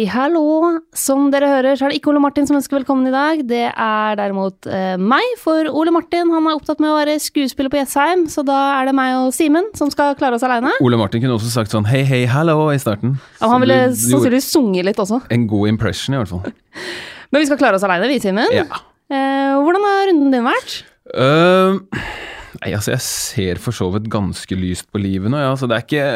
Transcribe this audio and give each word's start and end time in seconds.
Hei, 0.00 0.06
hallo! 0.08 0.78
Som 0.96 1.26
dere 1.28 1.44
hører, 1.50 1.76
så 1.76 1.84
er 1.84 1.92
det 1.92 1.98
ikke 1.98 2.08
Ole 2.08 2.22
Martin 2.24 2.46
som 2.48 2.56
ønsker 2.56 2.78
velkommen 2.78 3.10
i 3.10 3.12
dag. 3.12 3.42
Det 3.44 3.66
er 3.68 4.14
derimot 4.16 4.64
eh, 4.64 4.94
meg, 4.96 5.34
for 5.36 5.68
Ole 5.76 5.92
Martin 5.92 6.30
han 6.32 6.46
er 6.48 6.56
opptatt 6.56 6.80
med 6.80 6.88
å 6.88 6.94
være 6.96 7.18
skuespiller 7.20 7.68
på 7.68 7.76
Jessheim, 7.82 8.22
så 8.32 8.40
da 8.48 8.56
er 8.78 8.88
det 8.88 8.94
meg 8.96 9.18
og 9.18 9.34
Simen 9.36 9.68
som 9.76 9.92
skal 9.92 10.16
klare 10.16 10.38
oss 10.38 10.46
aleine. 10.48 10.72
Ole 10.80 10.96
Martin 10.96 11.20
kunne 11.20 11.36
også 11.36 11.52
sagt 11.52 11.76
sånn 11.76 11.84
hei, 11.90 12.00
hei, 12.08 12.22
hallo 12.32 12.70
i 12.72 12.80
starten. 12.80 13.18
Og 13.42 13.52
han 13.52 13.60
Så 13.60 13.66
ville 13.66 13.78
sannsynligvis 14.06 14.48
sunget 14.54 14.88
litt 14.88 15.04
også. 15.04 15.20
En 15.36 15.44
god 15.52 15.74
impression, 15.74 16.16
i 16.16 16.22
hvert 16.22 16.32
fall. 16.32 16.48
Men 17.34 17.44
vi 17.44 17.52
skal 17.52 17.60
klare 17.60 17.76
oss 17.76 17.84
aleine, 17.84 18.08
vi, 18.08 18.22
Simen. 18.24 18.56
Ja. 18.56 18.64
Eh, 19.12 19.52
hvordan 19.60 19.84
har 19.84 20.10
runden 20.14 20.32
din 20.32 20.48
vært? 20.48 20.80
Øhm, 21.12 21.84
nei, 22.62 22.72
altså 22.72 22.96
jeg 22.96 23.04
ser 23.04 23.60
for 23.60 23.76
så 23.76 23.92
vidt 23.92 24.08
ganske 24.08 24.62
lyst 24.64 24.88
på 24.88 25.04
livet 25.04 25.28
nå, 25.28 25.44
ja. 25.44 25.52
Så 25.60 25.68
det 25.68 25.76
er 25.76 25.88
ikke, 25.90 26.10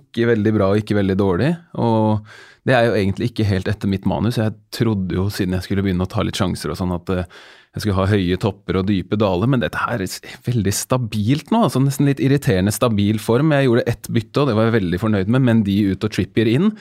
ikke 0.00 0.32
veldig 0.34 0.58
bra 0.58 0.74
og 0.74 0.82
ikke 0.82 0.98
veldig 0.98 1.20
dårlig. 1.22 1.54
Og 1.78 2.26
det 2.70 2.76
er 2.76 2.86
jo 2.86 2.98
egentlig 2.98 3.30
ikke 3.30 3.48
helt 3.48 3.68
etter 3.70 3.90
mitt 3.90 4.06
manus. 4.08 4.38
Jeg 4.38 4.54
trodde 4.74 5.16
jo 5.16 5.26
siden 5.32 5.56
jeg 5.56 5.66
skulle 5.66 5.82
begynne 5.84 6.06
å 6.06 6.10
ta 6.10 6.22
litt 6.26 6.38
sjanser 6.38 6.72
og 6.72 6.78
sånn 6.78 6.94
at 6.94 7.10
eh, 7.14 7.26
jeg 7.74 7.84
skulle 7.84 7.98
ha 8.00 8.08
høye 8.10 8.38
topper 8.42 8.80
og 8.80 8.88
dype 8.88 9.18
daler, 9.20 9.50
men 9.50 9.62
dette 9.62 9.78
her 9.78 10.02
er 10.02 10.38
veldig 10.46 10.72
stabilt 10.74 11.52
nå. 11.54 11.64
altså 11.66 11.82
Nesten 11.82 12.08
litt 12.08 12.22
irriterende 12.22 12.74
stabil 12.74 13.20
form. 13.22 13.54
Jeg 13.54 13.68
gjorde 13.68 13.86
ett 13.90 14.10
bytte, 14.10 14.42
og 14.42 14.50
det 14.50 14.56
var 14.58 14.68
jeg 14.68 14.78
veldig 14.80 15.00
fornøyd 15.02 15.30
med, 15.30 15.46
men 15.46 15.62
de 15.66 15.76
ut 15.92 16.06
og 16.06 16.14
Trippier 16.14 16.50
inn. 16.50 16.72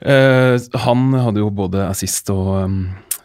Uh, 0.00 0.56
han 0.86 1.10
hadde 1.14 1.42
jo 1.42 1.52
både 1.52 1.84
assist 1.84 2.30
og 2.32 2.54
um, 2.64 2.76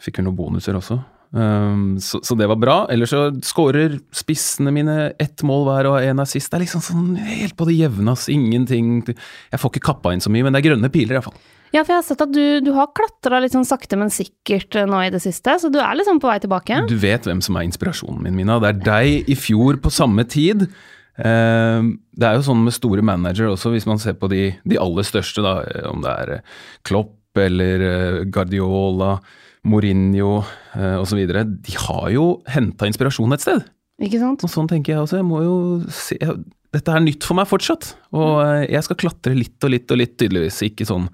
fikk 0.03 0.19
vel 0.19 0.27
noen 0.27 0.37
bonuser 0.37 0.77
også. 0.77 0.99
Um, 1.35 1.97
så, 1.99 2.21
så 2.23 2.37
det 2.37 2.47
var 2.51 2.61
bra. 2.61 2.77
Ellers 2.93 3.15
så 3.15 3.27
skårer 3.43 3.97
spissene 4.15 4.71
mine 4.75 5.09
ett 5.19 5.41
mål 5.47 5.65
hver 5.67 5.89
og 5.89 5.97
en 6.05 6.21
assist. 6.23 6.51
Det 6.51 6.59
er 6.59 6.65
liksom 6.67 6.85
sånn 6.85 7.09
helt 7.17 7.57
på 7.57 7.67
det 7.67 7.79
jevne. 7.79 8.13
Ingenting 8.31 9.01
Jeg 9.09 9.59
får 9.59 9.73
ikke 9.73 9.87
kappa 9.89 10.13
inn 10.13 10.23
så 10.23 10.31
mye, 10.31 10.45
men 10.45 10.53
det 10.55 10.61
er 10.61 10.69
grønne 10.69 10.93
piler 10.93 11.17
iallfall. 11.17 11.35
Ja, 11.73 11.81
for 11.83 11.95
jeg 11.95 11.99
har 11.99 12.05
sett 12.07 12.23
at 12.23 12.33
du, 12.33 12.43
du 12.63 12.71
har 12.75 12.91
klatra 12.95 13.39
litt 13.43 13.55
sånn 13.55 13.67
sakte, 13.67 13.97
men 13.99 14.13
sikkert 14.13 14.77
eh, 14.77 14.87
nå 14.89 14.99
i 15.05 15.11
det 15.13 15.21
siste, 15.23 15.57
så 15.59 15.71
du 15.71 15.79
er 15.81 15.97
liksom 15.97 16.21
på 16.23 16.29
vei 16.29 16.37
tilbake. 16.43 16.83
Du 16.89 16.97
vet 17.01 17.25
hvem 17.27 17.41
som 17.43 17.57
er 17.57 17.65
inspirasjonen 17.67 18.21
min, 18.23 18.37
Mina. 18.37 18.59
Det 18.63 18.71
er 18.71 18.83
deg 18.85 19.31
i 19.31 19.37
fjor 19.39 19.79
på 19.83 19.91
samme 19.93 20.27
tid. 20.29 20.67
Um, 21.15 21.93
det 22.11 22.27
er 22.27 22.37
jo 22.37 22.43
sånn 22.43 22.65
med 22.65 22.75
store 22.75 23.03
manager 23.05 23.53
også, 23.53 23.71
hvis 23.71 23.87
man 23.87 24.01
ser 24.03 24.17
på 24.19 24.27
de, 24.31 24.49
de 24.67 24.79
aller 24.81 25.07
største, 25.07 25.43
da, 25.45 25.61
om 25.87 26.03
det 26.03 26.11
er 26.11 26.33
eh, 26.37 26.57
Klopp 26.87 27.39
eller 27.39 27.85
eh, 27.89 28.19
Guardiola, 28.31 29.17
Mourinho 29.65 30.43
osv. 31.01 31.21
De 31.25 31.77
har 31.87 32.09
jo 32.13 32.25
henta 32.53 32.85
inspirasjon 32.85 33.33
et 33.33 33.41
sted. 33.41 33.63
Ikke 34.05 34.19
sant? 34.21 34.43
Og 34.45 34.51
sånn 34.51 34.67
tenker 34.69 34.93
jeg 34.93 35.01
også. 35.01 35.17
Jeg 35.21 35.25
må 35.25 35.39
jo 35.41 35.55
se 35.89 36.19
Dette 36.75 36.91
er 36.91 37.03
nytt 37.03 37.23
for 37.25 37.37
meg 37.39 37.47
fortsatt. 37.49 37.93
Og 38.15 38.41
eh, 38.43 38.65
jeg 38.73 38.83
skal 38.87 38.99
klatre 39.05 39.35
litt 39.37 39.63
og 39.63 39.71
litt 39.71 39.91
og 39.93 40.01
litt, 40.01 40.17
tydeligvis. 40.19 40.61
Ikke 40.67 40.87
sånn 40.89 41.07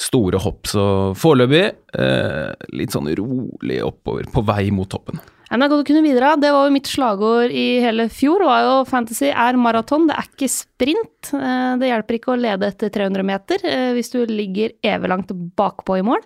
store 0.00 0.40
hopp. 0.42 0.66
Så 0.68 0.82
foreløpig 1.16 1.64
eh, 1.96 2.52
litt 2.76 2.94
sånn 2.94 3.08
rolig 3.16 3.80
oppover, 3.86 4.28
på 4.32 4.44
vei 4.46 4.68
mot 4.74 4.90
toppen. 4.92 5.22
Ja, 5.46 5.54
men 5.54 5.62
det 5.62 5.70
godt 5.76 5.84
å 5.84 5.88
kunne 5.92 6.02
bidra. 6.02 6.32
Det 6.42 6.50
var 6.50 6.66
jo 6.66 6.74
mitt 6.74 6.88
slagord 6.90 7.52
i 7.54 7.78
hele 7.84 8.08
fjor. 8.10 8.42
var 8.48 8.64
jo 8.66 8.74
Fantasy 8.88 9.30
er 9.30 9.58
maraton, 9.62 10.08
det 10.10 10.16
er 10.18 10.26
ikke 10.26 10.50
sprint. 10.50 11.30
Eh, 11.38 11.72
Det 11.78 11.92
hjelper 11.92 12.18
ikke 12.18 12.34
å 12.34 12.40
lede 12.40 12.72
etter 12.72 12.90
300 12.90 13.26
meter 13.26 13.62
eh, 13.62 13.90
hvis 13.94 14.10
du 14.10 14.24
ligger 14.26 14.74
evig 14.82 15.12
langt 15.12 15.30
bakpå 15.58 16.00
i 16.00 16.06
mål. 16.06 16.24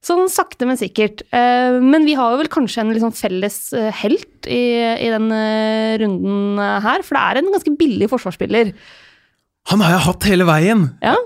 Sånn 0.00 0.30
sakte, 0.32 0.64
men 0.64 0.78
sikkert. 0.80 1.20
Eh, 1.28 1.76
Men 1.84 2.06
vi 2.08 2.14
har 2.16 2.32
jo 2.32 2.38
vel 2.40 2.48
kanskje 2.52 2.80
en 2.80 2.92
liksom 2.94 3.12
felles 3.12 3.58
eh, 3.76 3.90
helt 4.00 4.48
i, 4.48 4.62
i 4.96 5.10
den 5.12 5.26
eh, 5.36 5.98
runden 6.00 6.56
her, 6.80 7.04
for 7.04 7.18
det 7.18 7.24
er 7.26 7.40
en 7.42 7.50
ganske 7.52 7.74
billig 7.76 8.08
forsvarsspiller. 8.08 8.72
Han 9.68 9.84
har 9.84 9.98
jeg 9.98 10.06
hatt 10.06 10.28
hele 10.30 10.46
veien! 10.48 10.86
Ja, 11.04 11.18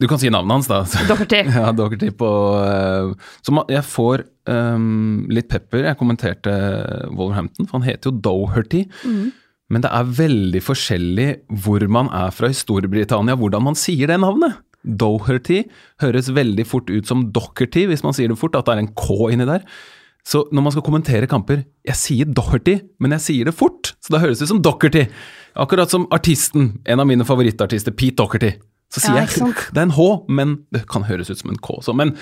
Du 0.00 0.08
kan 0.08 0.18
si 0.18 0.30
navnet 0.32 0.64
hans, 0.64 0.70
da. 0.72 1.04
Doherty. 1.06 1.42
Ja, 1.58 1.68
Doherty 1.76 2.08
på 2.18 2.28
Så 3.44 3.52
jeg 3.70 3.84
får 3.86 4.24
um, 4.48 5.28
litt 5.30 5.50
pepper. 5.52 5.84
Jeg 5.90 5.98
kommenterte 6.00 6.54
Wolverhampton, 7.12 7.68
for 7.68 7.78
han 7.78 7.86
heter 7.86 8.10
jo 8.10 8.16
Doherty. 8.24 8.86
Men 9.72 9.84
det 9.84 9.92
er 9.94 10.08
veldig 10.18 10.60
forskjellig 10.64 11.28
hvor 11.62 11.84
man 11.92 12.08
er 12.16 12.32
fra 12.34 12.50
i 12.50 12.56
Storbritannia, 12.56 13.36
hvordan 13.38 13.68
man 13.68 13.78
sier 13.78 14.10
det 14.10 14.18
navnet. 14.24 14.56
Doherty 14.82 15.62
høres 16.02 16.30
veldig 16.34 16.64
fort 16.66 16.90
ut 16.90 17.08
som 17.08 17.28
Docherty, 17.34 17.86
hvis 17.90 18.02
man 18.06 18.16
sier 18.16 18.32
det 18.32 18.38
fort, 18.40 18.56
at 18.58 18.66
det 18.66 18.76
er 18.76 18.82
en 18.84 18.94
K 18.98 19.32
inni 19.32 19.46
der. 19.48 19.66
Så 20.26 20.44
når 20.54 20.66
man 20.66 20.74
skal 20.74 20.84
kommentere 20.86 21.28
kamper, 21.30 21.64
jeg 21.86 21.98
sier 21.98 22.28
Doherty, 22.30 22.76
men 23.02 23.14
jeg 23.16 23.24
sier 23.24 23.48
det 23.48 23.56
fort, 23.58 23.94
så 24.02 24.14
da 24.14 24.22
høres 24.22 24.38
det 24.38 24.46
ut 24.46 24.54
som 24.54 24.62
Docherty. 24.62 25.06
Akkurat 25.58 25.90
som 25.90 26.06
artisten, 26.14 26.76
en 26.86 27.02
av 27.02 27.08
mine 27.10 27.26
favorittartister, 27.26 27.94
Pete 27.94 28.20
Docherty. 28.22 28.52
Så 28.92 29.02
sier 29.02 29.18
Ja, 29.18 29.26
jeg 29.26 29.54
det 29.74 29.80
er 29.80 29.88
en 29.88 29.96
H, 29.96 30.08
men 30.30 30.60
det 30.74 30.84
kan 30.90 31.06
høres 31.08 31.32
ut 31.32 31.40
som 31.40 31.52
en 31.52 31.60
K 31.62 31.78
også. 31.80 31.94
Men 31.96 32.14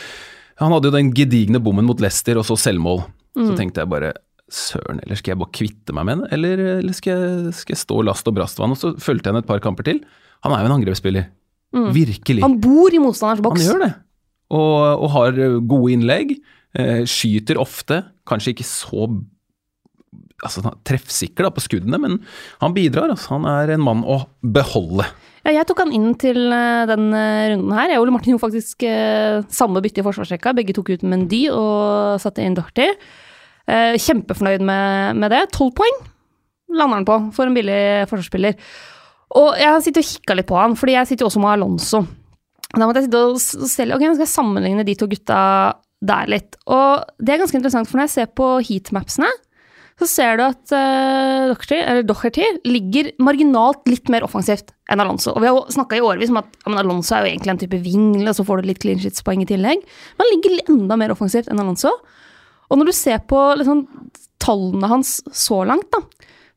han 0.60 0.74
hadde 0.74 0.90
jo 0.90 0.96
den 0.96 1.12
gedigne 1.16 1.60
bommen 1.62 1.88
mot 1.88 2.00
Leicester, 2.00 2.40
og 2.40 2.48
så 2.48 2.56
selvmål. 2.60 3.04
Mm. 3.36 3.46
Så 3.48 3.56
tenkte 3.58 3.84
jeg 3.84 3.92
bare 3.92 4.14
søren, 4.50 4.98
eller 5.04 5.18
skal 5.18 5.34
jeg 5.34 5.40
bare 5.40 5.54
kvitte 5.54 5.94
meg 5.94 6.08
med 6.08 6.20
den, 6.20 6.32
eller, 6.34 6.62
eller 6.80 6.96
skal, 6.96 7.20
jeg, 7.20 7.52
skal 7.60 7.76
jeg 7.76 7.84
stå 7.84 8.00
last 8.08 8.26
og 8.26 8.34
brast 8.36 8.58
ved 8.58 8.66
han? 8.66 8.74
Og 8.74 8.80
så 8.80 8.94
fulgte 8.98 9.28
jeg 9.30 9.36
han 9.36 9.44
et 9.44 9.50
par 9.50 9.62
kamper 9.62 9.86
til. 9.86 10.00
Han 10.46 10.56
er 10.56 10.64
jo 10.64 10.70
en 10.70 10.76
angrepsspiller. 10.80 11.28
Virkelig. 11.70 12.40
Mm. 12.40 12.46
Han 12.46 12.56
bor 12.62 12.94
i 12.94 13.02
motstanders 13.02 13.42
boks. 13.44 13.60
Han 13.60 13.68
gjør 13.68 13.84
det. 13.84 13.92
Og, 14.50 15.04
og 15.04 15.12
har 15.14 15.42
gode 15.70 15.92
innlegg. 15.94 16.34
Eh, 16.78 17.02
skyter 17.08 17.60
ofte. 17.62 18.02
Kanskje 18.28 18.54
ikke 18.54 18.66
så 18.66 19.06
altså, 20.44 20.62
er 20.64 20.76
treffsikker 20.86 21.46
da, 21.46 21.52
på 21.54 21.62
skuddene, 21.64 22.00
men 22.02 22.18
han 22.62 22.76
bidrar. 22.76 23.12
Altså. 23.12 23.36
Han 23.36 23.48
er 23.50 23.74
en 23.74 23.84
mann 23.84 24.04
å 24.04 24.22
beholde. 24.42 25.06
Ja, 25.46 25.54
jeg 25.56 25.66
tok 25.70 25.80
han 25.84 25.94
inn 25.96 26.12
til 26.20 26.50
eh, 26.52 26.84
den 26.90 27.10
eh, 27.16 27.48
runden 27.54 27.74
her. 27.76 27.92
Jeg 27.92 28.00
og 28.00 28.06
Ole 28.06 28.14
Martin 28.16 28.34
gjorde 28.34 28.48
faktisk 28.48 28.84
eh, 28.86 29.40
samme 29.54 29.82
bytte 29.84 30.02
i 30.02 30.06
forsvarsrekka. 30.06 30.54
Begge 30.58 30.76
tok 30.76 30.92
ut 30.92 31.06
Mendy 31.06 31.46
og 31.54 32.20
satte 32.22 32.44
inn 32.44 32.58
Dorty. 32.58 32.90
Eh, 33.70 33.96
kjempefornøyd 33.96 34.64
med, 34.66 35.20
med 35.22 35.32
det. 35.32 35.46
Tolv 35.56 35.74
poeng 35.78 36.00
lander 36.70 37.00
han 37.00 37.08
på 37.08 37.18
for 37.34 37.48
en 37.48 37.56
billig 37.56 37.80
forsvarsspiller. 38.10 38.58
Og 39.38 39.52
jeg 39.60 39.70
har 39.70 39.82
sittet 39.84 40.02
og 40.02 40.08
kikka 40.08 40.36
litt 40.38 40.48
på 40.48 40.58
han, 40.58 40.74
fordi 40.78 40.96
jeg 40.96 41.10
sitter 41.10 41.26
jo 41.26 41.30
også 41.30 41.42
med 41.42 41.52
Alonso. 41.54 42.02
Da 42.70 42.86
måtte 42.86 43.02
jeg 43.02 43.08
sitte 43.08 43.20
og 43.26 43.70
selge 43.70 43.96
Ok, 43.96 44.02
nå 44.06 44.14
skal 44.14 44.26
jeg 44.26 44.32
sammenligne 44.32 44.86
de 44.86 44.96
to 44.98 45.08
gutta 45.10 45.38
der 46.00 46.30
litt. 46.32 46.56
Og 46.70 47.04
det 47.20 47.34
er 47.34 47.42
ganske 47.42 47.58
interessant, 47.58 47.90
for 47.90 47.98
når 47.98 48.08
jeg 48.08 48.14
ser 48.16 48.34
på 48.38 48.50
heatmapsene, 48.66 49.30
så 50.00 50.06
ser 50.08 50.38
du 50.38 50.44
at 50.46 50.72
uh, 50.72 51.50
Doherty, 51.50 51.80
Doherty 52.08 52.46
ligger 52.64 53.10
marginalt 53.20 53.84
litt 53.90 54.08
mer 54.12 54.24
offensivt 54.24 54.72
enn 54.88 55.02
Alonso. 55.02 55.34
Og 55.34 55.44
vi 55.44 55.50
har 55.50 55.74
snakka 55.74 55.98
i 55.98 56.04
årevis 56.04 56.32
om 56.32 56.40
at 56.40 56.48
ja, 56.64 56.72
Alonso 56.80 57.16
er 57.16 57.26
jo 57.26 57.32
egentlig 57.34 57.52
en 57.52 57.60
type 57.60 57.82
vingel, 57.84 58.30
og 58.30 58.38
så 58.38 58.46
får 58.48 58.62
du 58.62 58.70
litt 58.70 58.80
clean 58.80 59.02
shits-poeng 59.02 59.44
i 59.44 59.50
tillegg. 59.50 59.84
Men 60.16 60.24
han 60.24 60.32
ligger 60.32 60.72
enda 60.72 60.96
mer 61.00 61.12
offensivt 61.12 61.52
enn 61.52 61.60
Alonso. 61.60 61.92
Og 62.70 62.80
når 62.80 62.88
du 62.88 62.94
ser 62.96 63.20
på 63.28 63.42
liksom, 63.60 63.84
tallene 64.40 64.88
hans 64.88 65.18
så 65.36 65.60
langt, 65.68 65.90
da, 65.92 66.00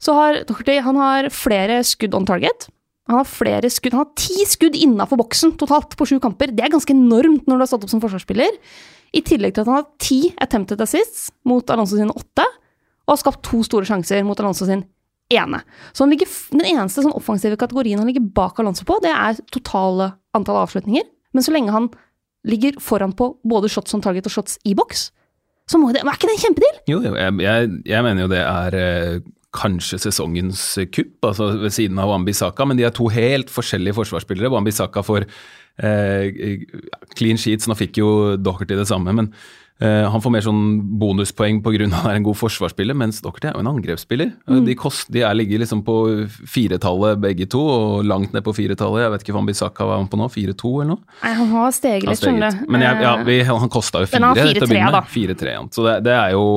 så 0.04 0.16
har 0.18 0.42
Doherty 0.48 0.80
han 0.84 1.00
har 1.00 1.30
flere 1.34 1.80
skudd 1.88 2.16
on 2.18 2.28
target. 2.28 2.68
Han 3.08 3.20
har 3.20 3.28
flere 3.28 3.70
skudd, 3.72 3.96
han 3.96 4.06
har 4.06 4.16
ti 4.20 4.46
skudd 4.48 4.76
innafor 4.80 5.20
boksen 5.20 5.56
totalt 5.60 5.96
på 6.00 6.08
sju 6.08 6.18
kamper. 6.24 6.54
Det 6.56 6.64
er 6.64 6.72
ganske 6.72 6.96
enormt 6.96 7.48
når 7.48 7.60
du 7.60 7.64
har 7.66 7.72
stått 7.72 7.88
opp 7.88 7.94
som 7.94 8.04
forsvarsspiller. 8.04 8.58
I 9.14 9.22
tillegg 9.26 9.56
til 9.56 9.64
at 9.64 9.70
han 9.70 9.80
har 9.82 9.90
ti 10.02 10.20
attempted 10.42 10.82
assists 10.84 11.28
mot 11.48 11.68
Alonso 11.72 12.00
sine 12.00 12.16
åtte, 12.16 12.46
og 13.04 13.14
har 13.14 13.20
skapt 13.20 13.44
to 13.46 13.60
store 13.68 13.88
sjanser 13.88 14.24
mot 14.26 14.40
Alonso 14.40 14.68
sin 14.68 14.86
ene. 15.34 15.60
Så 15.96 16.08
ligger, 16.08 16.30
den 16.56 16.66
eneste 16.66 17.04
sånn 17.04 17.16
offensive 17.16 17.60
kategorien 17.60 18.00
han 18.00 18.10
ligger 18.10 18.26
bak 18.36 18.60
Alonso 18.64 18.88
på, 18.88 19.00
det 19.04 19.12
er 19.12 19.40
totale 19.54 20.14
antall 20.36 20.64
avslutninger. 20.64 21.06
Men 21.36 21.46
så 21.46 21.54
lenge 21.54 21.76
han 21.76 21.92
ligger 22.48 22.80
foran 22.84 23.14
på 23.16 23.34
både 23.48 23.72
shots 23.72 23.96
on 23.96 24.04
target 24.04 24.28
og 24.28 24.36
shots 24.36 24.58
i 24.68 24.76
boks, 24.78 25.10
så 25.70 25.80
må 25.80 25.94
det 25.96 26.02
er 26.04 26.12
ikke 26.12 26.28
det 26.28 26.36
en 26.36 26.44
kjempedeal? 26.44 26.80
Jo, 26.92 26.98
jo 27.06 27.14
jeg, 27.16 27.36
jeg, 27.44 27.70
jeg 27.88 28.04
mener 28.04 28.26
jo 28.26 28.32
det 28.34 28.42
er 28.44 28.76
eh, 28.80 29.22
kanskje 29.54 30.00
sesongens 30.08 30.62
kupp, 30.94 31.16
altså 31.30 31.52
ved 31.62 31.74
siden 31.76 32.00
av 32.02 32.10
Wambisaka, 32.12 32.66
men 32.66 32.80
de 32.80 32.88
er 32.88 32.96
to 32.96 33.10
helt 33.14 33.52
forskjellige 33.54 33.98
forsvarsspillere. 34.00 34.52
Wambisaka 34.54 35.04
får 35.06 35.28
eh, 35.82 36.64
clean 37.18 37.38
sheets, 37.42 37.70
nå 37.70 37.78
fikk 37.78 38.00
jo 38.02 38.14
Docherty 38.42 38.78
det 38.80 38.88
samme, 38.90 39.14
men 39.14 39.30
eh, 39.82 40.06
han 40.10 40.22
får 40.24 40.34
mer 40.34 40.46
sånn 40.46 40.64
bonuspoeng 41.02 41.62
pga. 41.66 41.86
at 41.86 41.96
han 42.00 42.10
er 42.12 42.20
en 42.20 42.26
god 42.26 42.38
forsvarsspiller, 42.40 42.98
mens 42.98 43.22
Docherty 43.22 43.50
er 43.52 43.58
jo 43.58 43.64
en 43.64 43.70
angrepsspiller. 43.74 44.32
De, 44.66 44.76
kost, 44.80 45.12
de 45.14 45.22
er, 45.22 45.34
ligger 45.38 45.62
liksom 45.62 45.84
på 45.86 45.98
firetallet 46.50 47.22
begge 47.22 47.46
to, 47.54 47.62
og 47.62 48.08
langt 48.10 48.34
ned 48.34 48.46
på 48.46 48.56
firetallet. 48.58 49.04
Jeg 49.06 49.14
vet 49.16 49.26
ikke 49.26 49.36
hva 49.36 49.42
Wambisaka 49.44 49.90
var 49.90 50.02
han 50.02 50.10
på 50.10 50.18
nå, 50.22 50.30
4-2 50.34 50.74
eller 50.82 50.92
noe? 50.96 51.20
Nei, 51.24 51.36
han 51.42 51.54
har 51.58 51.76
steget 51.78 52.10
litt, 52.10 52.22
skjønner 52.26 52.58
du. 52.58 52.66
Men 52.74 52.88
jeg, 52.88 53.04
ja, 53.06 53.14
Eh, 53.20 53.28
vi, 53.30 53.38
han 53.50 53.70
kosta 53.70 54.02
jo 54.04 54.10
fire 54.10 54.34
til 54.34 54.66
å 54.66 54.70
begynne 54.70 54.94
da. 54.98 55.04
med. 55.06 55.14
4-3. 55.14 55.56
Så 55.78 55.86
det, 55.86 56.00
det 56.10 56.18
er 56.18 56.34
jo 56.38 56.48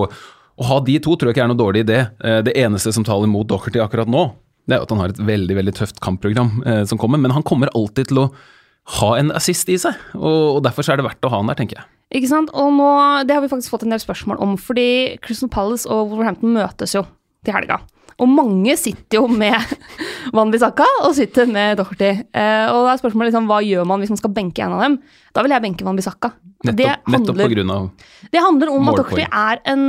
Å 0.56 0.66
ha 0.70 0.80
de 0.80 0.96
to 1.04 1.14
tror 1.16 1.30
jeg 1.30 1.36
ikke 1.36 1.44
er 1.44 1.50
noe 1.52 1.60
dårlig 1.60 1.84
idé. 1.84 1.98
Eh, 2.24 2.40
Det 2.46 2.56
eneste 2.56 2.92
som 2.94 3.04
taler 3.04 3.28
mot 3.28 3.46
Docherty 3.48 3.80
akkurat 3.82 4.08
nå, 4.08 4.30
det 4.66 4.76
er 4.76 4.84
at 4.84 4.90
han 4.90 5.02
har 5.02 5.12
et 5.12 5.20
veldig 5.20 5.56
veldig 5.58 5.74
tøft 5.76 6.00
kampprogram 6.02 6.62
eh, 6.66 6.84
som 6.88 6.98
kommer. 6.98 7.20
Men 7.20 7.34
han 7.36 7.44
kommer 7.46 7.70
alltid 7.74 8.08
til 8.10 8.24
å 8.24 8.30
ha 9.00 9.10
en 9.18 9.32
assist 9.34 9.68
i 9.68 9.76
seg, 9.82 9.98
og, 10.14 10.62
derfor 10.62 10.86
er 10.86 11.00
det 11.00 11.06
verdt 11.08 11.26
å 11.26 11.30
ha 11.32 11.40
han 11.40 11.50
der, 11.50 11.58
tenker 11.58 11.80
jeg. 11.80 11.88
Ikke 12.14 12.30
sant? 12.30 12.52
Og 12.54 12.70
nå, 12.70 12.86
det 13.26 13.34
har 13.34 13.42
vi 13.42 13.50
faktisk 13.50 13.72
fått 13.74 13.82
en 13.82 13.90
del 13.90 14.02
spørsmål 14.02 14.38
om, 14.44 14.54
fordi 14.62 15.18
Crystal 15.24 15.50
Palace 15.50 15.90
og 15.90 16.12
Wolverhampton 16.12 16.54
møtes 16.54 16.94
jo 16.94 17.02
til 17.42 17.56
helga. 17.56 17.80
Og 18.16 18.30
mange 18.32 18.76
sitter 18.80 19.18
jo 19.18 19.26
med 19.28 19.56
Van 20.36 20.50
Bissaka 20.52 20.86
og 21.04 21.12
sitter 21.18 21.48
med 21.50 21.76
Doherty. 21.80 22.12
Eh, 22.32 22.66
og 22.72 22.86
da 22.86 22.94
er 22.94 23.00
spørsmålet 23.02 23.30
liksom, 23.30 23.48
hva 23.50 23.60
gjør 23.64 23.86
man 23.88 24.02
hvis 24.02 24.12
man 24.14 24.20
skal 24.20 24.32
benke 24.36 24.64
en 24.64 24.76
av 24.76 24.84
dem? 24.86 24.98
Da 25.36 25.44
vil 25.44 25.52
jeg 25.52 25.64
benke 25.66 25.86
Van 25.86 25.98
Bissaka. 25.98 26.32
Nettopp, 26.64 26.78
det, 26.80 26.92
nettopp 27.12 27.36
på 27.42 27.50
grunn 27.52 27.72
av 27.74 27.88
det 28.32 28.40
handler 28.42 28.70
om 28.72 28.88
at 28.88 28.96
målpoeng. 28.96 29.26
Er 29.28 29.60
en 29.68 29.82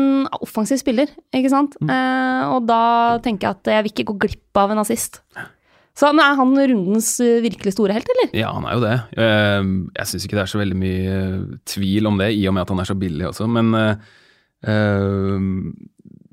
offensiv 0.43 0.81
spiller, 0.81 1.09
ikke 1.33 1.51
sant. 1.53 1.77
Eh, 1.81 2.43
og 2.51 2.67
da 2.67 2.81
tenker 3.23 3.47
jeg 3.47 3.55
at 3.55 3.71
jeg 3.77 3.85
vil 3.85 3.93
ikke 3.95 4.09
gå 4.11 4.17
glipp 4.27 4.59
av 4.59 4.75
en 4.75 4.83
assist. 4.83 5.21
Så 5.97 6.11
men 6.13 6.21
er 6.21 6.37
han 6.37 6.53
rundens 6.53 7.15
eh, 7.23 7.39
virkelig 7.41 7.73
store 7.73 7.95
helt, 7.95 8.11
eller? 8.13 8.29
Ja, 8.37 8.51
han 8.53 8.67
er 8.67 8.77
jo 8.77 8.83
det. 8.83 8.95
Jeg 9.97 10.11
syns 10.11 10.27
ikke 10.27 10.37
det 10.37 10.43
er 10.43 10.53
så 10.53 10.61
veldig 10.61 10.77
mye 10.83 11.17
tvil 11.65 12.11
om 12.11 12.19
det, 12.21 12.33
i 12.37 12.45
og 12.51 12.57
med 12.57 12.67
at 12.67 12.75
han 12.75 12.83
er 12.83 12.91
så 12.91 12.97
billig 12.99 13.31
også, 13.31 13.47
men 13.49 13.73
eh, 13.79 13.95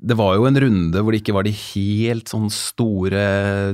det 0.05 0.17
var 0.19 0.35
jo 0.37 0.45
en 0.47 0.59
runde 0.61 1.01
hvor 1.01 1.15
det 1.15 1.23
ikke 1.23 1.35
var 1.35 1.47
de 1.47 1.53
helt 1.55 2.29
sånn 2.29 2.49
store 2.53 3.23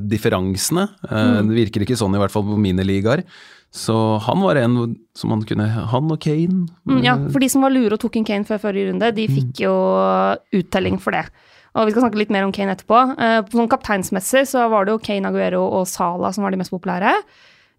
differansene. 0.04 0.88
Mm. 1.10 1.50
Det 1.50 1.57
virker 1.57 1.86
ikke 1.86 2.00
sånn 2.00 2.16
i 2.16 2.22
hvert 2.22 2.33
fall 2.33 2.45
på 2.48 2.60
mine 2.62 2.86
ligaer. 2.88 3.25
Så 3.72 3.95
han 4.25 4.42
var 4.44 4.60
en 4.60 4.98
som 5.16 5.31
man 5.31 5.45
kunne 5.48 5.63
Han 5.63 6.12
og 6.12 6.19
Kane. 6.19 6.66
Mm, 6.88 7.04
ja, 7.06 7.16
for 7.31 7.39
de 7.39 7.48
som 7.51 7.63
var 7.63 7.72
lure 7.72 7.95
og 7.95 8.01
tok 8.04 8.18
inn 8.19 8.28
Kane 8.28 8.48
før 8.48 8.60
forrige 8.66 8.89
runde, 8.92 9.13
de 9.16 9.28
fikk 9.31 9.63
jo 9.63 9.75
uttelling 10.60 11.00
for 11.00 11.16
det. 11.16 11.24
Og 11.72 11.88
vi 11.88 11.94
skal 11.94 12.04
snakke 12.04 12.19
litt 12.19 12.33
mer 12.36 12.44
om 12.44 12.51
Kane 12.51 12.75
etterpå. 12.75 13.00
Eh, 13.16 13.38
sånn 13.54 13.72
kapteinsmessig 13.72 14.44
så 14.51 14.66
var 14.72 14.86
det 14.86 14.95
jo 14.95 15.04
Kane, 15.04 15.31
Aguero 15.31 15.63
og 15.80 15.88
Sala 15.88 16.33
som 16.36 16.44
var 16.44 16.51
de 16.51 16.60
mest 16.60 16.74
populære. 16.74 17.13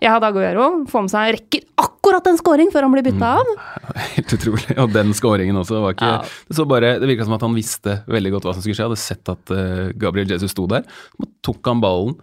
Jeg 0.03 0.11
hadde 0.11 0.29
Aguero, 0.33 0.67
får 0.91 1.05
med 1.07 1.13
seg 1.13 1.33
rekker 1.37 1.65
akkurat 1.79 2.27
en 2.27 2.39
scoring 2.41 2.73
før 2.75 2.89
han 2.89 2.95
blir 2.97 3.05
bytta 3.07 3.29
av. 3.39 3.51
Helt 4.17 4.35
utrolig. 4.35 4.75
Og 4.83 4.91
den 4.95 5.15
scoringen 5.15 5.59
også 5.61 5.83
var 5.85 5.95
ikke 5.97 6.11
Ja. 6.11 6.21
Det 6.49 6.59
så 6.59 6.67
bare, 6.69 6.97
det 6.99 7.11
virka 7.11 7.27
som 7.29 7.37
at 7.39 7.45
han 7.47 7.55
visste 7.57 8.01
veldig 8.11 8.33
godt 8.35 8.49
hva 8.49 8.55
som 8.57 8.65
skulle 8.65 8.79
skje. 8.79 8.89
Hadde 8.91 9.03
sett 9.03 9.33
at 9.33 9.53
eh, 9.55 9.93
Gabriel 10.03 10.35
Jesus 10.35 10.55
sto 10.57 10.67
der. 10.71 10.87
Så 11.15 11.29
tok 11.47 11.71
han 11.71 11.83
ballen 11.85 12.17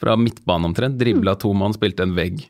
fra 0.00 0.14
midtbanen 0.18 0.70
omtrent, 0.70 0.98
dribla 1.00 1.34
to 1.40 1.50
mann, 1.56 1.74
spilte 1.74 2.06
en 2.06 2.14
vegg. 2.16 2.44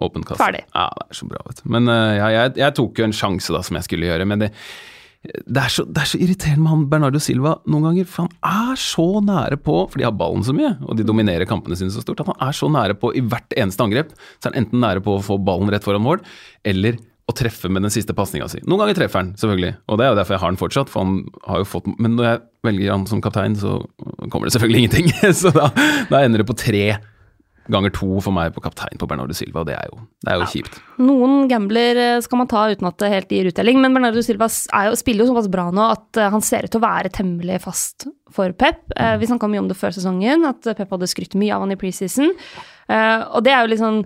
Åpen 0.00 0.24
kasse. 0.24 0.40
Ferdig. 0.40 0.62
Ja, 0.72 0.86
det 0.96 1.10
er 1.12 1.18
så 1.18 1.28
bra, 1.28 1.42
vet 1.44 1.60
du. 1.60 1.66
Men 1.76 1.90
eh, 1.92 2.14
ja, 2.16 2.30
jeg, 2.38 2.54
jeg 2.62 2.76
tok 2.80 3.00
jo 3.02 3.08
en 3.10 3.16
sjanse 3.16 3.52
da, 3.52 3.60
som 3.66 3.76
jeg 3.76 3.88
skulle 3.90 4.08
gjøre. 4.08 4.28
Men 4.30 4.46
det, 4.46 4.50
det, 5.20 5.60
er 5.60 5.68
så, 5.68 5.84
det 5.84 6.00
er 6.00 6.08
så 6.08 6.18
irriterende 6.22 6.64
med 6.64 6.72
han 6.72 6.86
Bernardo 6.88 7.20
Silva 7.20 7.58
noen 7.68 7.90
ganger, 7.90 8.08
for 8.08 8.24
han 8.24 8.70
er 8.72 8.80
så 8.80 9.04
nære 9.24 9.58
på, 9.60 9.74
for 9.92 10.00
de 10.00 10.06
har 10.06 10.16
ballen 10.16 10.46
så 10.46 10.54
mye, 10.56 10.72
og 10.86 10.96
de 10.96 11.04
dominerer 11.04 11.48
kampene 11.48 11.76
sine 11.76 11.92
så 11.92 12.00
stort, 12.04 12.22
at 12.24 12.30
han 12.32 12.40
er 12.48 12.56
så 12.56 12.70
nære 12.72 12.96
på 13.00 13.12
i 13.18 13.22
hvert 13.26 13.52
eneste 13.52 13.84
angrep. 13.84 14.14
Så 14.38 14.48
er 14.48 14.54
han 14.54 14.62
enten 14.62 14.80
nære 14.80 15.04
på 15.04 15.18
å 15.18 15.24
få 15.24 15.36
ballen 15.44 15.72
rett 15.72 15.84
foran 15.84 16.04
mål, 16.06 16.24
eller 16.64 16.96
å 17.30 17.36
treffe 17.36 17.68
med 17.70 17.84
den 17.84 17.92
siste 17.92 18.16
pasninga 18.16 18.48
si. 18.50 18.62
Noen 18.64 18.84
ganger 18.84 18.96
treffer 19.02 19.20
han, 19.20 19.34
selvfølgelig, 19.38 19.74
og 19.86 20.00
det 20.00 20.06
er 20.06 20.10
jo 20.10 20.18
derfor 20.22 20.36
jeg 20.36 20.42
har 20.42 20.52
han 20.54 20.62
fortsatt, 20.64 20.90
for 20.90 21.04
han 21.04 21.20
har 21.46 21.62
jo 21.62 21.68
fått 21.68 21.92
Men 22.00 22.16
når 22.16 22.26
jeg 22.30 22.42
velger 22.70 22.94
han 22.94 23.06
som 23.10 23.22
kaptein, 23.24 23.60
så 23.60 23.76
kommer 24.32 24.48
det 24.48 24.56
selvfølgelig 24.56 24.84
ingenting. 24.86 25.12
Så 25.42 25.52
da, 25.54 25.68
da 26.10 26.24
ender 26.24 26.42
det 26.42 26.48
på 26.48 26.56
tre 26.58 26.84
ganger 27.72 27.92
to 27.94 28.20
for 28.24 28.34
meg 28.34 28.54
på 28.54 28.62
kaptein 28.64 29.00
på 29.00 29.08
Bernardo 29.10 29.36
Silva, 29.36 29.62
og 29.62 29.68
det 29.70 29.76
er 29.78 29.90
jo, 29.90 30.00
det 30.24 30.32
er 30.32 30.40
jo 30.40 30.48
kjipt. 30.52 30.78
Noen 31.02 31.48
gambler 31.50 32.00
eh, 32.00 32.22
skal 32.24 32.42
man 32.42 32.50
ta 32.50 32.66
uten 32.70 32.88
at 32.90 32.98
det 33.02 33.12
helt 33.14 33.34
gir 33.34 33.50
uttelling, 33.50 33.80
men 33.82 33.96
Bernardo 33.96 34.22
Silva 34.26 34.50
er 34.76 34.90
jo, 34.90 34.96
spiller 35.00 35.24
jo 35.24 35.32
såpass 35.32 35.50
bra 35.52 35.68
nå 35.74 35.90
at 35.96 36.20
eh, 36.20 36.32
han 36.34 36.44
ser 36.44 36.66
ut 36.66 36.74
til 36.74 36.82
å 36.82 36.86
være 36.86 37.12
temmelig 37.14 37.60
fast 37.66 38.08
for 38.30 38.54
Pep. 38.54 38.84
Mm. 38.94 39.18
vi 39.18 39.26
snakka 39.26 39.48
mye 39.50 39.62
om 39.64 39.70
det 39.70 39.78
før 39.78 39.94
sesongen, 39.96 40.44
at 40.46 40.66
Pep 40.78 40.92
hadde 40.94 41.08
skrytt 41.10 41.38
mye 41.38 41.54
av 41.54 41.64
han 41.64 41.74
i 41.74 41.78
preseason. 41.80 42.30
Eh, 42.90 43.22
og 43.30 43.42
det 43.46 43.54
er 43.54 43.64
jo 43.64 43.72
litt 43.72 43.82
sånn 43.82 44.04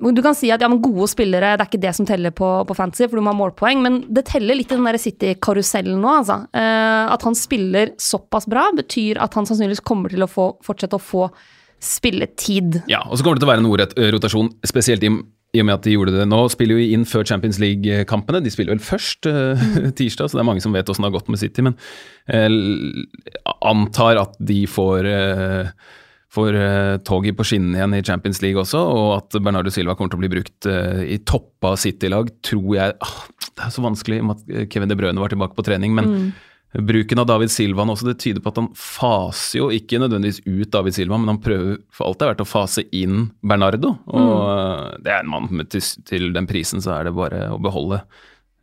du 0.00 0.20
kan 0.22 0.34
si 0.36 0.50
at 0.52 0.62
ja, 0.62 0.68
gode 0.70 1.06
spillere, 1.10 1.54
det 1.54 1.64
er 1.64 1.68
ikke 1.68 1.82
det 1.82 1.92
som 1.96 2.06
teller 2.06 2.34
på, 2.34 2.48
på 2.66 2.76
fantasy, 2.76 3.06
for 3.06 3.18
du 3.18 3.24
må 3.24 3.32
ha 3.32 3.38
målpoeng, 3.38 3.80
men 3.84 4.00
det 4.12 4.26
teller 4.28 4.58
litt 4.58 4.72
i 4.72 4.76
den 4.76 4.98
City-karusellen 5.00 6.00
nå, 6.02 6.10
altså. 6.20 6.40
Eh, 6.52 7.04
at 7.14 7.24
han 7.26 7.38
spiller 7.38 7.94
såpass 8.00 8.48
bra, 8.50 8.68
betyr 8.76 9.20
at 9.22 9.34
han 9.38 9.48
sannsynligvis 9.48 9.84
kommer 9.86 10.12
til 10.12 10.26
å 10.26 10.30
få, 10.30 10.52
fortsette 10.66 10.98
å 10.98 11.02
få 11.02 11.28
spilletid. 11.80 12.82
Ja, 12.90 13.02
og 13.06 13.16
så 13.18 13.24
kommer 13.24 13.38
det 13.38 13.44
til 13.44 13.50
å 13.50 13.52
være 13.52 13.64
en 13.64 13.70
rett- 13.80 13.94
rotasjon, 14.14 14.50
spesielt 14.68 15.04
i, 15.06 15.10
i 15.56 15.62
og 15.62 15.68
med 15.68 15.78
at 15.78 15.86
de 15.86 15.94
gjorde 15.96 16.14
det 16.16 16.26
nå. 16.28 16.42
Spiller 16.52 16.78
jo 16.78 16.90
inn 16.96 17.06
før 17.08 17.24
Champions 17.28 17.60
League-kampene. 17.62 18.42
De 18.44 18.52
spiller 18.52 18.76
vel 18.76 18.84
først 18.84 19.28
uh, 19.30 19.64
tirsdag, 19.98 20.28
så 20.30 20.38
det 20.38 20.44
er 20.44 20.50
mange 20.50 20.64
som 20.64 20.76
vet 20.76 20.92
åssen 20.92 21.06
det 21.06 21.10
har 21.10 21.16
gått 21.18 21.32
med 21.32 21.40
City. 21.42 21.64
Men 21.66 21.78
uh, 22.28 23.56
antar 23.72 24.20
at 24.20 24.36
de 24.52 24.62
får 24.70 25.08
uh, 25.08 25.72
får 26.30 26.54
uh, 26.54 26.96
toget 27.06 27.34
på 27.38 27.46
skinnene 27.48 27.80
igjen 27.80 27.96
i 27.98 28.04
Champions 28.06 28.38
League 28.44 28.60
også, 28.60 28.78
og 28.78 29.08
at 29.16 29.40
Bernardo 29.42 29.72
Silva 29.74 29.96
kommer 29.98 30.12
til 30.12 30.20
å 30.20 30.22
bli 30.22 30.30
brukt 30.36 30.68
uh, 30.70 31.00
i 31.02 31.18
toppa 31.26 31.74
City-lag, 31.80 32.30
tror 32.46 32.68
jeg 32.76 32.94
ah, 33.02 33.16
Det 33.48 33.64
er 33.66 33.74
så 33.74 33.82
vanskelig 33.82 34.20
med 34.22 34.38
at 34.38 34.70
Kevin 34.70 34.92
De 34.92 34.98
Bruyne 35.00 35.18
var 35.22 35.34
tilbake 35.34 35.58
på 35.58 35.66
trening, 35.66 35.96
men 35.96 36.30
Bruken 36.72 37.18
av 37.18 37.26
David 37.26 37.50
Silva 37.50 37.82
nå, 37.82 37.96
også, 37.96 38.06
det 38.06 38.20
tyder 38.22 38.42
på 38.44 38.52
at 38.52 38.60
han 38.60 38.68
faser 38.78 39.58
jo 39.58 39.70
ikke 39.74 39.98
nødvendigvis 39.98 40.44
ut 40.46 40.70
David 40.70 40.94
Silva, 40.94 41.18
men 41.18 41.32
han 41.32 41.40
prøver 41.42 41.80
for 41.94 42.06
alt 42.06 42.20
det 42.20 42.26
er 42.26 42.30
verdt 42.30 42.44
å 42.44 42.46
fase 42.46 42.84
inn 42.94 43.24
Bernardo. 43.42 43.96
Og 44.06 44.28
mm. 44.30 45.00
det 45.02 45.14
er 45.14 45.24
en 45.24 45.32
mann 45.32 45.48
med, 45.50 45.70
til, 45.74 45.82
til 46.06 46.30
den 46.36 46.46
prisen, 46.50 46.82
så 46.84 46.94
er 46.94 47.08
det 47.08 47.16
bare 47.18 47.48
å 47.50 47.58
beholde, 47.62 48.04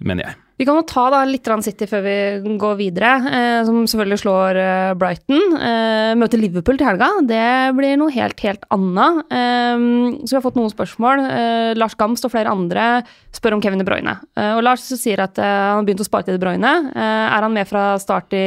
mener 0.04 0.30
jeg. 0.30 0.38
Vi 0.58 0.66
kan 0.66 0.80
jo 0.80 0.88
ta 0.90 1.04
da 1.14 1.20
litt 1.30 1.46
City 1.62 1.86
før 1.86 2.02
vi 2.02 2.56
går 2.58 2.78
videre, 2.80 3.12
eh, 3.30 3.60
som 3.66 3.84
selvfølgelig 3.86 4.22
slår 4.24 4.58
eh, 4.58 4.94
Brighton. 4.98 5.54
Eh, 5.54 6.14
møter 6.18 6.42
Liverpool 6.42 6.80
til 6.80 6.88
helga. 6.88 7.12
Det 7.30 7.78
blir 7.78 7.94
noe 8.02 8.14
helt, 8.16 8.40
helt 8.42 8.66
annet. 8.74 9.22
Så 9.30 10.32
vi 10.32 10.38
har 10.38 10.46
fått 10.46 10.58
noen 10.58 10.74
spørsmål. 10.74 11.22
Lars 11.78 11.96
Gamst 11.98 12.26
og 12.26 12.34
flere 12.34 12.50
andre 12.50 13.04
spør 13.36 13.58
om 13.58 13.62
Kevin 13.62 13.82
De 13.82 13.86
Bruyne. 13.86 14.16
Og 14.58 14.64
Lars 14.66 14.86
sier 14.90 15.22
at 15.22 15.38
han 15.38 15.80
har 15.82 15.86
begynt 15.86 16.02
å 16.02 16.08
spare 16.08 16.26
til 16.26 16.38
De 16.38 16.42
Bruyne. 16.42 16.74
Er 16.98 17.46
han 17.46 17.54
med 17.54 17.70
fra 17.70 17.92
start 18.02 18.34
i 18.34 18.46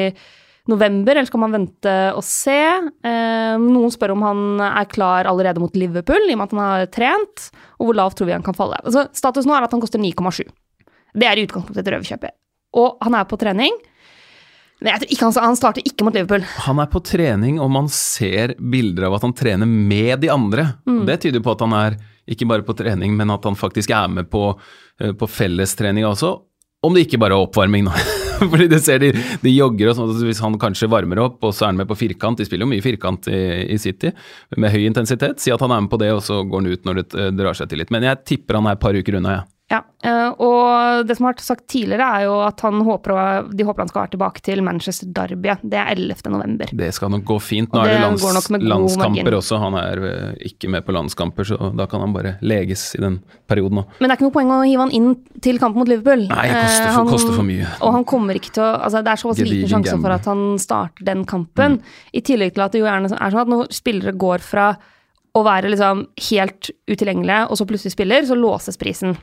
november, 0.70 1.14
eller 1.14 1.28
skal 1.30 1.42
man 1.44 1.54
vente 1.54 1.94
og 2.16 2.24
se? 2.26 2.58
Noen 3.06 3.94
spør 3.94 4.16
om 4.16 4.26
han 4.26 4.64
er 4.66 4.90
klar 4.90 5.30
allerede 5.30 5.62
mot 5.62 5.78
Liverpool, 5.78 6.26
i 6.26 6.34
og 6.34 6.42
med 6.42 6.48
at 6.48 6.56
han 6.56 6.64
har 6.64 6.90
trent. 6.96 7.46
Og 7.78 7.90
hvor 7.90 8.00
lavt 8.02 8.18
tror 8.18 8.32
vi 8.32 8.36
han 8.36 8.46
kan 8.46 8.58
falle. 8.58 8.82
Altså, 8.82 9.06
status 9.14 9.46
nå 9.46 9.54
er 9.54 9.68
at 9.68 9.76
han 9.76 9.82
koster 9.84 10.02
9,7. 10.02 10.50
Det 11.14 11.28
er 11.28 11.38
i 11.40 11.46
utgangspunktet 11.46 11.82
et 11.84 11.94
røverkjøp. 11.94 12.28
Og 12.80 13.00
han 13.04 13.16
er 13.18 13.26
på 13.30 13.38
trening. 13.40 13.78
Men 14.80 14.94
jeg 14.94 15.02
tror 15.02 15.10
ikke 15.12 15.26
han, 15.26 15.34
han 15.44 15.58
starter 15.58 15.88
ikke 15.90 16.06
mot 16.06 16.16
Liverpool. 16.16 16.44
Han 16.64 16.78
er 16.80 16.88
på 16.88 17.02
trening, 17.04 17.58
og 17.60 17.68
man 17.72 17.90
ser 17.92 18.54
bilder 18.56 19.10
av 19.10 19.18
at 19.18 19.26
han 19.26 19.34
trener 19.36 19.68
med 19.68 20.22
de 20.22 20.30
andre. 20.32 20.70
Det 21.08 21.18
tyder 21.26 21.44
på 21.44 21.52
at 21.52 21.64
han 21.66 21.76
er 21.76 21.98
ikke 22.30 22.48
bare 22.48 22.64
på 22.64 22.76
trening, 22.78 23.12
men 23.18 23.32
at 23.34 23.44
han 23.44 23.58
faktisk 23.58 23.92
er 23.92 24.08
med 24.08 24.30
på, 24.32 24.54
eh, 25.02 25.12
på 25.12 25.28
fellestrening 25.28 26.06
også. 26.08 26.32
Om 26.86 26.96
det 26.96 27.04
ikke 27.04 27.20
bare 27.20 27.36
er 27.36 27.44
oppvarming, 27.44 27.90
da. 27.90 27.92
Fordi 28.50 28.70
du 28.72 28.78
ser 28.80 29.02
de, 29.02 29.10
de 29.42 29.52
jogger 29.52 29.90
og 29.90 29.98
sånn, 29.98 30.14
hvis 30.24 30.40
han 30.40 30.56
kanskje 30.60 30.88
varmer 30.88 31.20
opp, 31.26 31.42
og 31.44 31.52
så 31.52 31.66
er 31.66 31.74
han 31.74 31.80
med 31.82 31.90
på 31.90 31.98
firkant, 32.06 32.40
de 32.40 32.46
spiller 32.48 32.64
jo 32.64 32.70
mye 32.70 32.84
firkant 32.84 33.28
i, 33.28 33.40
i 33.74 33.76
City, 33.82 34.14
med 34.56 34.72
høy 34.72 34.86
intensitet, 34.86 35.42
si 35.42 35.52
at 35.52 35.60
han 35.60 35.74
er 35.76 35.84
med 35.84 35.92
på 35.92 36.00
det, 36.00 36.08
og 36.16 36.22
så 36.24 36.40
går 36.40 36.62
han 36.62 36.72
ut 36.72 36.88
når 36.88 37.02
det 37.02 37.08
eh, 37.20 37.32
drar 37.36 37.58
seg 37.58 37.68
til 37.68 37.82
litt. 37.82 37.92
Men 37.92 38.06
jeg 38.08 38.24
tipper 38.32 38.62
han 38.62 38.70
er 38.70 38.78
et 38.78 38.84
par 38.86 38.96
uker 38.96 39.20
unna, 39.20 39.40
jeg. 39.40 39.44
Ja. 39.44 39.56
Ja, 39.70 39.84
eh, 40.02 40.32
og 40.42 41.06
det 41.06 41.14
som 41.14 41.28
har 41.28 41.34
vært 41.36 41.44
sagt 41.46 41.68
tidligere, 41.70 42.02
er 42.02 42.24
jo 42.26 42.32
at 42.42 42.58
han 42.66 42.80
håper, 42.82 43.46
de 43.54 43.62
håper 43.68 43.84
han 43.84 43.90
skal 43.92 44.00
være 44.02 44.10
tilbake 44.16 44.42
til 44.42 44.62
Manchester 44.66 45.06
Derby. 45.14 45.52
Det 45.62 45.78
er 45.78 45.92
11. 45.94 46.24
november. 46.34 46.72
Det 46.74 46.88
skal 46.96 47.12
nok 47.14 47.22
gå 47.28 47.36
fint. 47.38 47.70
Nå 47.70 47.84
er 47.84 47.92
det 47.92 48.00
lands, 48.02 48.24
landskamper 48.50 48.98
margin. 49.14 49.38
også. 49.38 49.60
Han 49.62 49.76
er 49.78 50.02
eh, 50.08 50.32
ikke 50.50 50.72
med 50.74 50.82
på 50.88 50.96
landskamper, 50.96 51.46
så 51.46 51.70
da 51.78 51.86
kan 51.86 52.02
han 52.02 52.12
bare 52.16 52.32
leges 52.42 52.96
i 52.98 53.04
den 53.04 53.20
perioden 53.46 53.84
òg. 53.84 53.94
Men 54.00 54.08
det 54.10 54.16
er 54.16 54.18
ikke 54.18 54.26
noe 54.26 54.36
poeng 54.40 54.50
å 54.56 54.60
hive 54.66 54.82
han 54.88 54.90
inn 54.98 55.08
til 55.46 55.62
kampen 55.62 55.84
mot 55.84 55.92
Liverpool. 55.94 56.26
Nei, 56.34 56.48
det 56.50 56.58
koster 56.66 56.90
Eh, 56.90 56.94
for- 56.98 57.14
koster 57.14 57.38
for 57.38 57.46
mye. 57.46 57.70
Og 57.80 57.92
han 58.00 58.04
kommer 58.04 58.34
ikke 58.34 58.50
til 58.58 58.64
å 58.66 58.72
altså 58.80 59.04
Det 59.06 59.12
er 59.14 59.22
såpass 59.22 59.38
Gedigen 59.38 59.54
liten 59.62 59.76
sjanse 59.76 60.00
for 60.02 60.10
at 60.18 60.24
han 60.24 60.58
starter 60.58 61.04
den 61.04 61.24
kampen. 61.24 61.80
I 62.12 62.20
tillegg 62.26 62.54
til 62.58 62.62
at 62.66 62.72
det 62.72 62.80
jo 62.82 62.86
gjerne 62.90 63.06
er 63.14 63.30
sånn 63.30 63.46
at 63.46 63.48
når 63.54 63.70
spillere 63.70 64.18
går 64.18 64.40
fra 64.42 64.72
å 65.38 65.44
være 65.46 65.70
liksom 65.70 66.08
helt 66.32 66.70
utilgjengelige, 66.90 67.50
og 67.50 67.54
så 67.56 67.64
plutselig 67.70 67.92
spiller, 67.94 68.26
så 68.26 68.34
låses 68.34 68.76
prisen. 68.76 69.14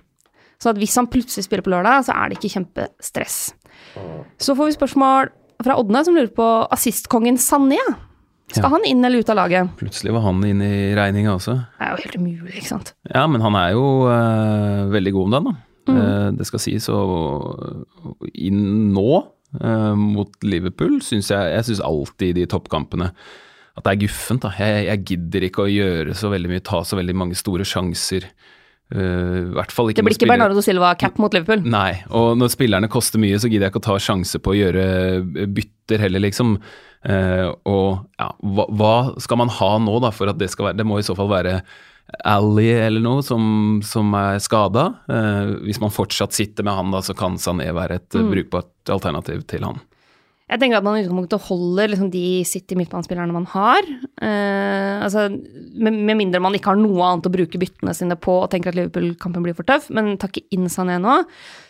Så 0.58 0.72
at 0.74 0.80
hvis 0.82 0.96
han 0.98 1.08
plutselig 1.12 1.46
spiller 1.46 1.62
på 1.66 1.70
lørdag, 1.74 2.06
så 2.08 2.16
er 2.18 2.30
det 2.32 2.40
ikke 2.40 2.54
kjempestress. 2.56 3.38
Så 4.42 4.56
får 4.58 4.72
vi 4.72 4.76
spørsmål 4.78 5.30
fra 5.64 5.76
Ådne, 5.78 6.04
som 6.06 6.16
lurer 6.18 6.32
på 6.34 6.48
assistkongen 6.74 7.38
Sané. 7.42 7.78
Skal 8.50 8.64
Ja. 8.64 8.70
han 8.70 8.86
inn 8.88 9.04
eller 9.04 9.20
ut 9.20 9.30
av 9.30 9.36
laget? 9.36 9.70
Plutselig 9.78 10.14
var 10.16 10.22
han 10.24 10.42
inne 10.48 10.66
i 10.66 10.96
regninga 10.96 11.34
også. 11.36 11.58
Det 11.78 11.84
er 11.86 11.90
jo 11.92 12.04
helt 12.04 12.16
umulig, 12.16 12.54
ikke 12.62 12.70
sant. 12.72 12.94
Ja, 13.14 13.26
men 13.28 13.42
han 13.44 13.56
er 13.60 13.74
jo 13.76 13.86
uh, 14.08 14.88
veldig 14.94 15.12
god 15.14 15.26
om 15.28 15.32
den, 15.36 15.44
da. 15.52 15.56
Eh, 15.88 16.32
det 16.36 16.46
skal 16.48 16.60
sies. 16.60 16.88
Og 16.90 18.30
inn 18.34 18.94
nå, 18.96 19.26
uh, 19.62 19.94
mot 19.96 20.32
Liverpool, 20.44 20.98
syns 21.02 21.30
jeg 21.32 21.54
Jeg 21.54 21.64
syns 21.70 21.84
alltid 21.84 22.30
i 22.30 22.42
de 22.42 22.46
toppkampene 22.48 23.12
at 23.78 23.84
det 23.86 23.92
er 23.94 24.02
guffent. 24.08 24.42
da. 24.42 24.50
Jeg, 24.58 24.86
jeg 24.88 25.04
gidder 25.06 25.42
ikke 25.48 25.66
å 25.68 25.70
gjøre 25.70 26.16
så 26.18 26.32
veldig 26.34 26.50
mye, 26.50 26.64
ta 26.66 26.80
så 26.84 26.98
veldig 26.98 27.14
mange 27.16 27.36
store 27.38 27.64
sjanser. 27.68 28.26
Eh, 28.96 29.51
I 29.51 29.56
hvert 29.58 29.74
fall 29.75 29.91
ikke 29.91 30.00
Det 30.00 30.06
blir 30.06 30.15
ikke 30.15 30.25
spillere- 30.25 30.48
Bernardo 30.48 30.63
Silva-cap 30.63 31.17
mot 31.20 31.34
Liverpool. 31.34 31.63
Nei, 31.67 32.03
og 32.10 32.38
når 32.39 32.53
spillerne 32.53 32.88
koster 32.88 33.20
mye, 33.20 33.36
så 33.36 33.50
gidder 33.50 33.67
jeg 33.67 33.74
ikke 33.75 33.84
å 33.84 33.89
ta 33.89 33.98
sjanse 34.00 34.39
på 34.39 34.53
å 34.53 34.58
gjøre 34.58 35.48
bytter 35.53 36.00
heller, 36.00 36.24
liksom. 36.24 36.58
Uh, 37.08 37.53
og 37.70 38.08
ja, 38.17 38.32
hva, 38.41 38.65
hva 38.74 38.96
skal 39.22 39.38
man 39.38 39.51
ha 39.53 39.77
nå, 39.79 40.00
da, 40.03 40.10
for 40.12 40.27
at 40.27 40.39
det 40.41 40.50
skal 40.50 40.65
være 40.65 40.79
Det 40.79 40.86
må 40.89 40.98
i 40.98 41.06
så 41.06 41.13
fall 41.15 41.29
være 41.29 41.62
Ally 42.25 42.72
eller 42.74 43.03
noe 43.03 43.22
som, 43.24 43.79
som 43.84 44.13
er 44.17 44.39
skada. 44.39 44.88
Uh, 45.08 45.60
hvis 45.67 45.79
man 45.84 45.94
fortsatt 45.94 46.34
sitter 46.34 46.63
med 46.63 46.74
han, 46.74 46.91
da, 46.91 47.03
så 47.03 47.15
kan 47.17 47.38
Sané 47.38 47.70
være 47.75 48.00
et 48.00 48.17
mm. 48.17 48.32
brukbart 48.32 48.94
alternativ 48.96 49.44
til 49.51 49.67
han. 49.67 49.79
Jeg 50.48 50.62
tenker 50.62 50.80
at 50.80 50.86
man 50.86 50.96
i 50.96 51.01
utgangspunktet 51.04 51.44
holder 51.50 51.89
liksom 51.92 52.08
de 52.13 52.24
City 52.48 52.77
midtbanespillerne 52.80 53.36
man 53.36 53.48
har. 53.51 53.84
Eh, 54.24 55.04
altså, 55.04 55.25
med, 55.27 55.98
med, 56.08 56.16
mindre 56.22 56.39
man 56.39 56.56
ikke 56.56 56.72
har 56.72 56.80
noe 56.80 57.04
annet 57.04 57.27
å 57.27 57.32
bruke 57.34 57.60
byttene 57.60 57.92
sine 57.98 58.16
på 58.16 58.38
og 58.46 58.48
tenker 58.54 58.72
at 58.72 58.77
Liverpool-kampen 58.77 59.44
blir 59.44 59.58
for 59.58 59.68
tøff, 59.68 59.89
men 59.92 60.13
takke 60.22 60.46
inn 60.56 60.70
Sané 60.72 60.96
nå. 61.04 61.18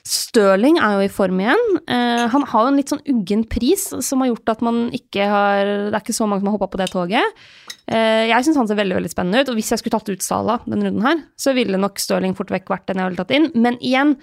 Stirling 0.05 0.77
er 0.77 0.93
jo 0.93 1.07
i 1.07 1.09
form 1.09 1.41
igjen. 1.41 1.63
Eh, 1.89 2.27
han 2.29 2.45
har 2.51 2.67
jo 2.67 2.73
en 2.73 2.77
litt 2.77 2.93
sånn 2.93 3.01
uggen 3.09 3.47
pris 3.49 3.87
som 4.05 4.21
har 4.21 4.29
gjort 4.29 4.53
at 4.53 4.61
man 4.69 4.83
ikke 4.93 5.25
har 5.31 5.73
Det 5.89 5.95
er 5.95 6.03
ikke 6.03 6.17
så 6.19 6.29
mange 6.29 6.45
som 6.45 6.51
har 6.51 6.59
hoppa 6.59 6.69
på 6.75 6.81
det 6.83 6.89
toget. 6.93 7.41
Eh, 7.89 8.27
jeg 8.29 8.45
syns 8.45 8.61
han 8.61 8.69
ser 8.69 8.77
veldig 8.77 8.99
veldig 8.99 9.13
spennende 9.15 9.41
ut, 9.41 9.49
og 9.49 9.57
hvis 9.57 9.73
jeg 9.73 9.81
skulle 9.81 9.97
tatt 9.97 10.13
ut 10.13 10.27
Sala 10.27 10.59
denne 10.67 10.85
runden 10.85 11.07
her, 11.07 11.25
så 11.33 11.57
ville 11.57 11.81
nok 11.81 11.97
Stirling 12.03 12.37
fort 12.37 12.53
vekk 12.53 12.69
vært 12.75 12.85
den 12.91 13.01
jeg 13.01 13.09
ville 13.09 13.25
tatt 13.25 13.35
inn. 13.39 13.49
Men 13.57 13.81
igjen, 13.81 14.13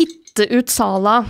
hitte 0.00 0.48
ut 0.48 0.72
Sala 0.72 1.20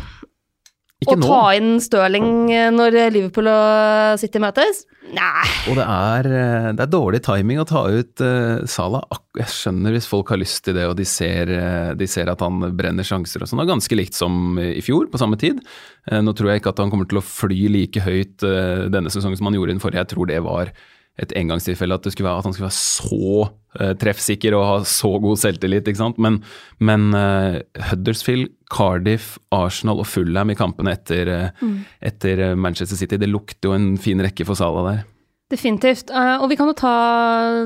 ikke 1.01 1.15
og 1.15 1.21
nå. 1.23 1.29
ta 1.31 1.43
inn 1.57 1.71
Stirling 1.81 2.31
eh, 2.53 2.71
når 2.75 2.97
Liverpool 3.15 3.49
og 3.49 4.21
City 4.21 4.41
møtes? 4.43 4.83
Nei. 5.11 5.47
Og 5.71 5.79
det 5.79 5.87
er, 5.87 6.29
eh, 6.29 6.69
det 6.77 6.85
er, 6.85 6.91
dårlig 6.93 7.23
timing 7.25 7.63
å 7.63 7.67
ta 7.69 7.87
ut 7.89 8.23
uh, 8.23 8.61
Salah. 8.69 9.07
Jeg 9.39 9.49
skjønner 9.49 9.97
hvis 9.97 10.09
folk 10.11 10.31
har 10.31 10.41
lyst 10.43 10.63
til 10.67 10.77
det, 10.77 10.85
og 10.91 10.99
de 10.99 11.07
ser, 11.09 11.51
de 11.97 12.09
ser 12.11 12.31
at 12.31 12.45
han 12.45 12.61
brenner 12.77 13.07
sjanser 13.07 13.43
og 13.43 13.51
sånn. 13.51 13.65
Ganske 13.69 13.97
likt 13.97 14.19
som 14.19 14.61
i 14.61 14.83
fjor, 14.85 15.09
på 15.11 15.21
samme 15.23 15.41
tid. 15.41 15.65
Uh, 16.11 16.21
nå 16.21 16.37
tror 16.37 16.53
jeg 16.53 16.63
ikke 16.63 16.75
at 16.75 16.85
han 16.85 16.93
kommer 16.93 17.09
til 17.09 17.23
å 17.23 17.27
fly 17.27 17.63
like 17.73 18.05
høyt 18.05 18.45
uh, 18.45 18.87
denne 18.93 19.13
sesongen 19.13 19.41
som 19.41 19.49
han 19.49 19.57
gjorde 19.57 19.73
i 19.73 19.79
den 19.79 19.85
forrige. 19.85 20.05
Jeg 20.05 20.13
tror 20.13 20.31
det 20.31 20.43
var 20.45 20.75
et 21.21 21.35
engangstilfelle 21.37 21.97
at, 21.97 22.07
være, 22.09 22.37
at, 22.39 22.47
han 22.47 22.55
skulle 22.57 22.69
være 22.69 22.77
så 22.77 23.45
uh, 23.81 23.93
treffsikker 24.01 24.57
og 24.57 24.67
ha 24.67 24.77
så 24.89 25.13
god 25.23 25.41
selvtillit. 25.43 25.89
ikke 25.89 26.01
sant? 26.01 26.21
Men, 26.23 26.41
men 26.81 27.11
uh, 27.17 27.61
Huddersfield, 27.91 28.51
Cardiff, 28.73 29.37
Arsenal 29.55 30.03
og 30.03 30.09
Fulham 30.09 30.53
i 30.53 30.59
kampene 30.59 30.95
etter, 30.97 31.33
uh, 31.35 31.65
mm. 31.65 31.79
etter, 32.13 32.45
Manchester 32.57 32.99
City, 32.99 33.21
det 33.21 33.31
lukter 33.31 33.71
jo 33.71 33.77
en 33.77 33.93
fin 34.01 34.23
rekke 34.25 34.49
for 34.49 34.59
Salah 34.59 34.89
der. 34.89 35.09
Definitivt. 35.51 36.13
og 36.15 36.47
vi 36.51 36.57
kan 36.57 36.69
jo 36.71 36.77
ta 36.79 36.95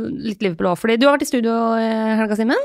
litt 0.09 0.41
Liverpool 0.41 0.71
òg, 0.71 0.79
fordi 0.81 0.97
du 0.97 1.05
har 1.05 1.19
vært 1.19 1.27
i 1.27 1.29
studio 1.29 1.53
i 1.77 1.89
helga, 2.17 2.39
Simen. 2.39 2.63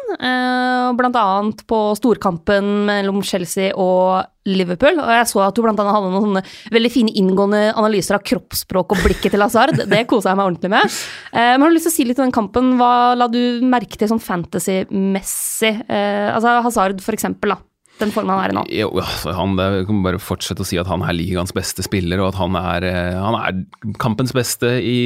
blant 0.95 1.19
annet 1.19 1.65
på 1.67 1.79
storkampen 1.99 2.85
mellom 2.87 3.19
Chelsea 3.27 3.73
og 3.75 4.23
Liverpool. 4.47 4.99
Og 5.01 5.11
jeg 5.13 5.27
så 5.29 5.41
at 5.45 5.55
du 5.55 5.61
blant 5.63 5.79
annet 5.81 5.95
hadde 5.95 6.11
noen 6.13 6.41
veldig 6.73 6.91
fine 6.93 7.13
inngående 7.19 7.61
analyser 7.77 8.17
av 8.17 8.25
kroppsspråk 8.27 8.95
og 8.95 9.03
blikket 9.05 9.35
til 9.35 9.43
Hazard. 9.43 9.75
Det 9.91 10.05
kosa 10.09 10.31
jeg 10.31 10.39
meg 10.39 10.51
ordentlig 10.51 10.73
med. 10.73 10.99
Eh, 11.33 11.53
men 11.55 11.65
har 11.65 11.71
du 11.71 11.77
lyst 11.77 11.89
til 11.89 11.93
å 11.93 11.97
si 11.97 12.07
litt 12.09 12.21
om 12.21 12.29
den 12.29 12.35
kampen? 12.35 12.75
Hva 12.79 12.91
la 13.19 13.29
du 13.31 13.41
merke 13.65 13.99
til 13.99 14.11
sånn 14.11 14.23
fantasy-messig? 14.23 15.73
Eh, 15.87 16.29
altså 16.33 16.59
Hazard, 16.65 17.03
for 17.05 17.17
eksempel, 17.17 17.55
da. 17.55 17.61
Den 17.99 18.13
formen 18.15 18.31
han 18.31 18.43
er 18.45 18.53
i 18.53 18.55
nå. 18.55 18.63
Jo, 18.71 18.89
altså, 19.01 19.33
han, 19.35 19.57
det, 19.59 19.67
kan 19.89 20.03
bare 20.05 20.21
fortsette 20.23 20.63
å 20.63 20.67
si 20.67 20.79
at 20.79 20.87
han 20.87 21.03
er 21.03 21.17
ligaens 21.17 21.53
beste 21.55 21.83
spiller, 21.85 22.21
og 22.23 22.31
at 22.31 22.39
han 22.39 22.55
er, 22.59 22.87
eh, 22.87 23.17
han 23.19 23.35
er 23.39 23.91
kampens 23.99 24.31
beste 24.35 24.71
i, 24.79 25.01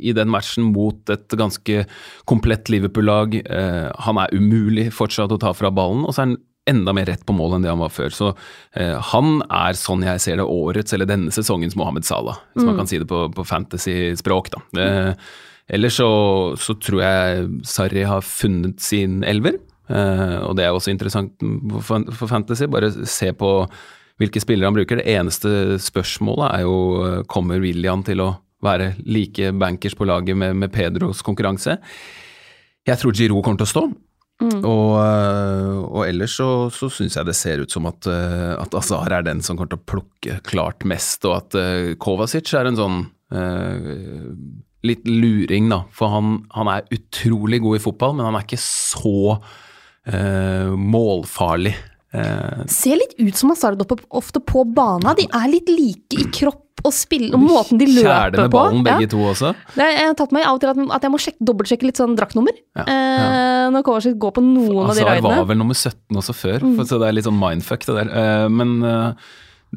i, 0.00 0.14
den 0.16 0.32
matchen 0.32 0.72
mot 0.74 1.14
et 1.14 1.38
ganske 1.38 1.84
komplett 2.26 2.72
Liverpool-lag. 2.72 3.38
Eh, 3.44 3.86
han 4.08 4.20
er 4.22 4.34
umulig 4.34 4.90
fortsatt 4.96 5.34
å 5.34 5.40
ta 5.42 5.54
fra 5.56 5.70
ballen, 5.74 6.04
og 6.06 6.14
så 6.14 6.24
er 6.24 6.30
han 6.30 6.38
enda 6.66 6.92
mer 6.96 7.06
rett 7.06 7.22
på 7.26 7.34
mål 7.36 7.56
enn 7.56 7.66
det 7.66 7.70
han 7.70 7.82
var 7.82 7.92
før. 7.94 8.12
Så 8.14 8.32
eh, 8.74 8.96
han 9.12 9.40
er, 9.46 9.78
sånn 9.78 10.04
jeg 10.06 10.22
ser 10.22 10.40
det, 10.40 10.46
årets 10.50 10.96
eller 10.96 11.08
denne 11.08 11.34
sesongens 11.34 11.78
Mohammed 11.78 12.06
Salah, 12.06 12.40
hvis 12.54 12.66
mm. 12.66 12.70
man 12.70 12.80
kan 12.80 12.90
si 12.90 13.00
det 13.02 13.08
på, 13.10 13.26
på 13.34 13.46
fantasy-språk. 13.46 14.50
da. 14.54 14.64
Eh, 14.82 15.12
ellers 15.78 15.98
så, 16.00 16.10
så, 16.60 16.76
tror 16.82 17.02
jeg 17.02 17.46
Sarri 17.66 18.06
har 18.06 18.26
funnet 18.26 18.82
sin 18.82 19.22
elver, 19.26 19.60
og 19.86 20.56
det 20.58 20.64
er 20.66 20.74
også 20.74 20.90
interessant 20.90 21.42
for, 21.86 22.26
fantasy. 22.26 22.66
Bare 22.70 22.90
se 23.06 23.30
på 23.36 23.50
hvilke 24.20 24.40
spillere 24.42 24.70
han 24.70 24.76
bruker. 24.76 25.00
Det 25.00 25.14
eneste 25.16 25.76
spørsmålet 25.82 26.48
er 26.50 26.64
jo 26.64 26.76
eh, 27.04 27.22
kommer 27.30 27.60
William 27.62 28.04
til 28.06 28.24
å 28.24 28.32
være 28.64 28.94
like 29.04 29.52
bankers 29.60 29.96
på 29.96 30.08
laget 30.08 30.38
med, 30.38 30.56
med 30.56 30.72
Pedros 30.72 31.22
konkurranse. 31.24 31.76
Jeg 32.86 33.00
tror 33.00 33.16
Giroud 33.16 33.44
kommer 33.44 33.60
til 33.60 33.68
å 33.68 33.74
stå. 33.74 33.86
Mm. 34.36 34.60
Og, 34.68 34.90
eh, 35.00 35.74
og, 35.80 36.00
ellers 36.04 36.36
så, 36.36 36.48
så 36.72 36.90
syns 36.92 37.16
jeg 37.16 37.28
det 37.28 37.36
ser 37.36 37.62
ut 37.64 37.72
som 37.72 37.88
at, 37.88 38.08
eh, 38.10 38.52
at 38.56 38.74
Azar 38.76 39.12
er 39.18 39.24
den 39.24 39.42
som 39.44 39.56
kommer 39.56 39.72
til 39.72 39.80
å 39.80 39.88
plukke 39.92 40.40
klart 40.48 40.84
mest, 40.88 41.24
og 41.28 41.38
at 41.38 41.56
uh, 41.56 41.92
Kovacic 42.00 42.52
er 42.56 42.68
en 42.68 42.76
sånn 42.76 42.98
uh, 43.32 44.34
litt 44.86 45.08
luring, 45.08 45.70
da. 45.72 45.82
For 45.96 46.12
han, 46.12 46.42
han, 46.52 46.68
er 46.72 46.92
utrolig 46.92 47.62
god 47.64 47.78
i 47.78 47.84
fotball, 47.86 48.16
men 48.18 48.28
han 48.28 48.36
er 48.36 48.44
ikke 48.44 48.60
så 48.60 49.38
målfarlig. 50.06 51.72
Ser 52.70 53.00
litt 53.00 53.16
ut 53.18 53.36
som 53.36 53.50
Hazard 53.50 53.82
ofte 54.14 54.40
på 54.40 54.62
bana. 54.70 55.12
De 55.18 55.26
er 55.26 55.48
litt 55.50 55.72
like 55.72 56.20
i 56.22 56.28
kropp 56.32 56.66
og 56.86 56.94
spill, 56.94 57.30
og 57.34 57.40
måten 57.42 57.80
de 57.80 57.88
løper 57.88 58.04
på. 58.04 58.10
Kjære 58.10 58.42
med 58.42 58.52
ballen, 58.52 58.84
begge 58.86 59.06
ja. 59.06 59.10
to 59.12 59.22
også. 59.30 59.52
Det, 59.74 59.86
jeg 59.90 60.04
har 60.10 60.18
tatt 60.18 60.34
meg 60.36 60.46
av 60.46 60.58
og 60.58 60.62
til 60.62 60.72
at, 60.72 60.82
at 60.98 61.06
jeg 61.06 61.12
må 61.14 61.20
sjekke, 61.22 61.46
dobbeltsjekke 61.48 61.88
litt 61.88 62.00
sånn 62.00 62.14
draktnummer. 62.18 62.58
Ja, 62.76 62.84
ja. 62.84 63.00
Eh, 63.24 63.64
når 63.74 63.86
Kovacic 63.86 64.18
går 64.22 64.36
på 64.36 64.44
noen 64.44 64.84
altså, 64.84 64.92
av 64.92 65.00
de 65.00 65.08
raidene. 65.08 65.40
Var 65.40 65.50
vel 65.50 65.60
nummer 65.62 65.78
17 65.78 66.20
også 66.22 66.36
før, 66.36 66.66
mm. 66.66 66.78
så 66.84 67.00
det 67.02 67.08
er 67.08 67.16
litt 67.16 67.28
sånn 67.28 67.40
mindfuck 67.40 67.86
det 67.88 67.98
der. 67.98 68.12
Eh, 68.22 68.46
men 68.52 68.76
eh, 68.86 69.32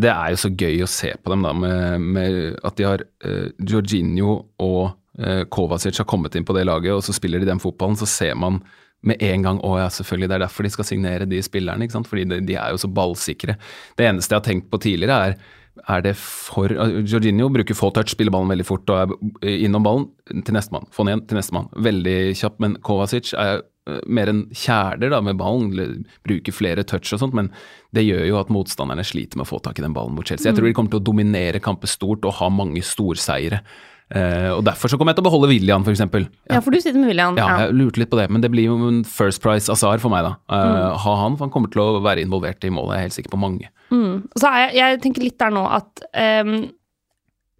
det 0.05 0.11
er 0.13 0.35
jo 0.35 0.41
så 0.43 0.51
gøy 0.53 0.83
å 0.85 0.91
se 0.91 1.13
på 1.17 1.33
dem, 1.33 1.47
da, 1.47 1.55
med, 1.63 2.09
med 2.17 2.39
at 2.67 2.77
de 2.79 2.87
har 2.87 3.05
eh, 3.25 3.47
Jorginho 3.71 4.35
og 4.65 4.83
eh, 5.17 5.45
Kovacic 5.49 6.03
har 6.03 6.09
kommet 6.09 6.37
inn 6.37 6.47
på 6.47 6.55
det 6.57 6.67
laget, 6.69 6.93
og 6.97 7.05
så 7.05 7.15
spiller 7.15 7.41
de 7.41 7.49
den 7.49 7.63
fotballen, 7.63 7.97
så 7.99 8.09
ser 8.09 8.37
man 8.39 8.61
med 9.07 9.21
en 9.23 9.45
gang 9.45 9.61
å 9.63 9.77
ja, 9.79 9.87
selvfølgelig, 9.93 10.27
det 10.27 10.35
er 10.37 10.43
derfor 10.43 10.67
de 10.67 10.73
skal 10.73 10.87
signere 10.87 11.29
de 11.29 11.39
spillerne. 11.45 11.85
ikke 11.85 11.95
sant? 11.95 12.09
Fordi 12.09 12.25
de, 12.27 12.41
de 12.49 12.57
er 12.59 12.73
jo 12.73 12.81
så 12.81 12.89
ballsikre. 12.91 13.55
Det 13.99 14.07
eneste 14.07 14.35
jeg 14.35 14.41
har 14.41 14.49
tenkt 14.49 14.69
på 14.73 14.81
tidligere, 14.83 15.21
er 15.29 15.39
er 15.87 16.03
det 16.03 16.15
for 16.19 16.71
Jorginho 17.07 17.49
bruker 17.53 17.77
få 17.77 17.91
touch, 17.95 18.13
spiller 18.13 18.33
ballen 18.33 18.51
veldig 18.51 18.67
fort 18.67 18.89
og 18.91 19.15
er 19.43 19.57
innom 19.65 19.85
ballen 19.85 20.07
til 20.45 20.55
nestemann. 20.55 20.87
Få 20.93 21.05
den 21.05 21.13
igjen 21.13 21.25
til 21.29 21.39
nestemann. 21.39 21.69
Veldig 21.87 22.17
kjapp. 22.39 22.57
Men 22.63 22.77
Kovacic 22.85 23.31
er 23.37 23.61
eh, 23.61 24.01
mer 24.05 24.31
en 24.31 24.43
kjæler 24.51 25.13
da, 25.13 25.21
med 25.25 25.39
ballen, 25.39 26.03
bruker 26.27 26.55
flere 26.55 26.85
touch 26.87 27.13
og 27.15 27.23
sånt, 27.23 27.37
men 27.37 27.51
det 27.95 28.05
gjør 28.05 28.25
jo 28.27 28.39
at 28.41 28.51
motstanderne 28.53 29.05
sliter 29.07 29.39
med 29.39 29.47
å 29.47 29.51
få 29.53 29.61
tak 29.65 29.79
i 29.79 29.85
den 29.85 29.95
ballen 29.95 30.17
mot 30.17 30.27
Chelsea. 30.27 30.49
Jeg 30.49 30.59
tror 30.59 30.69
de 30.69 30.75
kommer 30.77 30.95
til 30.95 31.01
å 31.01 31.07
dominere 31.11 31.63
kamper 31.63 31.91
stort 31.91 32.27
og 32.27 32.37
ha 32.41 32.51
mange 32.53 32.83
storseiere. 32.85 33.63
Uh, 34.09 34.55
og 34.55 34.63
Derfor 34.65 34.89
så 34.89 34.97
kommer 34.97 35.13
jeg 35.13 35.19
til 35.19 35.25
å 35.27 35.29
beholde 35.29 35.51
William, 35.51 35.83
f.eks. 35.85 36.01
Ja. 36.01 36.23
ja, 36.55 36.61
for 36.65 36.73
du 36.73 36.79
sitter 36.81 36.97
med 36.97 37.11
William. 37.11 37.37
Ja, 37.37 37.49
jeg 37.65 37.75
lurte 37.77 38.01
litt 38.01 38.09
på 38.09 38.17
det, 38.17 38.25
men 38.33 38.41
det 38.41 38.49
blir 38.53 38.65
jo 38.71 38.77
en 38.87 39.03
First 39.05 39.43
Price 39.43 39.69
Azar 39.69 40.01
for 40.01 40.13
meg, 40.13 40.25
da. 40.25 40.33
Uh, 40.49 40.57
mm. 40.57 40.97
Ha 41.03 41.13
han, 41.21 41.37
for 41.37 41.45
han 41.45 41.53
kommer 41.53 41.73
til 41.73 41.83
å 41.83 42.01
være 42.05 42.25
involvert 42.25 42.65
i 42.65 42.73
målet, 42.73 42.95
jeg 42.95 42.99
er 42.99 43.07
helt 43.09 43.17
sikker 43.19 43.35
på 43.35 43.41
mange. 43.41 43.69
Mm. 43.93 44.25
Så 44.33 44.53
jeg, 44.57 44.73
jeg, 44.79 44.99
tenker 45.05 45.25
litt 45.25 45.37
der 45.41 45.53
nå 45.53 45.65
at 45.77 46.05
um, 46.45 46.55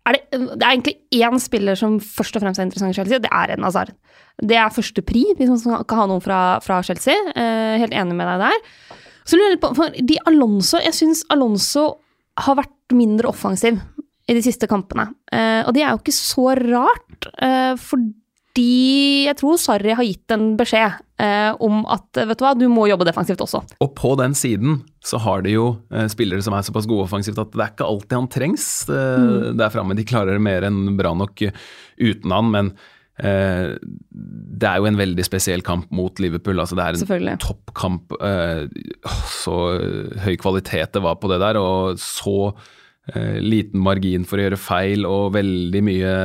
er 0.09 0.17
det, 0.17 0.23
det, 0.31 0.63
er 0.63 0.71
egentlig 0.71 0.95
én 1.21 1.41
spiller 1.43 1.77
som 1.77 1.99
først 2.01 2.37
og 2.37 2.45
fremst 2.45 2.61
er 2.61 2.65
interessant 2.65 2.95
i 2.95 2.97
Chelsea, 2.97 3.21
det 3.21 3.29
er 3.29 3.53
en 3.53 3.69
Azar. 3.69 3.93
Det 4.39 4.57
er 4.57 4.73
første 4.73 5.03
pri, 5.05 5.27
hvis 5.37 5.51
man 5.51 5.61
skal 5.61 6.01
ha 6.01 6.09
noen 6.09 6.23
fra, 6.23 6.41
fra 6.65 6.79
Chelsea. 6.85 7.13
Uh, 7.35 7.77
helt 7.81 7.93
enig 7.93 8.17
med 8.17 8.25
deg 8.25 8.47
der. 8.47 8.97
Så 9.27 9.37
lurer 9.37 9.51
jeg 9.51 9.57
litt 9.59 9.65
på, 9.67 9.73
for 9.77 9.93
de 9.93 10.15
Alonso 10.25 10.79
Jeg 10.81 10.95
syns 10.97 11.19
Alonso 11.29 11.83
har 12.39 12.55
vært 12.57 12.95
mindre 12.95 13.29
offensiv 13.29 13.77
i 14.29 14.37
de 14.37 14.45
siste 14.45 14.69
kampene. 14.69 15.09
Uh, 15.33 15.65
og 15.65 15.75
det 15.75 15.83
er 15.83 15.93
jo 15.93 16.01
ikke 16.01 16.15
så 16.15 16.51
rart, 16.59 17.29
uh, 17.41 17.73
fordi 17.79 19.25
jeg 19.25 19.37
tror 19.39 19.57
Sarri 19.61 19.95
har 19.95 20.05
gitt 20.05 20.33
en 20.35 20.51
beskjed 20.59 20.99
uh, 21.21 21.53
om 21.63 21.81
at 21.89 22.21
vet 22.29 22.39
du 22.39 22.45
hva, 22.45 22.53
du 22.57 22.67
må 22.71 22.87
jobbe 22.89 23.07
defensivt 23.07 23.41
også. 23.45 23.63
Og 23.81 23.91
på 23.97 24.13
den 24.19 24.35
siden 24.37 24.81
så 25.05 25.21
har 25.23 25.45
de 25.45 25.55
jo 25.55 25.71
spillere 26.11 26.43
som 26.45 26.53
er 26.57 26.65
såpass 26.67 26.87
gode 26.89 27.07
offensivt 27.07 27.39
at 27.41 27.53
det 27.55 27.63
er 27.63 27.73
ikke 27.73 27.87
alltid 27.87 28.17
han 28.17 28.31
trengs 28.31 28.69
mm. 28.89 29.57
der 29.57 29.73
framme. 29.73 29.95
De 29.97 30.05
klarer 30.07 30.35
det 30.35 30.43
mer 30.43 30.67
enn 30.67 30.97
bra 30.99 31.15
nok 31.17 31.45
uten 31.99 32.33
han, 32.35 32.49
men 32.53 32.73
det 33.19 34.67
er 34.67 34.77
jo 34.79 34.87
en 34.87 34.99
veldig 34.99 35.23
spesiell 35.27 35.63
kamp 35.65 35.89
mot 35.91 36.21
Liverpool. 36.23 36.59
altså 36.61 36.77
Det 36.77 36.85
er 36.85 36.99
en 37.33 37.41
toppkamp. 37.41 38.15
så 39.33 39.55
høy 40.23 40.35
kvalitet 40.39 40.93
det 40.95 41.03
var 41.03 41.17
på 41.19 41.31
det 41.31 41.41
der, 41.43 41.59
og 41.59 41.99
så 41.99 42.53
Eh, 42.53 42.75
liten 43.41 43.81
margin 43.83 44.25
for 44.27 44.39
å 44.39 44.47
gjøre 44.47 44.59
feil 44.59 45.07
og 45.09 45.33
veldig 45.37 45.83
mye, 45.85 46.15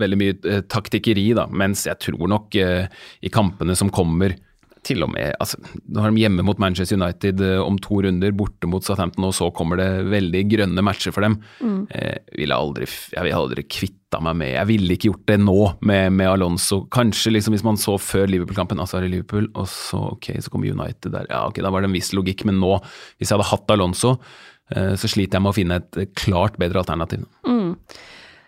veldig 0.00 0.20
mye 0.20 0.38
eh, 0.48 0.64
taktikkeri, 0.70 1.28
da. 1.38 1.48
Mens 1.50 1.86
jeg 1.88 2.00
tror 2.02 2.24
nok 2.32 2.56
eh, 2.60 2.88
i 3.22 3.32
kampene 3.32 3.76
som 3.78 3.92
kommer, 3.92 4.36
til 4.82 5.04
og 5.04 5.12
med 5.14 5.36
altså, 5.38 5.60
Nå 5.62 6.02
har 6.02 6.10
de 6.10 6.22
hjemme 6.24 6.42
mot 6.42 6.58
Manchester 6.58 6.98
United 6.98 7.38
om 7.62 7.76
to 7.78 8.00
runder, 8.02 8.32
borte 8.34 8.66
mot 8.66 8.82
Southampton, 8.82 9.28
og 9.28 9.34
så 9.36 9.46
kommer 9.54 9.78
det 9.78 9.88
veldig 10.10 10.40
grønne 10.50 10.82
matcher 10.82 11.14
for 11.14 11.22
dem. 11.22 11.36
Mm. 11.62 11.84
Jeg 11.86 12.40
ville 12.40 12.58
aldri, 12.64 12.88
jeg 13.14 13.26
ville 13.28 13.38
aldri 13.38 13.62
kvitta 13.62 14.18
meg 14.26 14.40
med 14.40 14.50
Jeg 14.56 14.68
ville 14.72 14.96
ikke 14.96 15.12
gjort 15.12 15.28
det 15.30 15.38
nå 15.40 15.58
med, 15.86 16.16
med 16.18 16.32
Alonso. 16.32 16.82
Kanskje 16.92 17.36
liksom 17.36 17.54
hvis 17.54 17.66
man 17.66 17.78
så 17.80 17.94
før 17.94 18.26
Liverpool-kampen, 18.32 18.82
altså 18.82 18.98
er 18.98 19.06
det 19.06 19.14
Liverpool, 19.14 19.52
og 19.54 19.70
så 19.70 20.02
ok, 20.16 20.32
så 20.42 20.50
kommer 20.50 20.74
United 20.74 21.14
der. 21.14 21.30
Ja, 21.30 21.46
ok, 21.46 21.62
da 21.62 21.70
var 21.70 21.84
det 21.84 21.92
en 21.92 22.00
viss 22.00 22.10
logikk, 22.16 22.42
men 22.50 22.58
nå, 22.58 22.80
hvis 23.20 23.30
jeg 23.30 23.38
hadde 23.38 23.52
hatt 23.54 23.76
Alonso 23.76 24.16
Eh, 24.16 24.51
så 24.70 25.08
sliter 25.10 25.36
jeg 25.36 25.44
med 25.44 25.50
å 25.50 25.56
finne 25.56 25.76
et 25.80 26.14
klart 26.16 26.54
bedre 26.60 26.80
alternativ. 26.80 27.26
Mm. 27.44 27.74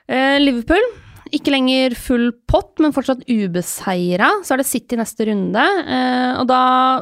Eh, 0.09 0.37
Liverpool, 0.40 0.87
ikke 1.35 1.52
lenger 1.54 1.94
full 1.99 2.28
pott, 2.50 2.76
men 2.83 2.92
fortsatt 2.94 3.25
ubeseira. 3.30 4.28
Så 4.44 4.54
er 4.54 4.61
det 4.61 4.68
City 4.68 4.99
neste 5.00 5.26
runde, 5.30 5.64
eh, 5.64 6.33
og 6.40 6.47
da 6.50 6.61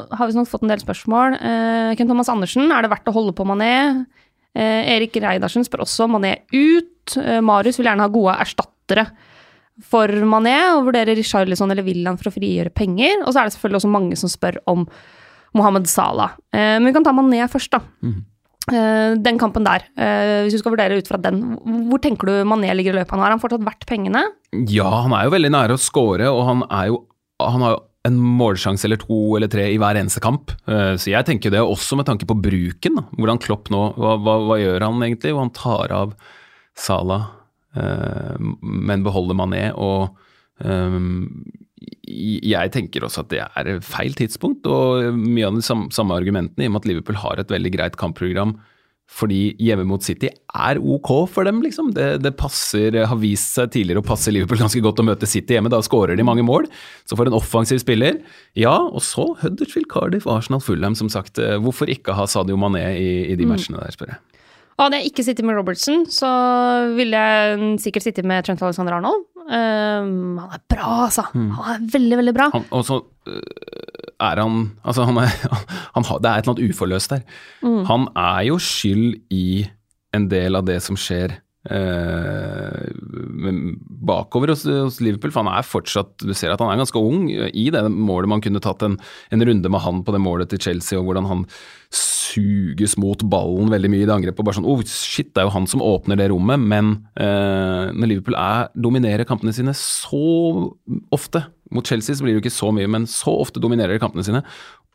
har 0.09 0.27
vi 0.27 0.35
sånn 0.35 0.49
fått 0.49 0.63
en 0.65 0.71
del 0.71 0.81
spørsmål. 0.81 1.37
Eh, 1.37 1.95
Ken 1.99 2.09
Thomas 2.09 2.31
Andersen, 2.31 2.71
er 2.71 2.85
det 2.85 2.91
verdt 2.93 3.11
å 3.11 3.15
holde 3.15 3.35
på 3.35 3.45
Mané? 3.45 4.05
Eh, 4.55 4.95
Erik 4.95 5.17
Reidarsen 5.17 5.65
spør 5.65 5.83
også 5.85 6.07
om 6.07 6.15
Mané 6.17 6.39
ut. 6.53 7.17
Eh, 7.17 7.41
Marius 7.41 7.79
vil 7.79 7.89
gjerne 7.89 8.05
ha 8.05 8.13
gode 8.13 8.37
erstattere 8.39 9.07
for 9.81 10.07
Mané, 10.07 10.57
og 10.77 10.87
vurderer 10.87 11.17
Richarlison 11.17 11.71
eller 11.71 11.83
William 11.83 12.17
for 12.17 12.31
å 12.31 12.35
frigjøre 12.35 12.73
penger. 12.73 13.25
Og 13.25 13.33
så 13.33 13.41
er 13.41 13.49
det 13.49 13.57
selvfølgelig 13.57 13.81
også 13.81 13.91
mange 13.91 14.17
som 14.17 14.29
spør 14.31 14.61
om 14.67 14.87
Mohammed 15.53 15.89
Salah. 15.89 16.37
Eh, 16.53 16.79
men 16.79 16.87
vi 16.89 16.93
kan 16.93 17.03
ta 17.03 17.11
Mané 17.11 17.43
først, 17.51 17.75
da. 17.75 17.83
Eh, 18.01 18.21
den 18.67 19.37
kampen 19.41 19.65
der, 19.67 19.83
eh, 19.97 20.43
hvis 20.45 20.53
du 20.55 20.59
skal 20.61 20.71
vurdere 20.75 20.97
ut 20.97 21.07
fra 21.09 21.17
den, 21.21 21.41
hvor 21.89 21.99
tenker 22.01 22.29
du 22.29 22.35
Mané 22.47 22.73
ligger 22.75 22.93
i 22.95 23.01
løpet? 23.01 23.19
Har 23.19 23.33
han 23.33 23.41
fortsatt 23.41 23.65
verdt 23.65 23.85
pengene? 23.89 24.21
Ja, 24.71 24.89
han 25.03 25.11
er 25.17 25.25
jo 25.27 25.33
veldig 25.35 25.51
nære 25.51 25.75
å 25.75 25.81
score, 25.81 26.29
og 26.31 26.45
han 26.47 26.63
jo 26.87 27.01
han 27.43 27.61
har 27.65 27.73
jo 27.75 27.81
en 28.05 28.17
målsjanse 28.19 28.85
eller 28.85 28.99
to 28.99 29.17
eller 29.37 29.47
tre 29.51 29.65
i 29.73 29.77
hver 29.79 29.95
eneste 29.99 30.21
kamp. 30.23 30.51
Eh, 30.67 30.95
Så 30.99 31.11
jeg 31.11 31.25
tenker 31.25 31.51
det 31.51 31.59
også 31.59 31.95
med 31.97 32.05
tanke 32.05 32.25
på 32.27 32.35
bruken. 32.39 32.95
da. 32.95 33.03
Hvordan 33.17 33.39
Klopp 33.41 33.69
nå, 33.69 33.93
hva, 33.95 34.17
hva, 34.19 34.37
hva 34.47 34.57
gjør 34.59 34.83
han 34.83 35.01
egentlig? 35.01 35.35
Han 35.35 35.49
tar 35.55 35.91
av 35.91 36.13
Salah, 36.75 37.29
eh, 37.75 38.35
men 38.39 39.03
beholder 39.03 39.35
Mané. 39.35 39.71
Og 39.75 40.15
jeg 42.03 42.73
tenker 42.73 43.05
også 43.05 43.23
at 43.23 43.31
det 43.33 43.41
er 43.45 43.79
feil 43.85 44.13
tidspunkt, 44.17 44.67
og 44.69 45.15
mye 45.17 45.49
av 45.49 45.57
de 45.57 45.65
samme, 45.65 46.15
argumentene 46.15 46.65
i 46.65 46.69
og 46.69 46.75
med 46.75 46.83
at 46.83 46.91
Liverpool 46.91 47.19
har 47.23 47.41
et 47.41 47.51
veldig 47.53 47.73
greit 47.77 47.99
kampprogram 47.99 48.57
fordi 49.13 49.51
hjemme 49.61 49.83
mot 49.85 50.01
City 50.01 50.29
er 50.31 50.79
ok 50.79 51.09
for 51.29 51.45
dem, 51.45 51.59
liksom. 51.61 51.91
Det, 51.93 52.23
det 52.23 52.31
passer, 52.39 52.95
har 53.05 53.19
vist 53.19 53.51
seg 53.57 53.69
tidligere 53.75 54.01
å 54.01 54.07
passe 54.07 54.31
Liverpool 54.31 54.61
ganske 54.63 54.81
godt 54.81 55.01
å 55.03 55.05
møte 55.05 55.27
City 55.29 55.57
hjemme. 55.57 55.69
Da 55.69 55.81
skårer 55.85 56.17
de 56.17 56.25
mange 56.25 56.45
mål. 56.47 56.69
Så 57.05 57.19
for 57.19 57.29
en 57.29 57.35
offensiv 57.37 57.81
spiller, 57.83 58.21
ja. 58.57 58.73
Og 58.73 59.03
så 59.05 59.27
Huddersfield, 59.43 59.89
Cardiff, 59.91 60.25
Arsenal, 60.25 60.63
Fulham, 60.63 60.95
som 60.97 61.11
sagt. 61.13 61.37
eh, 61.37 61.59
Hvorfor 61.61 61.91
ikke 61.91 62.15
ha 62.17 62.25
Sadio 62.31 62.57
Mané 62.57 62.87
i, 62.95 63.11
i 63.27 63.37
de 63.37 63.49
matchene 63.49 63.83
der, 63.83 63.93
spør 63.93 64.15
jeg. 64.15 64.21
Og 64.77 64.85
hadde 64.85 64.99
jeg 65.01 65.11
ikke 65.11 65.25
sittet 65.25 65.45
med 65.45 65.57
Robertson, 65.57 66.05
så 66.09 66.29
ville 66.97 67.19
jeg 67.19 67.79
sikkert 67.83 68.07
sittet 68.07 68.25
med 68.25 68.45
Trent 68.45 68.63
Alexander 68.65 68.97
Arnold. 68.97 69.25
Um, 69.43 70.39
han 70.39 70.55
er 70.55 70.61
bra, 70.71 70.91
altså. 71.05 71.27
Han 71.33 71.75
er 71.75 71.85
veldig, 71.93 72.17
veldig 72.21 72.33
bra. 72.35 72.47
Og 72.71 72.85
så 72.87 73.01
øh, 73.27 73.41
er 74.23 74.39
han 74.39 74.71
Altså, 74.85 75.03
han 75.09 75.19
er, 75.19 75.29
han 75.95 76.07
har, 76.09 76.23
det 76.23 76.29
er 76.29 76.39
et 76.39 76.47
eller 76.47 76.55
annet 76.55 76.73
uforløst 76.73 77.15
der. 77.15 77.25
Han 77.91 78.07
er 78.15 78.41
jo 78.49 78.57
skyld 78.57 79.19
i 79.29 79.65
en 80.13 80.29
del 80.31 80.55
av 80.55 80.65
det 80.67 80.79
som 80.85 80.97
skjer 80.99 81.33
eh, 81.33 81.42
bakover 84.03 84.51
hos, 84.51 84.65
hos 84.67 84.99
Liverpool, 84.99 85.31
for 85.31 85.45
han 85.45 85.53
er 85.53 85.63
fortsatt 85.63 86.25
Du 86.27 86.33
ser 86.35 86.51
at 86.51 86.59
han 86.59 86.73
er 86.73 86.81
ganske 86.81 86.99
ung 86.99 87.29
i 87.31 87.69
det 87.71 87.83
målet. 87.87 88.31
Man 88.33 88.43
kunne 88.43 88.59
tatt 88.63 88.83
en, 88.83 88.97
en 89.31 89.45
runde 89.47 89.71
med 89.71 89.83
han 89.85 90.03
på 90.03 90.15
det 90.15 90.21
målet 90.23 90.51
til 90.51 90.59
Chelsea, 90.59 90.99
og 90.99 91.07
hvordan 91.07 91.29
han 91.29 91.45
suges 91.93 92.95
mot 92.97 93.21
ballen 93.29 93.71
veldig 93.71 93.91
mye 93.93 94.03
i 94.03 94.09
det 94.09 94.15
angrepet. 94.15 94.41
og 94.41 94.47
bare 94.49 94.57
sånn, 94.59 94.69
oh 94.69 94.81
shit, 94.87 95.31
Det 95.33 95.43
er 95.43 95.47
jo 95.47 95.55
han 95.55 95.69
som 95.69 95.83
åpner 95.85 96.19
det 96.19 96.29
rommet, 96.33 96.59
men 96.59 96.93
eh, 97.15 97.93
når 97.93 98.09
Liverpool 98.09 98.37
er, 98.39 98.71
dominerer 98.75 99.27
kampene 99.29 99.53
sine 99.55 99.75
så 99.77 100.71
ofte 101.13 101.45
Mot 101.73 101.87
Chelsea 101.89 102.13
så 102.13 102.21
blir 102.21 102.35
det 102.35 102.37
jo 102.37 102.43
ikke 102.43 102.53
så 102.53 102.67
mye, 102.69 102.85
men 102.85 103.07
så 103.09 103.31
ofte 103.41 103.57
dominerer 103.57 103.95
de 103.95 104.01
kampene 104.03 104.21
sine. 104.21 104.43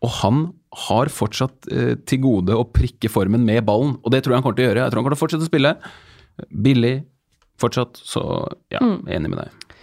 Og 0.07 0.13
han 0.21 0.45
har 0.87 1.11
fortsatt 1.11 1.67
eh, 1.75 1.97
til 2.07 2.21
gode 2.23 2.55
å 2.55 2.67
prikke 2.71 3.11
formen 3.11 3.43
med 3.43 3.65
ballen, 3.67 3.97
og 3.99 4.15
det 4.15 4.21
tror 4.23 4.37
jeg 4.37 4.39
han 4.39 4.45
kommer 4.47 4.61
til 4.61 4.69
å 4.69 4.71
gjøre. 4.71 4.85
Jeg 4.85 4.93
tror 4.93 5.01
han 5.01 5.07
kommer 5.09 5.17
til 5.17 5.19
å 5.19 5.25
fortsette 5.25 5.49
å 5.49 5.51
spille. 5.51 5.73
Billig 6.51 7.03
fortsatt, 7.59 7.99
så 8.07 8.23
ja, 8.73 8.81
enig 8.81 9.33
med 9.33 9.41
deg. 9.41 9.77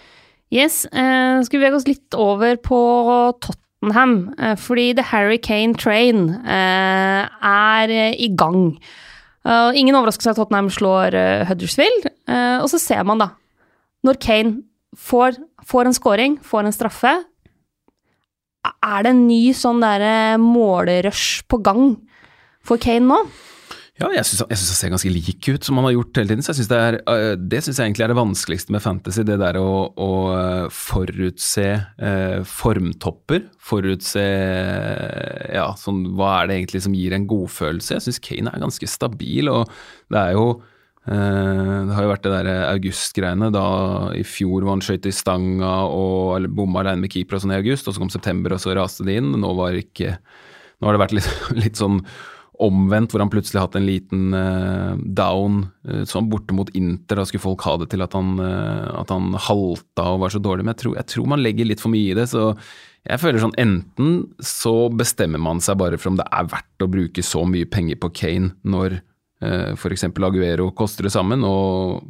Yes, 0.54 0.86
eh, 0.86 1.42
skal 1.44 1.58
vi 1.58 1.64
bevege 1.64 1.80
oss 1.80 1.88
litt 1.90 2.16
over 2.16 2.56
på 2.64 2.80
Tottenham, 3.44 4.34
eh, 4.40 4.56
fordi 4.60 4.94
The 4.96 5.08
Harry 5.10 5.40
Kane 5.42 5.76
Train 5.76 6.30
eh, 6.46 7.26
er 7.26 7.92
eh, 7.92 8.16
i 8.22 8.30
gang. 8.38 8.78
Uh, 9.46 9.70
ingen 9.78 9.94
overraskelse 9.94 10.32
at 10.32 10.40
Tottenham 10.40 10.72
slår 10.74 11.14
uh, 11.14 11.48
Huddersfield, 11.50 12.10
Uh, 12.26 12.58
og 12.64 12.72
så 12.72 12.80
ser 12.82 13.04
man 13.06 13.20
da, 13.22 13.28
når 14.02 14.18
Kane 14.18 14.64
får, 14.98 15.36
får 15.62 15.86
en 15.86 15.94
scoring, 15.94 16.38
får 16.42 16.66
en 16.66 16.74
straffe, 16.74 17.12
er 18.66 19.04
det 19.06 19.12
en 19.14 19.28
ny 19.28 19.54
sånn 19.54 19.84
derre 19.84 20.40
målerush 20.42 21.44
på 21.46 21.60
gang 21.62 21.92
for 22.66 22.82
Kane 22.82 23.06
nå? 23.06 23.20
Ja, 23.96 24.10
jeg 24.12 24.28
syns 24.28 24.42
han 24.44 24.60
ser 24.60 24.92
ganske 24.92 25.08
lik 25.08 25.46
ut 25.48 25.64
som 25.64 25.78
han 25.80 25.86
har 25.88 25.94
gjort 25.96 26.18
hele 26.20 26.28
tiden. 26.28 26.44
Så 26.44 26.52
jeg 26.52 26.58
synes 26.58 26.72
det, 26.72 26.80
øh, 27.08 27.38
det 27.40 27.62
syns 27.64 27.78
jeg 27.80 27.88
egentlig 27.88 28.04
er 28.04 28.12
det 28.12 28.18
vanskeligste 28.20 28.76
med 28.76 28.84
fantasy. 28.84 29.24
Det 29.24 29.38
der 29.40 29.56
å, 29.62 29.70
å 29.96 30.10
øh, 30.36 30.66
forutse 30.68 31.68
eh, 31.80 32.42
formtopper. 32.44 33.46
Forutse 33.64 34.26
ja, 35.56 35.70
sånn 35.80 36.04
hva 36.18 36.42
er 36.42 36.52
det 36.52 36.60
egentlig 36.60 36.84
som 36.84 36.98
gir 36.98 37.16
en 37.16 37.30
godfølelse. 37.30 37.96
Jeg 37.96 38.06
syns 38.10 38.22
Kane 38.28 38.52
er 38.52 38.66
ganske 38.66 38.92
stabil, 38.92 39.52
og 39.52 39.72
det 40.12 40.24
er 40.26 40.40
jo 40.40 40.48
det 41.06 41.94
har 41.94 42.02
jo 42.02 42.10
vært 42.10 42.24
det 42.26 42.32
der 42.34 42.48
august-greiene. 42.66 43.52
Da 43.54 43.66
i 44.18 44.24
fjor 44.26 44.66
var 44.66 44.74
han 44.74 44.82
skøyt 44.82 45.06
i 45.06 45.14
stanga 45.14 45.84
og 45.86 46.48
bomma 46.58 46.82
alene 46.82 47.04
med 47.04 47.14
keeper 47.14 47.38
og 47.38 47.44
sånn 47.44 47.54
i 47.54 47.60
august, 47.60 47.86
og 47.86 47.94
så 47.94 48.02
kom 48.02 48.10
september, 48.10 48.56
og 48.56 48.64
så 48.64 48.74
raste 48.74 49.06
det 49.06 49.20
inn. 49.22 49.30
Nå 49.38 49.52
var 49.56 49.78
ikke 49.78 50.18
Nå 50.82 50.90
har 50.90 50.98
det 50.98 51.04
vært 51.06 51.14
litt, 51.16 51.30
litt 51.64 51.78
sånn 51.80 52.02
omvendt, 52.64 53.12
hvor 53.12 53.24
han 53.24 53.32
plutselig 53.32 53.60
har 53.60 53.68
hatt 53.68 53.78
en 53.80 53.88
liten 53.88 54.36
uh, 54.36 54.96
down, 55.18 55.64
uh, 55.90 56.04
sånn 56.08 56.30
borte 56.32 56.56
mot 56.56 56.72
Inter. 56.78 57.20
Da 57.20 57.26
skulle 57.28 57.44
folk 57.44 57.66
ha 57.68 57.76
det 57.82 57.90
til 57.92 58.06
at 58.06 58.16
han, 58.16 58.36
uh, 58.40 59.02
at 59.02 59.14
han 59.14 59.34
halta 59.48 60.10
og 60.14 60.22
var 60.24 60.34
så 60.34 60.42
dårlig, 60.44 60.66
men 60.66 60.76
jeg 60.76 60.84
tror, 60.84 61.00
jeg 61.00 61.10
tror 61.14 61.32
man 61.36 61.44
legger 61.44 61.68
litt 61.70 61.84
for 61.84 61.94
mye 61.94 62.14
i 62.14 62.18
det. 62.18 62.30
så 62.32 62.54
jeg 63.06 63.22
føler 63.22 63.44
sånn, 63.44 63.58
Enten 63.62 64.14
så 64.42 64.88
bestemmer 64.90 65.42
man 65.42 65.62
seg 65.62 65.78
bare 65.78 66.00
for 66.02 66.14
om 66.14 66.20
det 66.20 66.26
er 66.34 66.48
verdt 66.50 66.86
å 66.86 66.90
bruke 66.90 67.26
så 67.26 67.44
mye 67.46 67.68
penger 67.70 68.00
på 68.02 68.10
Kane 68.18 68.56
når 68.66 69.00
uh, 69.46 69.74
f.eks. 69.76 70.08
Aguero 70.10 70.72
koster 70.78 71.06
det 71.06 71.14
sammen, 71.14 71.46
og 71.46 72.06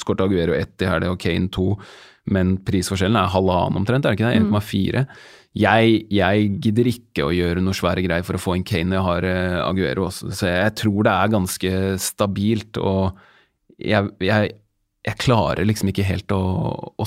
skåret 0.00 0.24
Aguero 0.24 0.56
ett 0.56 0.80
i 0.80 0.88
helga 0.88 1.12
og 1.12 1.20
Kane 1.20 1.50
to, 1.52 1.74
men 2.28 2.56
prisforskjellen 2.64 3.18
er 3.20 3.32
halvannen 3.32 3.80
omtrent, 3.80 4.06
er 4.06 4.16
det 4.16 4.20
ikke 4.20 4.32
det? 4.32 4.40
1,4. 4.44 5.04
Jeg, 5.56 6.02
jeg 6.12 6.50
gidder 6.62 6.90
ikke 6.90 7.24
å 7.24 7.32
gjøre 7.34 7.62
noe 7.64 7.74
svære 7.74 8.04
greier 8.04 8.26
for 8.26 8.36
å 8.36 8.42
få 8.42 8.54
en 8.58 8.66
Kane 8.68 8.94
jeg 8.94 9.04
har 9.06 9.24
uh, 9.24 9.64
Aguero 9.64 10.06
også, 10.10 10.30
så 10.36 10.50
jeg 10.50 10.74
tror 10.78 11.06
det 11.08 11.14
er 11.14 11.32
ganske 11.32 11.72
stabilt, 12.04 12.78
og 12.78 13.16
jeg, 13.80 14.12
jeg 15.08 15.20
klarer 15.22 15.66
liksom 15.66 15.90
ikke 15.92 16.06
helt 16.06 16.32
å, 16.34 16.42
å 16.98 17.06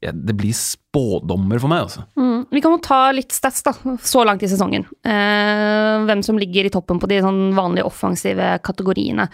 Det 0.00 0.36
blir 0.36 0.56
spådommer 0.56 1.62
for 1.62 1.72
meg, 1.72 1.86
altså. 1.86 2.04
Mm. 2.18 2.46
Vi 2.50 2.62
kan 2.64 2.74
jo 2.74 2.82
ta 2.82 3.00
litt 3.14 3.34
stats 3.36 3.62
da, 3.66 3.74
så 4.02 4.24
langt 4.26 4.42
i 4.42 4.50
sesongen. 4.50 4.86
Eh, 5.06 5.96
hvem 6.08 6.24
som 6.26 6.38
ligger 6.40 6.66
i 6.66 6.72
toppen 6.72 6.98
på 6.98 7.10
de 7.10 7.20
sånn 7.22 7.52
vanlige 7.56 7.86
offensive 7.86 8.56
kategoriene. 8.66 9.28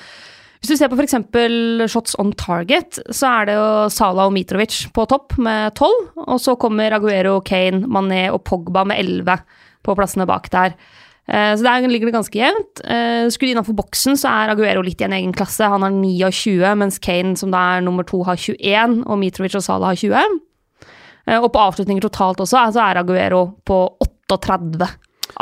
Hvis 0.60 0.70
du 0.72 0.76
ser 0.78 0.88
på 0.90 0.96
f.eks. 0.98 1.14
shots 1.92 2.16
on 2.18 2.32
target, 2.32 2.98
så 3.14 3.28
er 3.42 3.46
det 3.48 3.56
jo 3.58 3.66
Salah 3.92 4.26
og 4.26 4.32
Mitrovic 4.34 4.86
på 4.96 5.04
topp 5.10 5.36
med 5.38 5.74
12. 5.76 5.92
Og 6.26 6.38
så 6.42 6.56
kommer 6.58 6.96
Aguero, 6.96 7.40
Kane, 7.44 7.84
Mané 7.86 8.26
og 8.32 8.42
Pogba 8.48 8.84
med 8.88 8.98
11 9.02 9.36
på 9.86 9.94
plassene 9.98 10.26
bak 10.26 10.48
der. 10.50 10.74
Eh, 11.28 11.52
Så 11.56 11.62
der 11.62 11.86
ligger 11.88 12.06
det 12.10 12.14
ganske 12.16 12.38
jevnt. 12.38 12.80
Eh, 12.84 13.28
Skulle 13.30 13.52
innafor 13.54 13.76
boksen 13.76 14.16
så 14.16 14.28
er 14.32 14.54
Aguero 14.54 14.82
litt 14.82 15.00
i 15.00 15.04
en 15.04 15.12
egen 15.12 15.32
klasse. 15.36 15.68
Han 15.68 15.82
har 15.82 15.90
29, 15.90 16.74
mens 16.76 16.98
Kane, 16.98 17.36
som 17.36 17.50
da 17.50 17.76
er 17.76 17.80
nummer 17.86 18.02
to, 18.06 18.22
har 18.24 18.36
21, 18.36 19.02
og 19.06 19.18
Mitrovic 19.18 19.54
og 19.58 19.62
Salah 19.62 19.92
har 19.92 19.96
20. 19.96 20.40
Eh, 21.26 21.38
Og 21.40 21.52
på 21.52 21.58
avslutninger 21.58 22.00
totalt 22.00 22.38
også, 22.40 22.72
så 22.72 22.80
er 22.90 23.02
Aguero 23.02 23.56
på 23.66 23.80
38 24.00 24.88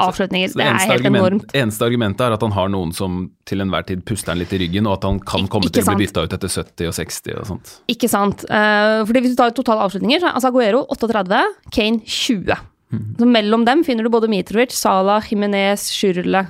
avslutninger. 0.01 0.51
Så 0.53 0.59
Det 0.59 0.67
er 0.67 0.79
helt 0.79 0.93
argument- 1.01 1.23
enormt. 1.23 1.55
Eneste 1.55 1.87
argumentet 1.87 2.21
er 2.27 2.33
at 2.33 2.43
han 2.43 2.53
har 2.53 2.69
noen 2.69 2.93
som 2.95 3.31
til 3.45 3.61
enhver 3.61 3.87
tid 3.87 4.05
puster 4.05 4.33
han 4.33 4.39
litt 4.39 4.53
i 4.53 4.59
ryggen, 4.59 4.87
og 4.87 4.99
at 4.99 5.05
han 5.05 5.19
kan 5.21 5.49
komme 5.49 5.69
ikke 5.69 5.81
til 5.81 5.85
å 5.85 5.97
bli 5.97 6.07
bytta 6.07 6.25
ut 6.25 6.33
etter 6.33 6.49
70 6.49 6.89
og 6.89 6.95
60 6.95 7.39
og 7.39 7.47
sånt. 7.47 7.73
Ikke 7.89 8.09
sant. 8.09 8.45
Uh, 8.51 9.05
Fordi 9.05 9.21
hvis 9.21 9.35
du 9.35 9.37
tar 9.37 9.51
totale 9.51 9.85
avslutninger, 9.87 10.21
så 10.21 10.31
er 10.31 10.35
altså 10.35 10.51
Aguero 10.53 10.87
38, 10.89 11.43
Kane 11.71 12.01
20. 12.01 12.57
Mm. 12.93 13.17
Så 13.19 13.27
mellom 13.27 13.65
dem 13.65 13.85
finner 13.85 14.05
du 14.05 14.11
både 14.11 14.29
Mitrovic, 14.29 14.73
Salah, 14.73 15.23
Jimenez, 15.23 15.91
Schürrle, 15.91 16.47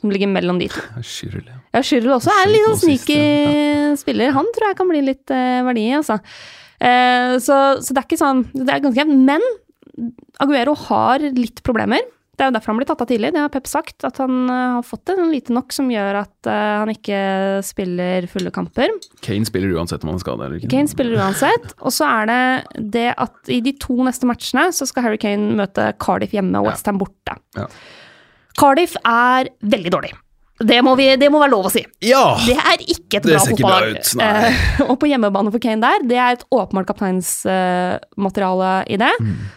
som 0.00 0.10
ligger 0.10 0.28
mellom 0.28 0.58
de 0.58 0.68
to. 0.68 0.80
Schürrle. 1.02 1.60
Ja, 1.74 1.80
Schürrle 1.80 2.18
også 2.18 2.30
er 2.30 2.44
en 2.46 2.52
litt 2.52 2.68
sånn 2.68 2.82
sneaky 2.84 3.18
ja. 3.18 3.96
spiller. 3.96 4.34
Han 4.36 4.46
tror 4.54 4.70
jeg 4.70 4.78
kan 4.78 4.88
bli 4.92 5.02
litt 5.02 5.30
uh, 5.30 5.64
verdi 5.66 5.88
altså. 5.94 6.20
Eh, 6.84 7.36
så, 7.40 7.58
så 7.80 7.94
det 7.94 8.00
er 8.00 8.06
ikke 8.08 8.18
sånn 8.20 8.40
Det 8.52 8.66
er 8.66 8.82
ganske 8.82 8.98
jevnt. 8.98 9.22
Men 9.24 9.44
Aguero 10.42 10.74
har 10.88 11.22
litt 11.36 11.62
problemer. 11.66 12.02
Det 12.34 12.42
er 12.44 12.50
jo 12.50 12.54
derfor 12.56 12.72
han 12.72 12.78
blir 12.80 12.88
tatt 12.88 13.02
av 13.04 13.08
tidlig. 13.10 13.30
Det 13.34 13.42
har 13.44 13.52
Pep 13.54 13.68
sagt, 13.70 13.96
at 14.06 14.16
han 14.22 14.48
eh, 14.50 14.62
har 14.78 14.86
fått 14.86 15.04
det 15.10 15.16
lite 15.30 15.54
nok 15.54 15.74
som 15.74 15.90
gjør 15.92 16.18
at 16.24 16.48
eh, 16.50 16.72
han 16.82 16.90
ikke 16.90 17.20
spiller 17.66 18.26
fulle 18.30 18.50
kamper. 18.54 18.90
Kane 19.24 19.46
spiller 19.48 19.74
uansett 19.78 20.02
om 20.02 20.10
han 20.12 20.18
er 20.18 20.24
skada 20.24 20.48
eller 20.48 20.58
ikke. 20.58 20.72
Kane 20.74 20.90
spiller 20.90 21.20
uansett. 21.22 21.74
Og 21.86 21.94
så 21.94 22.08
er 22.10 22.30
det 22.32 22.82
det 22.96 23.06
at 23.22 23.52
i 23.54 23.60
de 23.64 23.74
to 23.82 23.98
neste 24.06 24.26
matchene 24.28 24.66
så 24.74 24.88
skal 24.90 25.06
Harry 25.06 25.20
Kane 25.22 25.54
møte 25.60 25.92
Cardiff 26.02 26.34
hjemme 26.34 26.58
og 26.58 26.68
Ja. 26.68 26.74
Westham 26.74 26.98
borte. 27.00 27.38
Ja. 27.58 27.68
Cardiff 28.58 28.94
er 29.04 29.50
veldig 29.62 29.90
dårlig. 29.94 30.12
Det 30.64 30.78
må, 30.86 30.94
vi, 30.98 31.06
det 31.20 31.28
må 31.32 31.40
være 31.42 31.52
lov 31.52 31.68
å 31.68 31.72
si. 31.72 31.82
Ja! 32.06 32.22
Det 32.46 32.54
er 32.56 32.82
ikke 32.84 33.20
et 33.20 33.26
bra 33.28 33.40
fotballag. 33.44 33.98
Eh, 34.24 34.80
og 34.88 34.94
på 35.02 35.08
hjemmebane 35.10 35.52
for 35.54 35.62
Kane 35.62 35.82
der, 35.84 36.06
det 36.08 36.18
er 36.20 36.38
et 36.38 36.44
åpenbart 36.54 36.88
kapteinsmateriale 36.92 38.72
i 38.92 38.98
det. 39.00 39.10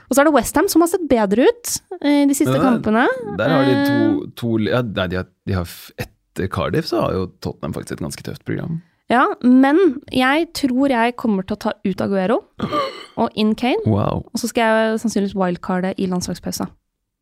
Og 0.07 0.15
så 0.15 0.21
er 0.21 0.29
det 0.29 0.35
Westham 0.35 0.67
som 0.71 0.83
har 0.83 0.91
sett 0.91 1.07
bedre 1.09 1.47
ut 1.47 1.73
i 2.01 2.25
de 2.29 2.35
siste 2.37 2.57
Mm. 2.57 2.63
Kampene. 2.63 3.07
Der 3.37 3.49
har 3.53 3.65
de 3.65 3.73
Eh, 3.77 3.85
to, 3.87 4.27
to 4.35 4.57
ja, 4.63 4.81
Nei, 4.81 5.07
de 5.11 5.15
har, 5.19 5.27
de 5.45 5.53
har 5.53 5.67
etter 6.01 6.47
Cardiff 6.49 6.87
så 6.89 7.01
har 7.01 7.13
jo 7.13 7.25
Tottenham 7.41 7.73
faktisk 7.75 7.97
et 7.97 8.03
ganske 8.05 8.23
tøft 8.25 8.43
program. 8.45 8.81
Ja, 9.09 9.25
men 9.43 10.01
jeg 10.11 10.49
tror 10.57 10.89
jeg 10.89 11.15
kommer 11.15 11.45
til 11.47 11.55
å 11.55 11.59
ta 11.59 11.71
ut 11.85 12.01
Aguero 12.03 12.41
og 13.17 13.29
inn 13.35 13.53
Kane. 13.55 13.85
Wow. 13.85 14.25
Og 14.33 14.41
så 14.41 14.49
skal 14.49 14.67
jeg 14.91 14.99
sannsynligvis 15.03 15.35
wildcarde 15.37 15.93
i 15.97 16.07
landslagspausa. 16.11 16.67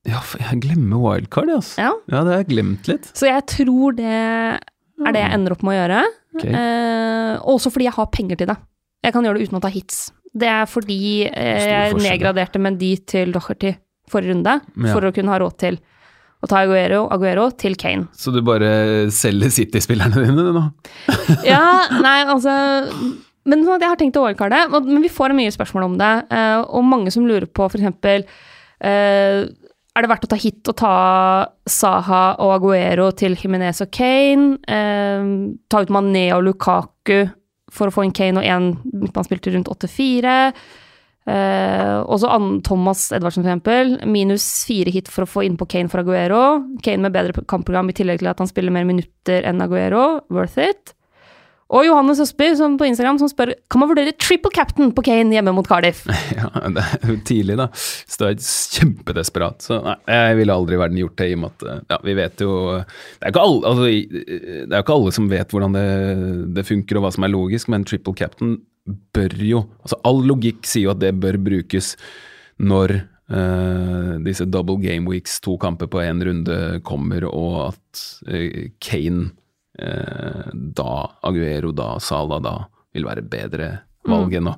Ja, 0.06 0.20
for 0.22 0.42
jeg 0.44 0.62
glemmer 0.62 1.02
wildcard, 1.02 1.50
altså. 1.50 1.80
Ja. 1.82 1.94
Ja, 2.12 2.22
det 2.26 2.34
har 2.34 2.44
jeg 2.44 2.52
glemt 2.52 2.90
litt. 2.92 3.08
Så 3.18 3.26
jeg 3.30 3.46
tror 3.50 3.96
det 3.98 4.06
er 4.12 4.60
det 5.16 5.24
jeg 5.24 5.34
ender 5.38 5.56
opp 5.56 5.64
med 5.66 5.74
å 5.74 5.80
gjøre. 5.80 6.04
Okay. 6.36 6.54
Eh, 6.60 7.34
også 7.56 7.72
fordi 7.74 7.88
jeg 7.88 7.96
har 7.98 8.12
penger 8.14 8.40
til 8.42 8.52
det. 8.52 8.58
Jeg 9.06 9.16
kan 9.16 9.26
gjøre 9.26 9.40
det 9.40 9.50
uten 9.50 9.60
å 9.60 9.64
ta 9.64 9.72
hits. 9.74 10.06
Det 10.36 10.48
er 10.52 10.70
fordi 10.70 11.00
eh, 11.30 11.66
jeg 11.72 11.98
nedgraderte 12.00 12.62
Mendy 12.62 12.94
til 13.08 13.34
Docherty 13.36 13.74
forrige 14.12 14.36
runde, 14.36 14.60
Ja. 14.78 14.94
for 14.94 15.08
å 15.08 15.14
kunne 15.16 15.34
ha 15.34 15.40
råd 15.42 15.58
til 15.64 15.78
å 16.44 16.50
ta 16.52 16.62
Aguero, 16.62 17.06
Aguero 17.10 17.48
til 17.58 17.74
Kane. 17.80 18.08
Så 18.14 18.34
du 18.36 18.42
bare 18.46 19.10
selger 19.14 19.50
City-spillerne 19.50 20.26
dine 20.28 20.52
nå? 20.54 20.66
Ja, 21.48 21.88
nei, 21.98 22.20
altså 22.30 22.54
Men 23.46 23.64
jeg 23.66 23.82
har 23.88 23.98
tenkt 23.98 24.18
å 24.20 24.26
wildcarde, 24.28 24.68
men 24.74 25.02
vi 25.02 25.10
får 25.10 25.34
mye 25.38 25.54
spørsmål 25.54 25.88
om 25.90 25.98
det. 26.02 26.14
eh, 26.30 26.62
og 26.62 26.86
mange 26.86 27.14
som 27.14 27.26
lurer 27.26 27.48
på 27.50 27.66
f.eks. 27.72 28.26
Uh, 28.76 29.46
er 29.96 30.04
det 30.04 30.12
verdt 30.12 30.26
å 30.28 30.32
ta 30.32 30.40
hit 30.40 30.72
og 30.72 30.78
ta 30.80 30.96
Saha 31.72 32.24
og 32.44 32.56
Aguero 32.58 33.10
til 33.16 33.38
Jimenez 33.40 33.80
og 33.86 33.92
Kane? 33.96 34.58
Eh, 34.68 35.28
ta 35.72 35.84
ut 35.84 35.94
Mané 35.94 36.28
og 36.36 36.44
Lukaku 36.50 37.30
for 37.76 37.90
å 37.90 37.94
få 37.94 38.06
inn 38.06 38.16
Kane 38.16 38.42
og 38.42 38.48
én 38.48 38.74
midtbanespiller 38.92 39.44
til 39.46 39.56
rundt 39.58 39.72
8-4. 39.72 40.36
Eh, 41.26 41.96
også 42.06 42.30
Thomas 42.68 43.08
Edvardsen, 43.16 43.44
for 43.44 43.50
eksempel. 43.50 43.96
Minus 44.06 44.46
fire 44.68 44.94
hit 44.94 45.10
for 45.12 45.26
å 45.26 45.30
få 45.30 45.46
inn 45.48 45.58
på 45.58 45.68
Kane 45.72 45.92
for 45.92 46.04
Aguero. 46.04 46.44
Kane 46.86 47.08
med 47.08 47.16
bedre 47.16 47.46
kampprogram 47.48 47.90
i 47.90 47.98
tillegg 47.98 48.22
til 48.22 48.30
at 48.32 48.42
han 48.42 48.52
spiller 48.52 48.76
mer 48.76 48.88
minutter 48.88 49.48
enn 49.48 49.64
Aguero. 49.64 50.26
Worth 50.34 50.60
it. 50.62 50.95
Og 51.74 51.82
Johannes 51.88 52.20
Østby 52.22 52.52
som 52.60 52.76
på 52.78 52.86
Instagram 52.86 53.18
som 53.18 53.30
spør 53.32 53.56
kan 53.72 53.82
man 53.82 53.90
vurdere 53.90 54.14
triple 54.22 54.52
captain 54.54 54.92
på 54.94 55.02
Kane 55.08 55.34
hjemme 55.34 55.54
mot 55.56 55.66
Cardiff. 55.66 56.04
Ja, 56.36 56.50
det 56.70 56.84
er 56.84 57.10
jo 57.10 57.16
tidlig, 57.26 57.56
da. 57.58 57.70
Så 57.74 58.20
det 58.22 58.28
er 58.28 58.44
kjempedesperat. 58.76 59.66
Så 59.66 59.80
nei, 59.82 59.96
jeg 60.12 60.38
ville 60.42 60.58
aldri 60.60 60.78
i 60.78 60.82
verden 60.82 61.00
gjort 61.02 61.18
det, 61.22 61.30
i 61.32 61.38
og 61.38 61.42
med 61.42 61.56
at 61.56 61.66
eh, 61.66 61.82
ja, 61.94 62.00
vi 62.06 62.16
vet 62.20 62.44
jo 62.44 62.52
Det 62.76 63.26
er 63.26 63.32
jo 63.32 63.34
ikke 63.34 63.48
altså, 63.72 63.90
ikke 64.82 64.98
alle 65.00 65.16
som 65.18 65.32
vet 65.32 65.56
hvordan 65.56 65.78
det, 65.78 65.88
det 66.60 66.68
funker 66.68 67.00
og 67.00 67.08
hva 67.08 67.14
som 67.16 67.26
er 67.26 67.34
logisk, 67.34 67.72
men 67.74 67.88
triple 67.88 68.14
captain 68.20 68.56
bør 69.16 69.34
jo 69.42 69.64
altså 69.82 69.98
All 70.06 70.22
logikk 70.30 70.68
sier 70.70 70.90
jo 70.90 70.94
at 70.94 71.02
det 71.02 71.16
bør 71.18 71.42
brukes 71.50 71.96
når 72.62 73.00
Uh, 73.26 74.22
disse 74.22 74.46
double 74.54 74.78
game 74.78 75.10
weeks, 75.10 75.40
to 75.42 75.56
kamper 75.58 75.88
på 75.90 75.98
én 76.04 76.20
runde, 76.22 76.58
kommer, 76.86 77.24
og 77.26 77.72
at 77.72 78.02
uh, 78.30 78.68
Kane 78.78 79.32
eh, 79.80 80.50
da, 80.54 80.92
Aguero 81.28 81.72
da, 81.76 81.96
Sala, 82.04 82.40
da, 82.44 82.58
vil 82.96 83.08
være 83.08 83.26
bedre 83.28 83.72
valg 84.08 84.36
enn 84.38 84.48
nå. 84.48 84.56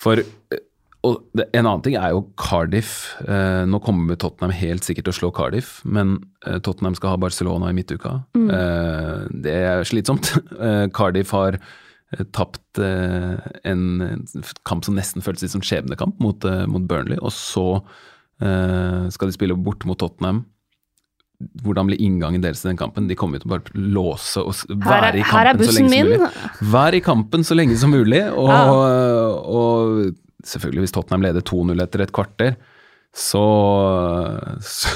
For 0.00 0.20
eh, 0.20 0.62
og 1.06 1.22
det, 1.36 1.46
en 1.54 1.66
annen 1.66 1.84
ting 1.84 1.96
er 1.98 2.14
jo 2.14 2.24
Cardiff. 2.40 3.14
Eh, 3.26 3.62
nå 3.68 3.80
kommer 3.84 4.18
Tottenham 4.18 4.54
helt 4.56 4.86
sikkert 4.86 5.08
til 5.08 5.14
å 5.14 5.18
slå 5.20 5.32
Cardiff, 5.36 5.78
men 5.84 6.16
eh, 6.46 6.58
Tottenham 6.64 6.96
skal 6.98 7.14
ha 7.14 7.20
Barcelona 7.20 7.70
i 7.70 7.76
midtuka. 7.76 8.18
Eh, 8.34 9.26
det 9.44 9.54
er 9.54 9.86
slitsomt. 9.86 10.32
Cardiff 10.96 11.34
har 11.36 11.60
tapt 12.32 12.78
en, 12.78 13.80
kamp 14.64 14.86
som 14.86 14.94
nesten 14.94 15.24
føltes 15.26 15.52
som 15.52 15.62
skjebnekamp 15.64 16.20
mot, 16.22 16.44
mot 16.70 16.84
Burnley, 16.86 17.18
og 17.18 17.32
så 17.34 17.64
skal 18.38 19.26
de 19.26 19.34
spille 19.34 19.56
bort 19.58 19.82
mot 19.88 19.98
Tottenham. 19.98 20.44
Hvordan 21.62 21.90
blir 21.90 22.00
inngangen 22.00 22.44
deres 22.44 22.62
til 22.62 22.70
den 22.70 22.78
kampen? 22.80 23.08
De 23.10 23.16
kommer 23.18 23.36
jo 23.36 23.44
til 23.44 23.50
å 23.50 23.56
bare 23.56 23.82
låse 23.96 24.40
og 24.40 24.78
være 24.86 25.10
er, 25.10 25.18
i 25.20 25.26
kampen 25.26 25.60
så 25.60 25.66
bussen 25.66 25.90
min. 25.90 26.14
som 26.14 26.22
mulig. 26.24 26.70
Vær 26.76 26.96
i 26.96 27.02
kampen 27.04 27.44
så 27.44 27.58
lenge 27.58 27.76
som 27.80 27.92
mulig, 27.92 28.22
og, 28.32 29.50
og 29.58 30.46
selvfølgelig 30.48 30.86
hvis 30.86 30.96
Tottenham 30.96 31.26
leder 31.26 31.44
2-0 31.44 31.84
etter 31.84 32.06
et 32.06 32.14
kvarter, 32.16 32.56
så, 33.16 33.44
så, 34.60 34.90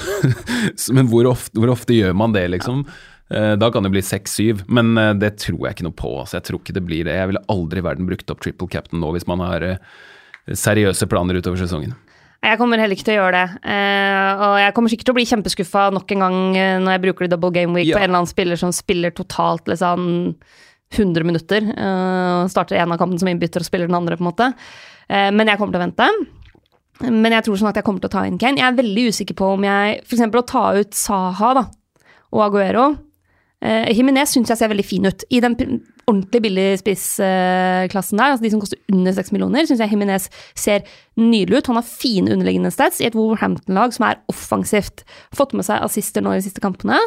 så 0.77 0.97
Men 0.97 1.09
hvor 1.09 1.29
ofte, 1.31 1.57
hvor 1.57 1.73
ofte 1.73 1.97
gjør 1.97 2.17
man 2.17 2.37
det, 2.37 2.47
liksom? 2.53 2.85
Ja. 2.85 3.07
Da 3.31 3.69
kan 3.71 3.87
det 3.87 3.93
bli 3.95 4.01
6-7, 4.03 4.65
men 4.67 4.97
eh, 4.99 5.13
det 5.15 5.37
tror 5.39 5.63
jeg 5.63 5.77
ikke 5.77 5.87
noe 5.87 5.95
på. 5.95 6.11
Altså, 6.19 6.41
jeg 6.41 6.49
tror 6.49 6.59
ikke 6.61 6.75
det 6.75 6.83
blir 6.83 7.07
det. 7.07 7.15
Jeg 7.15 7.31
ville 7.31 7.45
aldri 7.53 7.79
i 7.79 7.85
verden 7.87 8.09
brukt 8.09 8.33
opp 8.33 8.41
triple 8.43 8.67
captain 8.73 8.99
nå 8.99 9.13
hvis 9.15 9.29
man 9.31 9.45
har 9.45 9.63
eh, 9.63 9.79
seriøse 10.51 11.07
planer 11.11 11.39
utover 11.39 11.61
sesongen. 11.61 11.95
Jeg 12.41 12.57
kommer 12.57 12.81
heller 12.81 12.97
ikke 12.97 13.05
til 13.05 13.19
å 13.19 13.21
gjøre 13.21 13.37
det. 13.37 13.59
Eh, 13.69 14.41
og 14.47 14.55
jeg 14.63 14.73
kommer 14.77 14.89
sikkert 14.93 15.09
til 15.11 15.13
å 15.13 15.19
bli 15.19 15.27
kjempeskuffa 15.29 15.83
nok 15.93 16.15
en 16.15 16.23
gang 16.25 16.39
eh, 16.57 16.79
når 16.81 16.95
jeg 16.97 17.03
bruker 17.05 17.27
det 17.27 17.35
double 17.35 17.51
game 17.53 17.75
week 17.77 17.91
Ja. 17.91 17.99
på 17.99 18.01
en 18.01 18.09
eller 18.09 18.23
annen 18.23 18.31
spiller 18.31 18.57
som 18.57 18.73
spiller 18.73 19.13
totalt 19.13 19.69
liksom 19.69 20.35
100 20.97 21.23
minutter. 21.29 21.61
eh, 21.61 22.43
og 22.43 22.49
starter 22.51 22.81
en 22.81 22.93
av 22.93 22.99
kampene 22.99 23.21
som 23.21 23.29
innbytter 23.29 23.61
og 23.61 23.69
spiller 23.69 23.87
den 23.91 23.99
andre, 24.01 24.17
på 24.17 24.25
en 24.25 24.31
måte. 24.33 24.55
Men 25.11 25.49
jeg 25.51 25.59
kommer 25.59 25.75
til 25.75 25.81
å 25.81 25.87
vente. 25.89 26.07
Men 27.11 27.33
jeg 27.33 27.43
tror 27.45 27.57
sånn 27.59 27.69
at 27.73 27.75
jeg 27.81 27.85
kommer 27.85 28.01
til 28.01 28.09
å 28.09 28.13
ta 28.15 28.25
inn 28.29 28.39
Kane. 28.39 28.57
Jeg 28.61 28.69
er 28.73 28.77
veldig 28.79 29.05
usikker 29.11 29.35
på 29.35 29.53
om 29.57 29.65
jeg 29.67 30.01
F.eks. 30.07 30.21
å 30.39 30.43
ta 30.47 30.65
ut 30.79 30.93
Saha 30.95 31.49
da, 31.59 31.65
og 32.33 32.45
Aguero. 32.47 32.85
Eh, 33.61 33.91
Jimenez 33.93 34.33
syns 34.33 34.49
jeg 34.49 34.57
ser 34.57 34.71
veldig 34.73 34.85
fin 34.87 35.09
ut. 35.09 35.25
I 35.29 35.41
den 35.45 35.57
ordentlig 36.09 36.41
billige 36.47 36.79
spissklassen 36.81 38.21
der, 38.21 38.33
altså 38.33 38.45
de 38.45 38.53
som 38.55 38.63
koster 38.63 38.81
under 38.93 39.13
6 39.17 39.33
millioner, 39.35 39.67
syns 39.69 39.83
jeg 39.85 39.93
Jimenez 39.93 40.31
ser 40.59 40.87
nydelig 41.21 41.61
ut. 41.61 41.71
Han 41.71 41.81
har 41.81 41.87
fine 41.87 42.33
underliggende 42.33 42.73
stats 42.75 43.03
i 43.03 43.09
et 43.11 43.19
Wolverhampton-lag 43.19 43.93
som 43.97 44.09
er 44.09 44.23
offensivt. 44.33 45.05
Fått 45.37 45.53
med 45.57 45.69
seg 45.69 45.85
assister 45.85 46.25
nå 46.25 46.33
i 46.35 46.41
de 46.41 46.47
siste 46.49 46.65
kampene. 46.65 46.99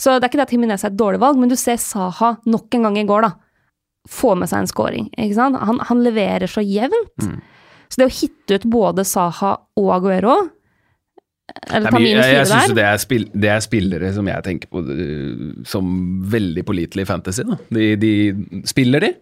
Så 0.00 0.16
det 0.16 0.26
er 0.26 0.32
ikke 0.32 0.42
det 0.42 0.48
at 0.48 0.56
Jimenez 0.56 0.84
er 0.84 0.90
et 0.90 0.98
dårlig 0.98 1.22
valg, 1.22 1.38
men 1.38 1.52
du 1.52 1.56
ser 1.60 1.78
Saha 1.80 2.34
nok 2.50 2.74
en 2.74 2.88
gang 2.88 2.98
i 2.98 3.06
går, 3.08 3.28
da. 3.28 3.32
Få 4.10 4.34
med 4.34 4.50
seg 4.50 4.64
en 4.64 4.72
scoring. 4.72 5.06
Ikke 5.14 5.38
sant? 5.38 5.60
Han, 5.62 5.78
han 5.86 6.02
leverer 6.02 6.50
så 6.50 6.64
jevnt. 6.66 7.14
Så 7.92 8.00
det 8.00 8.08
å 8.08 8.16
hitte 8.16 8.58
ut 8.58 8.66
både 8.72 9.04
Saha 9.06 9.54
og 9.78 9.88
Aguero 9.94 10.34
Eller 11.68 11.88
er 11.88 11.94
ta 11.94 12.00
minus 12.00 12.26
jeg 12.26 12.36
jeg 12.36 12.48
syns 12.50 12.74
det 12.76 12.88
spill, 13.02 13.26
det 13.32 13.50
er 13.52 13.62
spillere 13.64 14.10
som 14.16 14.28
jeg 14.28 14.44
tenker 14.46 14.70
på 14.72 14.82
uh, 14.86 15.52
som 15.68 15.92
veldig 16.32 16.64
pålitelige 16.68 17.06
i 17.06 17.10
fantasy. 17.10 17.46
De, 17.72 17.92
de 18.00 18.12
spiller 18.68 19.04
de, 19.04 19.12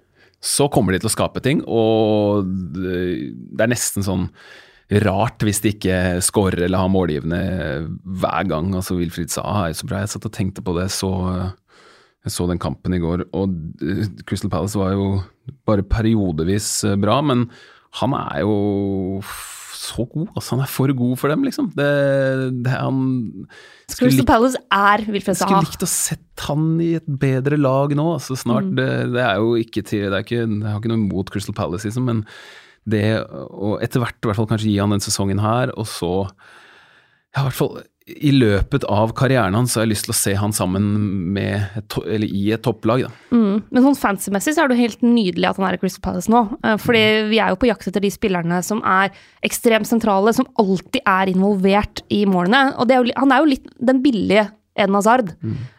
så 0.40 0.70
kommer 0.72 0.94
de 0.94 1.02
til 1.02 1.10
å 1.10 1.12
skape 1.12 1.42
ting, 1.44 1.60
og 1.68 2.48
det 2.48 3.60
er 3.60 3.72
nesten 3.72 4.06
sånn 4.06 4.28
rart 5.04 5.44
hvis 5.46 5.60
de 5.62 5.74
ikke 5.74 5.96
scorer 6.24 6.64
eller 6.66 6.82
har 6.82 6.90
målgivende 6.90 7.40
hver 8.02 8.46
gang. 8.50 8.72
Altså 8.74 8.96
Wilfried 8.98 9.30
Saha 9.30 9.68
er 9.68 9.76
så 9.78 9.86
bra. 9.86 10.02
Jeg 10.02 10.14
satt 10.14 10.26
og 10.26 10.34
tenkte 10.34 10.64
på 10.66 10.74
det, 10.78 10.88
så, 10.94 11.10
jeg 12.26 12.34
så 12.34 12.48
den 12.50 12.62
kampen 12.62 12.96
i 12.96 13.02
går, 13.02 13.28
og 13.36 13.54
uh, 13.84 14.06
Crystal 14.26 14.52
Palace 14.52 14.80
var 14.80 14.96
jo 14.96 15.12
bare 15.68 15.86
periodevis 15.86 16.72
uh, 16.88 16.96
bra, 17.00 17.20
men 17.22 17.48
han 18.00 18.14
er 18.14 18.42
jo 18.46 19.20
så 19.80 20.04
god. 20.10 20.28
Altså, 20.36 20.54
han 20.54 20.62
er 20.66 20.68
for 20.68 20.92
god 20.96 21.14
for 21.16 21.32
dem, 21.32 21.44
liksom. 21.46 21.70
Det, 21.76 21.88
det 22.66 22.72
han 22.74 22.98
Crystal 23.96 24.26
Palace 24.28 24.60
er 24.76 25.04
Wilfred 25.08 25.38
skulle 25.40 25.62
likt 25.64 25.84
å 25.86 25.88
sett 25.90 26.44
han 26.46 26.66
i 26.84 26.90
et 26.98 27.06
bedre 27.22 27.56
lag 27.60 27.94
nå. 27.96 28.06
Altså, 28.18 28.36
snart, 28.38 28.68
Mm. 28.68 28.74
det, 28.76 28.88
det 29.16 29.22
er 29.24 29.40
jo 29.40 29.54
ikke 29.60 29.82
til 29.88 30.04
det 30.10 30.18
er 30.18 30.26
ikke, 30.26 30.42
Jeg 30.44 30.66
har 30.68 30.80
ikke 30.82 30.92
noe 30.92 31.00
imot 31.00 31.32
Crystal 31.32 31.56
Palace, 31.56 31.88
liksom, 31.88 32.04
men 32.10 32.24
det 32.90 33.04
å 33.24 33.74
etter 33.84 34.00
hvert 34.02 34.16
i 34.20 34.28
hvert 34.28 34.38
fall 34.40 34.48
kanskje 34.52 34.70
gi 34.72 34.78
han 34.80 34.92
den 34.94 35.02
sesongen 35.04 35.40
her, 35.42 35.72
og 35.76 35.86
så 35.88 36.12
ja, 37.34 37.40
i 37.40 37.46
hvert 37.46 37.56
fall 37.58 37.80
i 38.10 38.32
løpet 38.32 38.84
av 38.90 39.12
karrieren 39.18 39.54
hans 39.54 39.74
så 39.74 39.80
har 39.80 39.86
jeg 39.86 39.92
lyst 39.92 40.06
til 40.08 40.14
å 40.14 40.18
se 40.18 40.32
han 40.38 40.54
sammen 40.56 40.86
med 41.34 41.76
et, 41.78 41.96
eller 42.00 42.26
i 42.26 42.46
et 42.54 42.62
topplag. 42.64 43.04
Da. 43.06 43.10
Mm. 43.36 43.60
Men 43.68 43.86
sånn 43.86 43.98
fancy-messig 43.98 44.56
så 44.56 44.64
er 44.64 44.70
det 44.70 44.78
jo 44.78 44.86
helt 44.86 45.04
nydelig 45.04 45.50
at 45.50 45.60
han 45.60 45.68
er 45.68 45.76
i 45.76 45.82
Crystal 45.82 46.02
Palace 46.06 46.32
nå. 46.32 46.42
Eh, 46.64 46.78
Fordi 46.80 47.02
vi 47.30 47.42
er 47.42 47.52
jo 47.52 47.60
på 47.60 47.68
jakt 47.70 47.86
etter 47.90 48.02
de 48.04 48.12
spillerne 48.12 48.62
som 48.66 48.80
er 48.86 49.12
ekstremt 49.46 49.88
sentrale, 49.88 50.34
som 50.36 50.48
alltid 50.60 51.04
er 51.04 51.30
involvert 51.32 52.02
i 52.10 52.24
målene. 52.28 52.72
Og 52.80 52.88
det 52.88 52.96
er 52.96 53.04
jo, 53.04 53.14
han 53.20 53.36
er 53.36 53.44
jo 53.44 53.52
litt 53.52 53.70
den 53.92 54.02
billige 54.04 54.48
Eden 54.80 54.96
Hazard. 54.96 55.32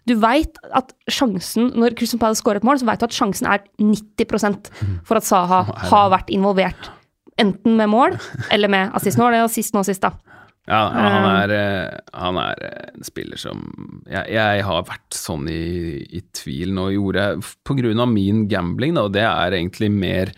Du 0.05 0.15
veit 0.21 0.57
at 0.77 0.91
sjansen, 1.09 1.71
når 1.79 1.95
Crystal 1.97 2.21
Palace 2.21 2.43
skårer 2.43 2.61
et 2.61 2.67
mål, 2.67 2.81
så 2.81 2.87
veit 2.89 3.01
du 3.01 3.07
at 3.07 3.15
sjansen 3.15 3.47
er 3.49 3.63
90% 3.81 4.71
for 5.07 5.17
at 5.17 5.27
Saha 5.27 5.63
har 5.89 6.11
vært 6.13 6.29
involvert. 6.33 6.91
Enten 7.41 7.79
med 7.79 7.89
mål 7.89 8.19
eller 8.53 8.69
med 8.69 8.91
assist. 8.97 9.17
Nå 9.17 9.25
er 9.27 9.39
det 9.39 9.45
assist 9.47 9.73
nå 9.73 9.81
sist, 9.87 10.03
da. 10.03 10.13
Ja, 10.69 10.81
han 10.93 11.23
er, 11.25 11.51
eh, 11.55 12.01
han 12.13 12.37
er 12.37 12.59
eh, 12.67 12.89
en 12.93 13.05
spiller 13.05 13.39
som 13.41 13.63
jeg, 14.05 14.27
jeg 14.29 14.65
har 14.67 14.83
vært 14.85 15.17
sånn 15.17 15.47
i, 15.49 16.03
i 16.05 16.21
tvil 16.37 16.75
nå, 16.77 16.91
gjorde 16.93 17.23
jeg 17.23 17.47
på 17.65 17.77
grunn 17.79 18.03
av 18.03 18.11
min 18.11 18.45
gambling, 18.51 18.93
da, 18.97 19.07
og 19.09 19.15
det 19.17 19.25
er 19.27 19.57
egentlig 19.57 19.89
mer 19.93 20.35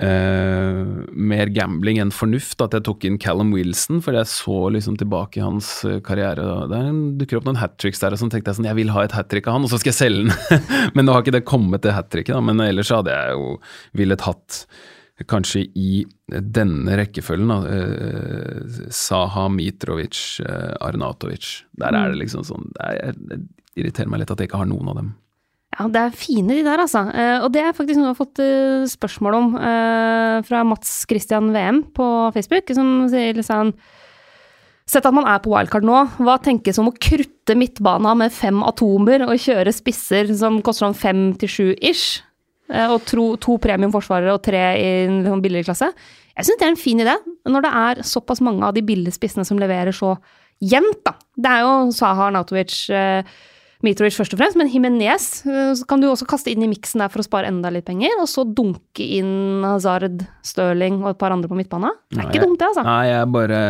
Uh, 0.00 1.02
mer 1.12 1.50
gambling 1.52 1.98
enn 2.00 2.12
fornuft 2.14 2.62
at 2.64 2.72
jeg 2.72 2.86
tok 2.86 3.02
inn 3.04 3.18
Callum 3.20 3.50
Wilson, 3.52 3.98
fordi 4.00 4.16
jeg 4.22 4.30
så 4.32 4.54
liksom 4.72 4.94
tilbake 4.96 5.36
i 5.36 5.42
hans 5.44 5.68
eh, 5.84 5.98
karriere. 6.00 6.46
Der 6.70 6.86
dukker 7.20 7.36
opp 7.36 7.48
noen 7.50 7.58
hat 7.60 7.74
tricks 7.76 8.00
der, 8.00 8.16
og 8.16 8.22
så 8.22 8.30
tenkte 8.32 8.48
jeg 8.48 8.60
sånn, 8.62 8.68
jeg 8.70 8.78
vil 8.78 8.94
ha 8.94 9.02
et 9.04 9.12
hat 9.12 9.28
trick 9.28 9.50
av 9.50 9.58
han, 9.58 9.66
og 9.66 9.72
så 9.72 9.80
skal 9.82 9.92
jeg 9.92 9.98
selge 9.98 10.30
den. 10.30 10.64
men 10.96 11.04
nå 11.04 11.12
har 11.12 11.26
ikke 11.26 11.36
det 11.36 11.42
kommet 11.50 11.84
til 11.84 11.92
hat 11.92 12.08
tricket, 12.14 12.32
da, 12.32 12.40
men 12.40 12.64
ellers 12.64 12.94
hadde 12.96 13.12
jeg 13.12 13.36
jo 13.36 13.52
villet 14.00 14.24
hatt 14.24 14.62
kanskje 15.28 15.66
i 15.76 16.04
denne 16.30 16.96
rekkefølgen, 17.00 17.50
da, 17.50 17.58
eh, 17.68 18.84
Saha, 18.94 19.48
Mitrovic, 19.52 20.40
eh, 20.44 20.76
Arnatovic. 20.80 21.64
Der 21.76 21.96
er 21.96 22.12
det 22.12 22.22
liksom 22.22 22.46
sånn 22.46 22.70
det 22.76 22.92
er, 23.10 23.42
irriterer 23.76 24.08
meg 24.08 24.22
litt 24.22 24.30
at 24.32 24.40
jeg 24.40 24.50
ikke 24.50 24.62
har 24.62 24.70
noen 24.70 24.92
av 24.92 25.00
dem. 25.00 25.10
Ja, 25.78 25.86
det 25.86 26.00
er 26.02 26.18
fine 26.18 26.56
de 26.58 26.64
der, 26.66 26.82
altså. 26.82 27.04
Eh, 27.14 27.38
og 27.44 27.52
det 27.54 27.62
er 27.62 27.76
faktisk 27.76 28.00
noe 28.00 28.10
jeg 28.10 28.16
har 28.16 28.18
fått 28.18 28.42
eh, 28.42 28.88
spørsmål 28.90 29.36
om 29.38 29.52
eh, 29.56 30.36
fra 30.48 30.64
Mats 30.66 31.04
Christian 31.08 31.52
VM 31.54 31.84
på 31.94 32.06
Facebook, 32.34 32.72
som 32.74 33.08
sier 33.12 33.38
liksom 33.38 33.74
Sett 34.90 35.04
at 35.06 35.14
man 35.14 35.28
er 35.30 35.38
på 35.38 35.52
wildcard 35.52 35.84
nå, 35.86 35.98
hva 36.18 36.34
tenkes 36.42 36.80
om 36.82 36.88
å 36.90 36.96
krutte 36.98 37.54
midtbana 37.54 38.10
med 38.18 38.32
fem 38.34 38.58
atomer 38.66 39.22
og 39.22 39.38
kjøre 39.38 39.70
spisser 39.70 40.32
som 40.34 40.56
koster 40.66 40.88
sånn 40.88 40.96
fem 40.98 41.20
til 41.38 41.52
sju 41.52 41.66
ish? 41.78 42.24
Eh, 42.70 42.90
og 42.94 43.04
tro, 43.08 43.32
to 43.42 43.58
premiumforsvarere 43.62 44.34
og 44.36 44.42
tre 44.46 44.64
i 44.78 44.88
en 45.06 45.22
liksom 45.24 45.44
billigere 45.44 45.70
klasse? 45.70 45.90
Jeg 46.36 46.46
syns 46.46 46.60
det 46.60 46.66
er 46.68 46.72
en 46.72 46.80
fin 46.80 47.02
idé, 47.02 47.14
når 47.50 47.66
det 47.66 47.70
er 47.82 48.02
såpass 48.06 48.40
mange 48.44 48.64
av 48.66 48.76
de 48.76 48.84
billige 48.86 49.16
spissene 49.16 49.44
som 49.46 49.58
leverer 49.60 49.94
så 49.96 50.14
jevnt, 50.62 51.00
da. 51.06 51.16
Det 51.40 51.50
er 51.50 51.64
jo 51.64 51.72
Saha 51.96 52.28
Nautovic 52.32 52.76
eh, 52.94 53.26
Mitrovic 53.84 54.12
først 54.12 54.34
og 54.36 54.40
fremst, 54.42 54.58
men 54.60 54.68
Himinez 54.68 55.26
eh, 55.48 55.82
kan 55.88 56.02
du 56.02 56.10
også 56.10 56.28
kaste 56.28 56.52
inn 56.52 56.64
i 56.64 56.70
miksen 56.70 57.00
der 57.00 57.12
for 57.12 57.22
å 57.22 57.26
spare 57.26 57.48
enda 57.48 57.72
litt 57.72 57.88
penger, 57.88 58.12
og 58.20 58.28
så 58.28 58.44
dunke 58.44 59.04
inn 59.18 59.64
Hazard, 59.64 60.26
Stirling 60.46 61.00
og 61.02 61.14
et 61.14 61.20
par 61.20 61.34
andre 61.34 61.48
på 61.50 61.56
midtbanen. 61.58 61.96
Det 62.10 62.18
er 62.18 62.22
Nei, 62.22 62.26
ikke 62.28 62.44
dumt, 62.44 62.60
det, 62.60 62.68
altså. 62.70 62.84
Nei, 62.86 63.04
jeg 63.08 63.30
bare 63.36 63.62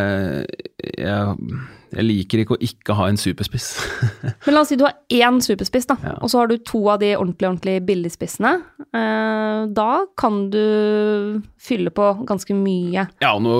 jeg, 0.91 1.61
jeg 1.91 2.05
liker 2.07 2.41
ikke 2.43 2.55
å 2.55 2.61
ikke 2.63 2.95
ha 2.95 3.07
en 3.11 3.17
superspiss. 3.19 3.67
Men 4.45 4.55
la 4.55 4.61
oss 4.63 4.69
si 4.71 4.77
du 4.79 4.85
har 4.87 4.95
én 5.11 5.39
superspiss, 5.43 5.87
da, 5.89 5.97
Ja. 6.03 6.13
og 6.21 6.29
så 6.31 6.39
har 6.41 6.47
du 6.51 6.57
to 6.57 6.81
av 6.93 6.99
de 7.03 7.13
ordentlig, 7.17 7.49
ordentlig 7.49 7.75
billigspissene. 7.87 8.53
Eh, 8.95 9.65
da 9.75 9.89
kan 10.17 10.49
du 10.53 11.41
fylle 11.61 11.91
på 11.93 12.07
ganske 12.27 12.55
mye. 12.57 13.07
ja, 13.21 13.33
og 13.35 13.41
nå 13.45 13.55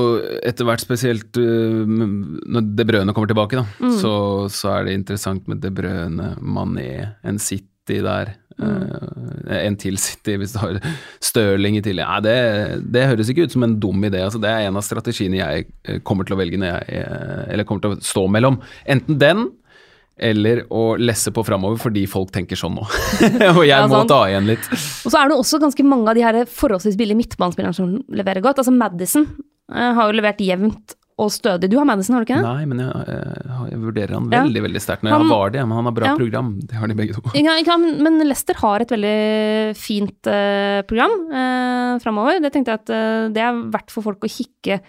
etter 0.48 0.66
hvert 0.68 0.84
spesielt 0.84 1.38
øh, 1.38 1.84
når 1.88 2.70
De 2.76 2.86
Brøne 2.88 3.14
kommer 3.14 3.28
tilbake, 3.32 3.60
da, 3.62 3.66
Mm. 3.82 3.98
så, 4.00 4.14
så 4.52 4.76
er 4.80 4.86
det 4.86 4.94
interessant 5.00 5.48
med 5.48 5.62
De 5.62 5.70
Brøne, 5.72 6.36
Mané, 6.42 7.16
en 7.24 7.40
City 7.40 8.00
der. 8.02 8.36
Mm. 8.62 9.54
en 9.58 9.78
til 9.80 9.98
City, 10.02 10.36
hvis 10.40 10.54
du 10.56 10.60
har 10.62 10.78
Stirling 11.24 11.80
i 11.80 11.84
tillegg. 11.86 12.08
Nei, 12.08 12.20
det, 12.26 12.36
det 12.94 13.08
høres 13.10 13.32
ikke 13.32 13.48
ut 13.48 13.56
som 13.56 13.66
en 13.66 13.78
dum 13.82 14.06
idé. 14.08 14.22
Altså, 14.26 14.42
det 14.42 14.52
er 14.52 14.68
en 14.68 14.78
av 14.80 14.86
strategiene 14.86 15.42
jeg 15.42 15.66
øh, 15.90 16.02
kommer 16.08 16.28
til 16.28 16.38
å 16.38 16.42
velge 16.42 16.62
jeg 16.62 17.02
øh, 17.02 17.42
Eller 17.48 17.68
kommer 17.68 17.84
til 17.86 17.96
å 17.96 18.06
stå 18.06 18.28
mellom. 18.32 18.62
Enten 18.86 19.20
den 19.22 19.50
eller 20.22 20.66
å 20.70 20.96
lesse 21.02 21.32
på 21.34 21.42
framover 21.48 21.80
fordi 21.82 22.04
folk 22.10 22.30
tenker 22.36 22.60
sånn 22.60 22.76
nå. 22.78 22.84
og 23.56 23.64
jeg 23.66 23.72
Ja, 23.72 23.88
må 23.90 24.04
ta 24.10 24.20
igjen 24.30 24.50
litt. 24.52 24.68
Og 24.70 25.10
så 25.10 25.18
er 25.18 25.32
det 25.32 25.38
også 25.40 25.60
ganske 25.64 25.86
mange 25.88 26.12
av 26.12 26.18
de 26.18 26.26
her 26.26 26.42
forholdsvis 26.46 26.98
billige 27.00 27.18
midtbanespillerne 27.18 27.74
som 27.74 27.96
leverer 28.14 28.44
godt. 28.46 28.62
Altså 28.62 28.76
Madison 28.76 29.26
eh, 29.26 29.92
har 29.98 30.12
jo 30.12 30.18
levert 30.20 30.44
jevnt 30.46 30.96
og 31.20 31.30
stødig. 31.32 31.70
Du 31.70 31.78
har 31.78 31.86
Madison, 31.86 32.16
har 32.16 32.24
du 32.24 32.30
ikke 32.32 32.40
det? 32.42 32.46
Nei, 32.48 32.66
men 32.66 32.80
jeg, 32.80 33.04
jeg, 33.08 33.72
jeg 33.72 33.80
vurderer 33.82 34.14
han 34.18 34.30
Ja. 34.32 34.44
veldig 34.46 34.62
veldig 34.68 34.82
sterkt 34.82 35.04
når 35.04 35.12
jeg 35.12 35.18
Han- 35.18 35.28
har 35.28 35.38
Vardy, 35.38 35.58
men 35.68 35.76
han 35.78 35.86
har 35.86 35.92
bra 35.92 36.06
Ja. 36.08 36.16
program. 36.16 36.60
Det 36.62 36.76
har 36.80 36.88
de 36.88 36.94
begge 36.96 37.14
to. 37.14 37.22
Ja, 37.36 37.58
ikke 37.62 37.78
men 38.02 38.20
Leicester 38.26 38.56
har 38.56 38.80
et 38.82 38.90
veldig 38.90 39.76
fint 39.78 40.28
uh, 40.28 40.82
program 40.88 41.14
uh, 41.32 42.00
framover. 42.00 42.42
Det 42.42 42.52
tenkte 42.54 42.72
jeg 42.74 42.80
at 42.82 42.90
uh, 42.90 43.30
det 43.30 43.38
er 43.44 43.54
verdt 43.72 43.92
for 43.92 44.02
folk 44.02 44.20
å 44.20 44.30
kikke 44.32 44.80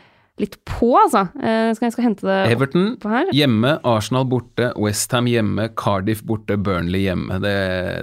litt 0.42 0.58
på, 0.68 0.90
altså. 0.98 1.24
Jeg 1.38 1.76
skal 1.78 1.86
jeg 1.88 1.94
skal 1.94 2.06
hente 2.08 2.26
det 2.26 2.38
Everton 2.52 2.86
opp 2.96 3.06
her. 3.10 3.30
hjemme, 3.36 3.76
Arsenal 3.88 4.26
borte, 4.28 4.70
Westham 4.80 5.28
hjemme, 5.30 5.68
Cardiff 5.78 6.22
borte, 6.26 6.56
Burnley 6.58 7.06
hjemme. 7.06 7.38
Det, 7.42 7.54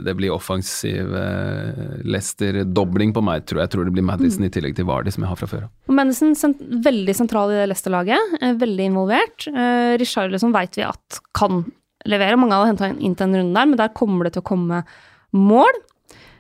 det 0.05 0.15
blir 0.19 0.33
offensiv 0.35 1.13
eh, 1.19 1.99
Leicester-dobling 2.07 3.13
på 3.15 3.23
meg, 3.25 3.45
tror 3.49 3.61
jeg. 3.61 3.69
Jeg 3.69 3.75
tror 3.75 3.89
det 3.89 3.95
blir 3.97 4.07
Madison 4.07 4.47
i 4.47 4.51
tillegg 4.53 4.77
til 4.77 4.87
Vardy, 4.89 5.13
som 5.13 5.25
jeg 5.25 5.33
har 5.33 5.41
fra 5.41 5.49
før 5.51 5.67
av. 5.67 5.73
Madison 5.99 6.33
sent, 6.37 6.61
veldig 6.87 7.15
sentral 7.17 7.53
i 7.53 7.59
det 7.59 7.67
Leicester-laget, 7.71 8.39
eh, 8.39 8.55
veldig 8.61 8.89
involvert. 8.91 9.49
Eh, 9.51 9.93
Richarlison 10.01 10.55
veit 10.55 10.79
vi 10.79 10.87
at 10.87 11.21
kan 11.37 11.63
levere. 12.07 12.39
Mange 12.39 12.57
hadde 12.57 12.73
henta 12.73 12.91
inn 12.95 13.17
til 13.17 13.27
en 13.27 13.39
runde 13.41 13.59
der, 13.59 13.71
men 13.71 13.79
der 13.79 13.95
kommer 13.97 14.27
det 14.27 14.37
til 14.37 14.45
å 14.45 14.49
komme 14.51 14.83
mål. 15.35 15.83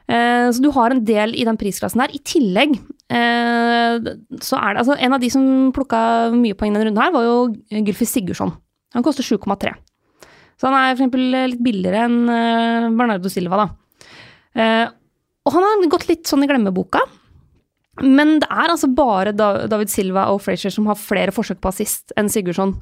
Eh, 0.09 0.47
så 0.49 0.63
du 0.63 0.71
har 0.73 0.93
en 0.93 1.03
del 1.05 1.35
i 1.37 1.45
den 1.45 1.57
prisklassen 1.59 2.01
der. 2.01 2.13
I 2.15 2.21
tillegg 2.25 2.73
eh, 2.73 4.09
så 4.41 4.57
er 4.57 4.73
det 4.73 4.81
altså 4.81 4.97
En 4.97 5.13
av 5.13 5.21
de 5.21 5.29
som 5.33 5.69
plukka 5.75 6.01
mye 6.33 6.57
poeng 6.57 6.73
denne 6.73 6.89
runden 6.89 7.03
her, 7.03 7.13
var 7.13 7.27
jo 7.27 7.37
Gylfi 7.69 8.07
Sigurdsson. 8.09 8.55
Han 8.97 9.05
koster 9.05 9.25
7,3. 9.25 9.75
Så 10.59 10.67
han 10.67 10.75
er 10.75 10.95
eksempel 10.95 11.29
litt 11.53 11.61
billigere 11.63 12.07
enn 12.07 12.19
eh, 12.33 12.89
Bernardo 12.89 13.31
Silva, 13.31 13.65
da. 13.65 13.69
Og 15.47 15.53
han 15.55 15.63
har 15.63 15.89
gått 15.93 16.09
litt 16.09 16.27
sånn 16.27 16.43
i 16.43 16.49
glemmeboka. 16.49 16.99
Men 18.01 18.39
det 18.41 18.49
er 18.49 18.71
altså 18.71 18.89
bare 18.95 19.31
David 19.35 19.91
Silva 19.91 20.25
og 20.33 20.41
Frazier 20.43 20.73
som 20.73 20.87
har 20.89 20.99
flere 20.99 21.33
forsøk 21.35 21.61
på 21.61 21.71
assist 21.71 22.13
enn 22.19 22.31
Sigurdsson 22.31 22.73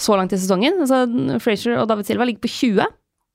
så 0.00 0.16
langt 0.16 0.32
i 0.32 0.38
sesongen. 0.40 0.80
Altså, 0.80 1.04
Frazier 1.42 1.80
og 1.80 1.88
David 1.90 2.08
Silva 2.08 2.26
ligger 2.28 2.44
på 2.46 2.52
20. 2.52 2.88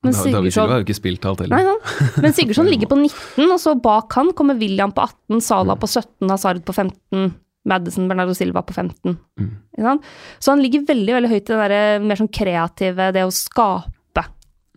Men 0.05 0.15
Da- 0.15 0.35
David 0.37 0.53
Silva 0.53 0.75
har 0.75 0.83
jo 0.83 0.87
ikke 0.87 0.97
spilt 0.99 1.25
alt 1.25 1.41
Nei, 1.49 1.61
heller. 1.61 2.21
men 2.23 2.35
Sigurdsson 2.37 2.69
ligger 2.69 2.91
på 2.91 2.99
19, 2.99 3.49
og 3.49 3.59
så 3.61 3.75
bak 3.81 4.13
han 4.19 4.31
kommer 4.37 4.57
William 4.59 4.93
på 4.95 5.07
18, 5.07 5.41
Salah 5.41 5.79
på 5.81 5.89
17, 5.89 6.29
Hazard 6.29 6.63
på 6.65 6.75
15, 6.75 7.33
Madison 7.65 8.07
Bernardo 8.07 8.33
Silva 8.37 8.61
på 8.61 8.73
15. 8.73 9.17
Mm. 9.39 10.01
Så 10.39 10.53
han 10.53 10.61
ligger 10.61 10.85
veldig 10.85 11.15
veldig 11.17 11.31
høyt 11.31 11.49
i 11.49 11.53
det 11.53 11.69
der, 11.69 12.03
mer 12.05 12.19
sånn 12.19 12.31
kreative, 12.31 13.11
det 13.15 13.25
å 13.25 13.33
skape 13.33 14.25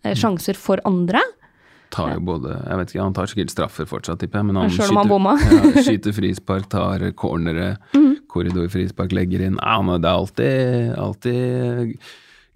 eh, 0.03 0.15
sjanser 0.17 0.57
for 0.57 0.81
andre. 0.89 1.21
Tar 1.89 2.11
jo 2.13 2.21
både 2.21 2.53
Jeg 2.53 2.77
vet 2.77 2.91
ikke, 2.91 3.01
han 3.01 3.15
tar 3.17 3.29
sikkert 3.29 3.53
straffer 3.53 3.87
fortsatt, 3.89 4.19
tipper 4.21 4.41
jeg, 4.41 4.49
men 4.49 4.59
han 4.61 4.73
skyter, 4.73 4.93
ja, 5.73 5.83
skyter 5.85 6.13
frispark, 6.13 6.67
tar 6.69 7.05
cornere, 7.17 7.75
mm. 7.95 8.11
korridorfrispark, 8.29 9.13
legger 9.17 9.45
inn. 9.47 9.57
Ja, 9.57 9.79
men 9.85 10.01
det 10.03 10.09
er 10.09 10.19
alltid, 10.19 10.91
alltid 11.01 11.95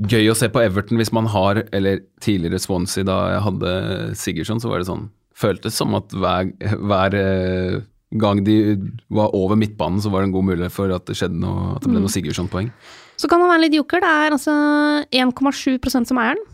gøy 0.01 0.29
å 0.32 0.36
se 0.36 0.49
på 0.49 0.62
Everton 0.63 0.97
hvis 0.97 1.13
man 1.13 1.25
har, 1.29 1.63
eller 1.71 1.99
tidligere 2.23 2.60
Swansea 2.60 3.03
da 3.06 3.17
jeg 3.36 3.43
hadde 3.45 3.73
Sigurdsson, 4.17 4.60
så 4.63 4.69
var 4.69 4.79
det 4.79 4.88
sånn 4.89 5.10
Føltes 5.34 5.73
som 5.73 5.95
at 5.97 6.12
hver, 6.13 6.51
hver 6.77 7.15
eh, 7.17 7.79
gang 8.21 8.43
de 8.45 8.75
var 9.10 9.32
over 9.34 9.58
midtbanen, 9.58 9.97
så 9.99 10.12
var 10.13 10.21
det 10.21 10.27
en 10.29 10.36
god 10.36 10.45
mulighet 10.45 10.71
for 10.71 10.91
at 10.93 11.06
det 11.10 11.17
noe, 11.34 11.75
at 11.75 11.82
det 11.82 11.89
ble 11.89 11.97
Mhm. 11.97 12.03
noe 12.06 12.13
Sigurdsson-poeng. 12.13 12.69
Så 13.17 13.27
kan 13.27 13.41
han 13.41 13.49
være 13.49 13.62
litt 13.65 13.73
joker. 13.73 13.99
Det 13.99 14.10
er 14.10 14.32
altså 14.32 14.53
1,7% 15.12 16.08
som 16.08 16.17
eier 16.21 16.36
den. 16.38 16.45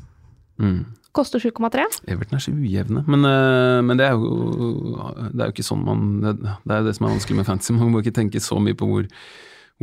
Mm. 0.60 0.86
Koster 1.12 1.40
7,3. 1.40 1.84
Everton 2.08 2.36
er 2.38 2.40
så 2.40 2.54
ujevne, 2.56 3.04
men, 3.08 3.26
eh, 3.26 3.82
men 3.82 3.98
det 3.98 4.06
er 4.08 4.12
jo 4.16 4.96
det 5.34 5.42
er 5.42 5.48
jo 5.50 5.54
ikke 5.58 5.68
sånn 5.68 5.84
man 5.84 6.22
Det 6.22 6.72
er 6.72 6.80
jo 6.82 6.86
det 6.88 6.96
som 6.96 7.08
er 7.08 7.16
vanskelig 7.18 7.36
med 7.36 7.46
fantasy. 7.46 7.74
Man 7.74 7.92
må 7.92 8.02
ikke 8.04 8.14
tenke 8.16 8.40
så 8.40 8.60
mye 8.62 8.76
på 8.80 8.88
hvor, 8.88 9.08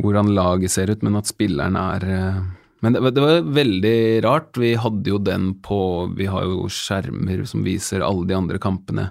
hvordan 0.01 0.33
laget 0.33 0.71
ser 0.71 0.89
ut, 0.89 1.03
men 1.03 1.15
at 1.17 1.25
spilleren 1.29 1.75
er 1.75 2.03
eh, 2.09 2.41
Men 2.85 2.93
det, 2.93 3.01
det 3.15 3.23
var 3.23 3.49
veldig 3.57 3.97
rart. 4.25 4.57
Vi 4.59 4.75
hadde 4.77 5.09
jo 5.09 5.19
den 5.21 5.51
på 5.65 5.79
Vi 6.17 6.29
har 6.29 6.45
jo 6.45 6.67
skjermer 6.71 7.43
som 7.49 7.65
viser 7.65 8.05
alle 8.05 8.27
de 8.29 8.37
andre 8.37 8.61
kampene 8.61 9.09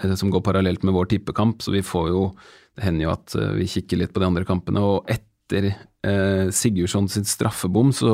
eh, 0.00 0.14
som 0.18 0.30
går 0.30 0.44
parallelt 0.46 0.86
med 0.86 0.94
vår 0.94 1.10
tippekamp, 1.14 1.62
så 1.62 1.74
vi 1.74 1.82
får 1.86 2.10
jo 2.12 2.26
Det 2.76 2.86
hender 2.86 3.08
jo 3.08 3.14
at 3.14 3.34
eh, 3.36 3.54
vi 3.58 3.68
kikker 3.68 4.00
litt 4.00 4.14
på 4.14 4.22
de 4.22 4.30
andre 4.30 4.46
kampene, 4.48 4.80
og 4.80 5.10
etter 5.10 5.72
eh, 6.06 6.50
Sigurdsson 6.54 7.08
sin 7.08 7.24
straffebom, 7.28 7.92
så, 7.94 8.12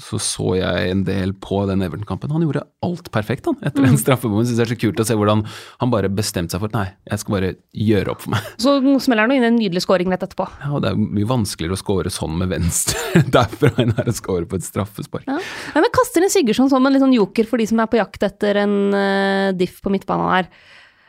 så 0.00 0.20
så 0.22 0.54
jeg 0.58 0.90
en 0.92 1.04
del 1.06 1.34
på 1.42 1.62
den 1.68 1.84
Everton-kampen. 1.84 2.32
Han 2.34 2.44
gjorde 2.44 2.64
alt 2.84 3.10
perfekt, 3.14 3.48
han, 3.48 3.58
etter 3.64 3.86
den 3.86 3.98
straffebommen. 4.00 4.46
Syns 4.48 4.60
det 4.60 4.66
er 4.66 4.72
så 4.74 4.80
kult 4.82 5.02
å 5.02 5.06
se 5.08 5.16
hvordan 5.18 5.44
han 5.82 5.92
bare 5.92 6.10
bestemte 6.12 6.54
seg 6.54 6.62
for 6.62 6.72
at 6.72 6.78
nei, 6.78 6.86
jeg 7.10 7.22
skal 7.22 7.36
bare 7.36 7.52
gjøre 7.88 8.14
opp 8.14 8.24
for 8.24 8.34
meg. 8.36 8.50
Så 8.62 8.76
smeller 9.04 9.26
han 9.26 9.36
inn 9.36 9.48
en 9.48 9.58
nydelig 9.58 9.84
scoring 9.86 10.12
rett 10.12 10.26
etterpå. 10.26 10.48
Ja, 10.62 10.72
og 10.76 10.84
det 10.84 10.92
er 10.92 11.00
mye 11.00 11.30
vanskeligere 11.30 11.78
å 11.78 11.82
score 11.82 12.12
sånn 12.12 12.36
med 12.40 12.52
venstre 12.52 13.24
derfra 13.36 13.72
enn 13.82 13.96
å 13.96 14.16
score 14.16 14.48
på 14.48 14.60
et 14.60 14.68
straffespark. 14.68 15.26
Ja. 15.30 15.40
Nei, 15.40 15.84
men 15.86 15.94
kaster 15.94 16.24
inn 16.24 16.32
Sigurdsson 16.32 16.70
som 16.72 16.86
en 16.86 16.94
litt 16.94 17.04
sånn 17.04 17.16
joker 17.16 17.48
for 17.48 17.62
de 17.62 17.68
som 17.70 17.80
er 17.82 17.90
på 17.90 18.00
jakt 18.00 18.28
etter 18.28 18.62
en 18.64 18.78
uh, 18.94 19.50
diff 19.56 19.80
på 19.82 19.92
midtbanen 19.92 20.30
her. 20.36 20.52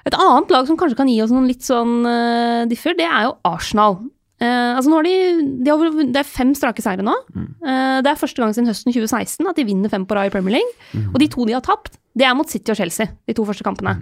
Et 0.03 0.15
annet 0.19 0.49
lag 0.51 0.67
som 0.67 0.75
kanskje 0.79 0.97
kan 0.99 1.07
gi 1.07 1.21
oss 1.23 1.31
noen 1.31 1.47
litt 1.47 1.63
sånn 1.63 2.01
uh, 2.03 2.63
differ, 2.67 2.97
det 2.99 3.07
er 3.07 3.29
jo 3.29 3.37
Arsenal. 3.47 4.01
Eh, 4.41 4.71
altså 4.75 4.89
nå 4.91 4.97
har 4.99 5.05
de, 5.07 5.13
de 5.63 5.69
har, 5.71 5.99
det 6.15 6.19
er 6.23 6.27
fem 6.27 6.51
strake 6.57 6.81
seire 6.83 7.05
nå. 7.05 7.13
Eh, 7.37 7.99
det 8.03 8.09
er 8.11 8.19
første 8.19 8.41
gang 8.43 8.55
siden 8.55 8.67
høsten 8.71 8.91
2016 8.95 9.47
at 9.51 9.59
de 9.59 9.67
vinner 9.67 9.91
fem 9.93 10.07
på 10.09 10.17
rad 10.17 10.31
i 10.31 10.33
Premier 10.33 10.57
League. 10.59 11.05
Og 11.13 11.19
de 11.21 11.29
to 11.31 11.45
de 11.47 11.55
har 11.55 11.63
tapt, 11.63 11.95
det 12.17 12.25
er 12.27 12.35
mot 12.37 12.49
City 12.49 12.73
og 12.73 12.79
Chelsea, 12.81 13.07
de 13.29 13.35
to 13.37 13.45
første 13.47 13.63
kampene. 13.65 13.97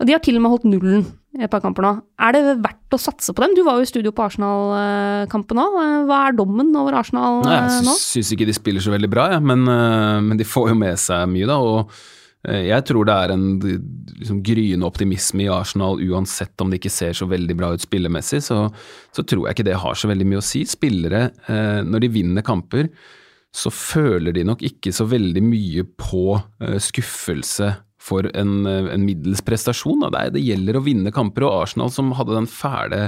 Og 0.00 0.08
de 0.08 0.14
har 0.16 0.22
til 0.24 0.34
og 0.34 0.42
med 0.42 0.50
holdt 0.50 0.64
nullen 0.66 1.04
i 1.38 1.44
et 1.46 1.50
par 1.52 1.60
kamper 1.62 1.84
nå. 1.86 1.90
Er 2.20 2.34
det 2.34 2.40
verdt 2.64 2.96
å 2.96 2.98
satse 2.98 3.30
på 3.36 3.44
dem? 3.44 3.52
Du 3.54 3.62
var 3.64 3.78
jo 3.78 3.84
i 3.86 3.88
studio 3.88 4.10
på 4.12 4.24
Arsenal-kampen 4.24 5.56
nå. 5.60 5.66
Eh, 5.82 5.98
Hva 6.08 6.18
er 6.28 6.36
dommen 6.36 6.72
over 6.76 6.96
Arsenal 6.98 7.40
Nei, 7.46 7.54
eh, 7.60 7.76
jeg 7.78 7.86
nå? 7.86 7.94
syns 8.00 8.32
ikke 8.34 8.48
de 8.48 8.56
spiller 8.56 8.82
så 8.84 8.92
veldig 8.94 9.10
bra, 9.12 9.28
ja, 9.36 9.40
men, 9.40 9.62
men 10.26 10.40
de 10.40 10.44
får 10.48 10.72
jo 10.72 10.78
med 10.80 10.98
seg 11.00 11.28
mye, 11.30 11.46
da. 11.48 11.56
og 11.62 11.94
jeg 12.42 12.82
tror 12.88 13.06
det 13.06 13.14
er 13.14 13.32
en 13.34 13.44
liksom, 13.62 14.40
gryende 14.42 14.88
optimisme 14.88 15.44
i 15.44 15.50
Arsenal 15.52 16.00
uansett 16.02 16.58
om 16.62 16.72
det 16.72 16.80
ikke 16.80 16.90
ser 16.90 17.14
så 17.14 17.28
veldig 17.30 17.54
bra 17.58 17.68
ut 17.76 17.84
spillemessig, 17.84 18.40
så, 18.42 18.64
så 19.14 19.22
tror 19.22 19.46
jeg 19.46 19.56
ikke 19.56 19.68
det 19.70 19.78
har 19.78 19.98
så 19.98 20.10
veldig 20.10 20.26
mye 20.26 20.40
å 20.40 20.46
si. 20.46 20.64
Spillere, 20.66 21.28
eh, 21.46 21.80
når 21.86 22.02
de 22.02 22.10
vinner 22.16 22.46
kamper, 22.46 22.90
så 23.52 23.70
føler 23.70 24.34
de 24.34 24.46
nok 24.48 24.64
ikke 24.64 24.94
så 24.96 25.06
veldig 25.06 25.42
mye 25.44 25.84
på 26.00 26.24
eh, 26.64 26.78
skuffelse 26.82 27.70
for 28.02 28.26
en, 28.34 28.54
eh, 28.66 28.90
en 28.94 29.06
middels 29.06 29.44
prestasjon. 29.44 30.08
Det, 30.10 30.24
det 30.36 30.42
gjelder 30.42 30.78
å 30.78 30.84
vinne 30.84 31.14
kamper, 31.14 31.46
og 31.46 31.66
Arsenal 31.66 31.92
som 31.94 32.10
hadde 32.18 32.36
den 32.38 32.50
fæle 32.50 33.06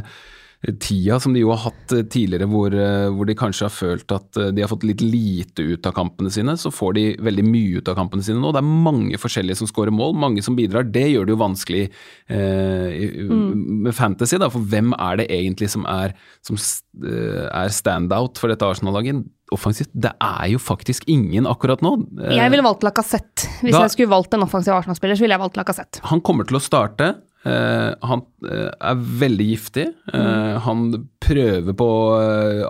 tida 0.73 1.19
som 1.21 1.35
de 1.35 1.43
jo 1.43 1.51
har 1.53 1.61
hatt 1.67 1.93
eh, 1.93 2.05
tidligere, 2.11 2.49
hvor, 2.51 2.73
eh, 2.73 3.09
hvor, 3.13 3.29
de 3.29 3.37
kanskje 3.37 3.67
har 3.67 3.75
følt 3.75 4.15
at 4.15 4.39
eh, 4.41 4.51
de 4.55 4.65
har 4.65 4.71
fått 4.71 4.87
litt 4.89 5.03
lite 5.05 5.65
ut 5.65 5.89
av 5.89 5.95
kampene 5.97 6.33
sine, 6.33 6.57
så 6.61 6.73
får 6.73 6.97
de 6.97 7.05
veldig 7.25 7.45
mye 7.47 7.83
ut 7.83 7.91
av 7.91 7.99
kampene 7.99 8.25
sine 8.25 8.41
nå. 8.41 8.53
Det 8.55 8.63
er 8.63 8.85
mange 8.89 9.21
forskjellige 9.21 9.61
som 9.61 9.71
skårer 9.71 9.95
mål, 9.95 10.17
mange 10.21 10.45
som 10.45 10.57
bidrar. 10.57 10.89
Det 10.89 11.05
gjør 11.11 11.29
det 11.29 11.35
jo 11.35 11.41
vanskelig 11.43 11.83
eh, 11.85 13.11
mm. 13.29 13.51
med 13.87 13.97
fantasy, 13.97 14.41
da, 14.41 14.49
for 14.53 14.65
hvem 14.73 14.95
er 14.97 15.21
det 15.21 15.29
egentlig 15.35 15.71
som 15.75 15.85
er, 15.91 16.17
som 16.47 16.59
er 16.59 17.75
standout 17.75 18.41
for 18.41 18.53
dette 18.53 18.67
Arsenal-laget? 18.67 19.25
Offensivt, 19.53 19.93
det 19.93 20.15
er 20.25 20.49
jo 20.55 20.63
faktisk 20.63 21.05
ingen 21.13 21.47
akkurat 21.47 21.85
nå. 21.85 21.93
Jeg 22.33 22.51
ville 22.51 22.65
valgt 22.65 22.87
Lacassette. 22.87 23.51
Hvis 23.61 23.77
da, 23.77 23.85
jeg 23.85 23.93
skulle 23.93 24.15
valgt 24.15 24.35
en 24.35 24.47
offensiv 24.47 24.73
Arsenal-spiller, 24.75 25.19
så 25.19 25.27
ville 25.27 25.37
jeg 25.37 25.45
valgt 25.45 25.61
Lacassette. 25.61 26.03
Han 26.09 26.25
kommer 26.25 26.49
til 26.49 26.59
å 26.59 26.65
starte. 26.65 27.13
Uh, 27.45 27.93
han 28.09 28.23
uh, 28.47 28.71
er 28.73 29.05
veldig 29.21 29.47
giftig. 29.51 29.87
Uh, 30.09 30.17
mm. 30.17 30.57
Han 30.65 30.85
prøver 31.21 31.77
på 31.77 31.89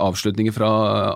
avslutninger 0.01 0.55
fra 0.55 0.71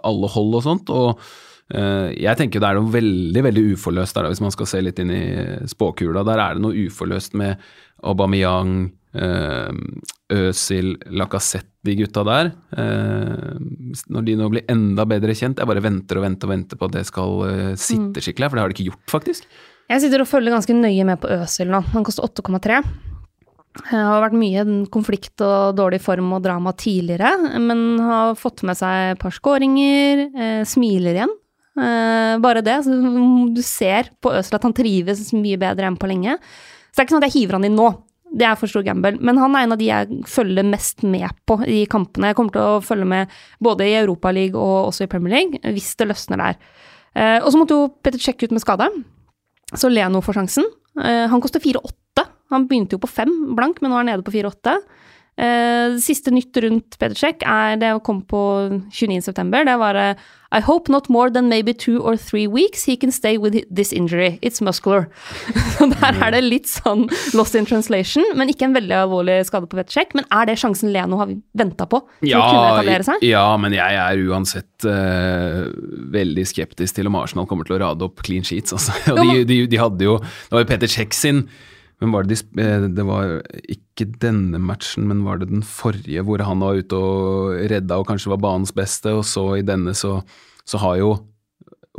alle 0.07 0.31
hold 0.35 0.59
og 0.61 0.67
sånt. 0.67 0.95
Og 0.95 1.29
jeg 1.69 2.33
tenker 2.41 2.63
det 2.63 2.65
er 2.65 2.79
noe 2.79 2.89
veldig 2.89 3.41
veldig 3.45 3.63
uforløst 3.75 4.17
der, 4.17 4.31
hvis 4.33 4.41
man 4.41 4.53
skal 4.55 4.69
se 4.71 4.79
litt 4.81 5.03
inn 5.03 5.11
i 5.13 5.25
spåkula. 5.69 6.23
Der 6.25 6.41
er 6.41 6.57
det 6.57 6.63
noe 6.65 6.87
uforløst 6.89 7.37
med 7.37 7.61
Aubameyang, 8.09 8.87
Øsil, 10.33 10.95
Lacassette, 11.13 11.69
de 11.85 11.99
gutta 11.99 12.25
der. 12.25 12.51
når 12.73 14.25
de 14.25 14.39
nå 14.41 14.49
blir 14.55 14.65
enda 14.73 15.05
bedre 15.13 15.37
kjent. 15.37 15.61
Jeg 15.61 15.69
bare 15.69 15.85
venter 15.85 16.17
og 16.17 16.25
venter 16.25 16.49
og 16.49 16.55
venter 16.55 16.81
på 16.81 16.89
at 16.89 16.97
det 16.97 17.05
skal 17.11 17.37
sitte 17.77 18.17
mm. 18.17 18.25
skikkelig, 18.25 18.49
for 18.49 18.57
det 18.57 18.65
har 18.65 18.73
de 18.73 18.79
ikke 18.79 18.89
gjort, 18.89 19.05
faktisk. 19.19 19.53
Jeg 19.93 20.07
sitter 20.07 20.25
og 20.25 20.33
følger 20.33 20.57
ganske 20.57 20.81
nøye 20.81 21.05
med 21.13 21.21
på 21.21 21.37
Øsil 21.37 21.69
nå. 21.69 21.85
Han 21.93 22.09
koster 22.09 22.25
8,3. 22.25 22.81
Det 23.79 23.95
har 23.95 24.23
vært 24.25 24.37
mye 24.37 24.65
konflikt 24.93 25.43
og 25.45 25.77
dårlig 25.79 26.01
form 26.03 26.33
og 26.37 26.43
drama 26.45 26.73
tidligere, 26.77 27.59
men 27.63 28.01
har 28.03 28.35
fått 28.39 28.65
med 28.67 28.77
seg 28.79 29.13
et 29.15 29.21
par 29.23 29.35
skåringer, 29.35 30.25
eh, 30.35 30.65
smiler 30.67 31.15
igjen. 31.15 31.35
Eh, 31.79 32.35
bare 32.43 32.63
det. 32.65 32.81
Så 32.85 32.97
du 33.55 33.63
ser 33.63 34.11
på 34.21 34.35
Øzil 34.35 34.59
at 34.59 34.67
han 34.67 34.75
trives 34.75 35.31
mye 35.37 35.59
bedre 35.61 35.87
enn 35.87 35.99
på 35.99 36.11
lenge. 36.11 36.37
Så 36.91 36.99
det 36.99 37.05
er 37.05 37.07
ikke 37.07 37.17
sånn 37.17 37.23
at 37.23 37.31
jeg 37.31 37.37
hiver 37.43 37.59
han 37.59 37.69
inn 37.69 37.79
nå. 37.79 37.89
Det 38.29 38.45
er 38.45 38.59
for 38.61 38.69
stor 38.69 38.85
gamble. 38.85 39.15
Men 39.25 39.39
han 39.41 39.55
er 39.57 39.65
en 39.65 39.77
av 39.77 39.81
de 39.81 39.89
jeg 39.89 40.25
følger 40.29 40.67
mest 40.67 41.05
med 41.07 41.31
på 41.49 41.61
i 41.65 41.85
kampene. 41.89 42.33
Jeg 42.33 42.37
kommer 42.37 42.57
til 42.57 42.67
å 42.67 42.83
følge 42.85 43.07
med 43.09 43.39
både 43.65 43.87
i 43.87 43.97
Europaligaen 44.03 44.59
og 44.59 44.91
også 44.91 45.07
i 45.07 45.13
Premier 45.13 45.39
League, 45.39 45.63
hvis 45.63 45.95
det 45.97 46.11
løsner 46.11 46.43
der. 46.43 46.59
Eh, 47.15 47.39
og 47.41 47.53
så 47.53 47.61
måtte 47.61 47.79
jo 47.79 47.89
Petter 48.03 48.21
sjekke 48.21 48.49
ut 48.49 48.53
med 48.53 48.63
skade, 48.63 48.91
så 49.73 49.89
Leno 49.89 50.21
får 50.25 50.37
sjansen. 50.37 50.67
Eh, 51.01 51.25
han 51.31 51.41
koster 51.41 51.63
4,8 51.63 52.27
han 52.53 52.69
begynte 52.69 52.97
jo 52.97 53.03
på 53.03 53.11
fem 53.11 53.35
blank, 53.59 53.83
men 53.83 53.93
nå 53.93 53.99
er 53.99 54.05
han 54.05 54.11
nede 54.15 54.27
på 54.27 54.35
fire-åtte. 54.35 54.79
Uh, 55.39 55.95
siste 56.03 56.33
nytt 56.35 56.57
rundt 56.65 56.97
Pedersek 56.99 57.45
er 57.47 57.77
det 57.79 57.93
å 57.95 58.03
komme 58.03 58.25
på 58.27 58.41
29.9. 58.91 59.61
Det 59.69 59.77
var 59.79 59.95
uh, 59.95 60.25
I 60.51 60.59
hope 60.67 60.91
not 60.91 61.07
more 61.09 61.31
than 61.31 61.47
maybe 61.49 61.73
two 61.73 62.01
or 62.03 62.17
three 62.17 62.49
weeks 62.49 62.83
he 62.89 62.97
can 62.97 63.13
stay 63.13 63.39
with 63.39 63.55
this 63.71 63.93
injury. 63.93 64.41
It's 64.43 64.61
muscular. 64.61 65.07
Så 65.77 65.87
der 65.93 66.19
er 66.25 66.35
det 66.35 66.43
litt 66.43 66.67
sånn 66.67 67.07
lost 67.39 67.55
in 67.55 67.69
translation, 67.71 68.27
men 68.35 68.51
ikke 68.51 68.67
en 68.67 68.75
veldig 68.75 68.99
alvorlig 69.05 69.39
skade 69.47 69.71
på 69.71 69.79
Pedersek. 69.79 70.17
Men 70.19 70.27
er 70.35 70.51
det 70.51 70.59
sjansen 70.59 70.91
Leno 70.91 71.23
har 71.23 71.31
venta 71.55 71.87
på 71.87 72.03
ja? 72.27 72.43
Ja, 73.23 73.47
men 73.63 73.79
jeg 73.79 74.03
er 74.03 74.27
uansett 74.27 74.91
uh, 74.91 75.69
veldig 76.19 76.49
skeptisk 76.51 76.99
til 76.99 77.13
om 77.13 77.23
Arsenal 77.23 77.47
kommer 77.47 77.69
til 77.69 77.79
å 77.79 77.83
rade 77.85 78.11
opp 78.11 78.27
clean 78.27 78.43
sheets. 78.43 78.75
Altså. 78.75 78.99
De, 79.19 79.45
de, 79.47 79.65
de, 79.71 79.79
hadde 79.79 80.03
jo 80.03 80.19
Det 80.19 80.55
var 80.57 80.63
jo 80.67 80.69
Peter 80.73 80.91
Cech 80.91 81.15
sin 81.15 81.45
men 81.99 82.13
var 82.15 82.27
det, 82.27 82.37
de, 82.39 82.63
eh, 82.63 82.85
det 82.95 83.05
var 83.07 83.41
ikke 83.67 84.07
denne 84.23 84.61
matchen, 84.63 85.09
men 85.11 85.25
var 85.27 85.41
det 85.41 85.51
den 85.51 85.65
forrige 85.67 86.23
hvor 86.27 86.43
han 86.47 86.63
var 86.63 86.79
ute 86.79 86.99
og 86.99 87.57
redda 87.73 87.99
og 87.99 88.07
kanskje 88.11 88.31
var 88.35 88.43
banens 88.45 88.75
beste, 88.75 89.17
og 89.19 89.25
så 89.27 89.49
i 89.59 89.67
denne 89.67 89.95
så, 89.99 90.21
så 90.69 90.83
har 90.85 91.01
jo 91.03 91.17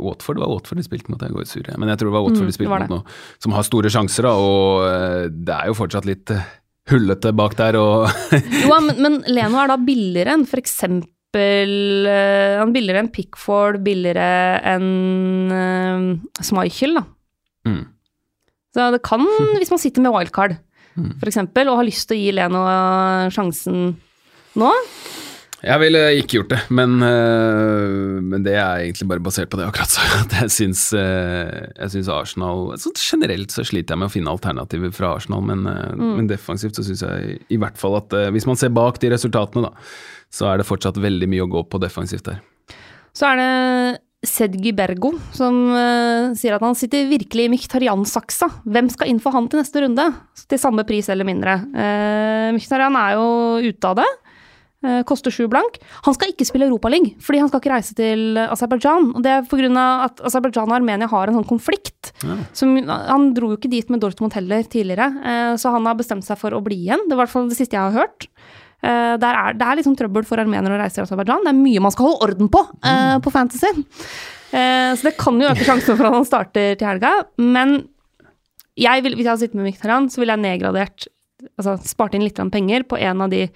Watford 0.00 0.38
det 0.38 0.44
var 0.46 0.54
Watford 0.54 0.80
de 0.80 0.86
spilte 0.86 1.12
mot, 1.12 1.20
jeg 1.20 1.36
går 1.36 1.44
sur, 1.44 1.68
men 1.76 1.92
jeg 1.92 2.00
tror 2.00 2.08
det 2.08 2.14
var 2.16 2.24
Watford 2.24 2.46
mm, 2.46 2.48
de 2.48 2.56
spilte 2.56 2.80
mot 2.80 2.94
nå, 2.94 3.00
som 3.44 3.56
har 3.58 3.68
store 3.68 3.92
sjanser, 3.92 4.24
da, 4.24 4.32
og 4.32 4.88
eh, 4.88 5.28
det 5.28 5.56
er 5.58 5.68
jo 5.68 5.76
fortsatt 5.76 6.08
litt 6.08 6.32
eh, 6.32 6.48
hullete 6.88 7.34
bak 7.36 7.58
der 7.60 7.76
og 7.76 8.08
Jo, 8.64 8.80
men, 8.80 8.96
men 9.04 9.22
Leno 9.28 9.60
er 9.60 9.74
da 9.74 9.76
billigere 9.76 10.32
enn 10.38 10.48
eksempel 10.48 12.08
Han 12.10 12.72
billigere 12.74 13.04
enn 13.04 13.12
Pickford, 13.14 13.84
billigere 13.84 14.56
enn 14.66 15.52
uh, 15.52 16.42
Schmeichel, 16.42 16.96
da. 16.96 17.04
Mm. 17.68 17.84
Så 18.74 18.90
det 18.94 19.02
kan, 19.06 19.24
hvis 19.58 19.72
man 19.72 19.82
sitter 19.82 20.04
med 20.04 20.14
wildcard, 20.14 20.58
mm. 20.96 21.16
f.eks., 21.18 21.42
og 21.42 21.74
har 21.80 21.88
lyst 21.88 22.08
til 22.10 22.18
å 22.18 22.22
gi 22.22 22.36
Leno 22.36 22.62
sjansen 23.34 23.90
nå 24.58 24.70
Jeg 25.62 25.78
ville 25.82 26.00
ikke 26.18 26.38
gjort 26.38 26.52
det, 26.54 26.58
men, 26.74 26.96
eh, 27.06 28.18
men, 28.18 28.42
det 28.46 28.56
er 28.56 28.86
egentlig 28.86 29.06
bare 29.12 29.22
basert 29.22 29.50
på 29.52 29.60
det 29.60 29.68
akkurat 29.68 29.92
så 29.92 30.02
jeg 30.40 30.54
syns, 30.54 30.86
eh, 30.96 31.68
jeg 31.76 31.94
syns 31.94 32.10
Arsenal 32.14 32.72
så 32.80 32.94
Generelt 32.96 33.54
så 33.54 33.66
sliter 33.68 33.94
jeg 33.94 34.02
med 34.02 34.10
å 34.10 34.14
finne 34.14 34.32
alternativer 34.32 34.94
fra 34.96 35.14
Arsenal, 35.18 35.44
men, 35.46 35.66
eh, 35.70 35.92
mm. 35.94 36.14
men 36.18 36.30
defensivt 36.30 36.80
så 36.80 36.86
syns 36.86 37.04
jeg 37.06 37.40
i 37.52 37.60
hvert 37.60 37.78
fall 37.80 37.98
at 38.00 38.16
hvis 38.34 38.48
man 38.48 38.58
ser 38.58 38.74
bak 38.74 38.98
de 39.02 39.12
resultatene, 39.12 39.68
da, 39.68 39.90
så 40.32 40.50
er 40.50 40.60
det 40.60 40.68
fortsatt 40.68 40.98
veldig 41.02 41.28
mye 41.30 41.46
å 41.46 41.52
gå 41.52 41.66
på 41.70 41.82
defensivt 41.82 42.30
der. 42.30 42.40
Så 43.16 43.26
er 43.26 43.40
det 43.40 43.52
Sedgy 44.20 44.74
Bergo, 44.76 45.14
som 45.32 45.54
uh, 45.72 46.32
sier 46.36 46.52
at 46.52 46.64
han 46.64 46.76
sitter 46.76 47.06
virkelig 47.08 47.46
i 47.46 47.52
Mykhtarian-saksa. 47.54 48.50
Hvem 48.68 48.90
skal 48.92 49.08
inn 49.08 49.20
for 49.22 49.32
han 49.32 49.48
til 49.48 49.62
neste 49.62 49.80
runde? 49.80 50.04
Til 50.44 50.60
samme 50.60 50.84
pris 50.88 51.08
eller 51.08 51.24
mindre. 51.24 51.56
Uh, 51.72 52.50
Mykhtarian 52.52 52.98
er 53.00 53.14
jo 53.16 53.70
ute 53.70 53.88
av 53.88 54.02
det. 54.02 54.10
Uh, 54.84 55.00
koster 55.08 55.32
sju 55.32 55.46
blank. 55.48 55.80
Han 56.04 56.16
skal 56.16 56.34
ikke 56.34 56.44
spille 56.48 56.68
Europaliga, 56.68 57.14
fordi 57.24 57.40
han 57.40 57.48
skal 57.48 57.64
ikke 57.64 57.72
reise 57.72 57.96
til 57.96 58.36
Aserbajdsjan. 58.44 59.10
Det 59.24 59.34
er 59.38 59.48
pga. 59.48 59.88
at 60.10 60.20
Aserbajdsjan 60.28 60.68
og 60.68 60.78
Armenia 60.82 61.08
har 61.08 61.32
en 61.32 61.40
sånn 61.40 61.50
konflikt. 61.56 62.12
Ja. 62.20 62.42
Som, 62.52 62.76
han 62.84 63.30
dro 63.36 63.54
jo 63.54 63.60
ikke 63.60 63.72
dit 63.72 63.88
med 63.88 64.04
Dortmund 64.04 64.36
heller 64.36 64.68
tidligere, 64.68 65.08
uh, 65.24 65.54
så 65.56 65.72
han 65.72 65.88
har 65.88 65.96
bestemt 65.96 66.28
seg 66.28 66.36
for 66.40 66.52
å 66.52 66.60
bli 66.64 66.82
igjen. 66.84 67.08
Det 67.08 67.16
var 67.16 67.24
i 67.24 67.28
hvert 67.28 67.38
fall 67.38 67.48
det 67.48 67.56
siste 67.56 67.80
jeg 67.80 67.88
har 67.88 68.04
hørt. 68.04 68.28
Uh, 68.80 69.16
er, 69.20 69.56
det 69.60 69.66
er 69.66 69.76
liksom 69.76 69.94
trøbbel 69.98 70.24
for 70.24 70.40
armenere 70.40 70.72
å 70.72 70.80
reise 70.80 70.96
til 70.96 71.04
Aserbajdsjan. 71.04 71.44
Det 71.44 71.52
er 71.52 71.58
mye 71.58 71.82
man 71.84 71.92
skal 71.92 72.08
holde 72.08 72.28
orden 72.28 72.50
på 72.52 72.62
uh, 72.64 73.16
på 73.20 73.32
Fantasy. 73.34 73.72
Uh, 74.50 74.92
så 74.96 75.10
det 75.10 75.16
kan 75.20 75.36
jo 75.40 75.50
øke 75.50 75.66
sjansen 75.66 75.98
for 75.98 76.08
at 76.08 76.16
han 76.16 76.28
starter 76.28 76.78
til 76.80 76.88
helga. 76.88 77.12
Men 77.36 77.82
jeg 78.80 79.04
vil, 79.04 79.18
hvis 79.18 79.26
jeg 79.26 79.32
hadde 79.34 79.44
sittet 79.44 79.58
med 79.60 79.68
Mkhitaryan, 79.68 80.08
så 80.12 80.22
ville 80.22 80.36
jeg 80.36 80.46
nedgradert 80.46 81.10
Altså 81.56 81.78
spart 81.88 82.12
inn 82.12 82.20
litt 82.20 82.36
penger 82.52 82.82
på 82.84 82.98
en 83.00 83.22
av 83.24 83.30
de 83.32 83.46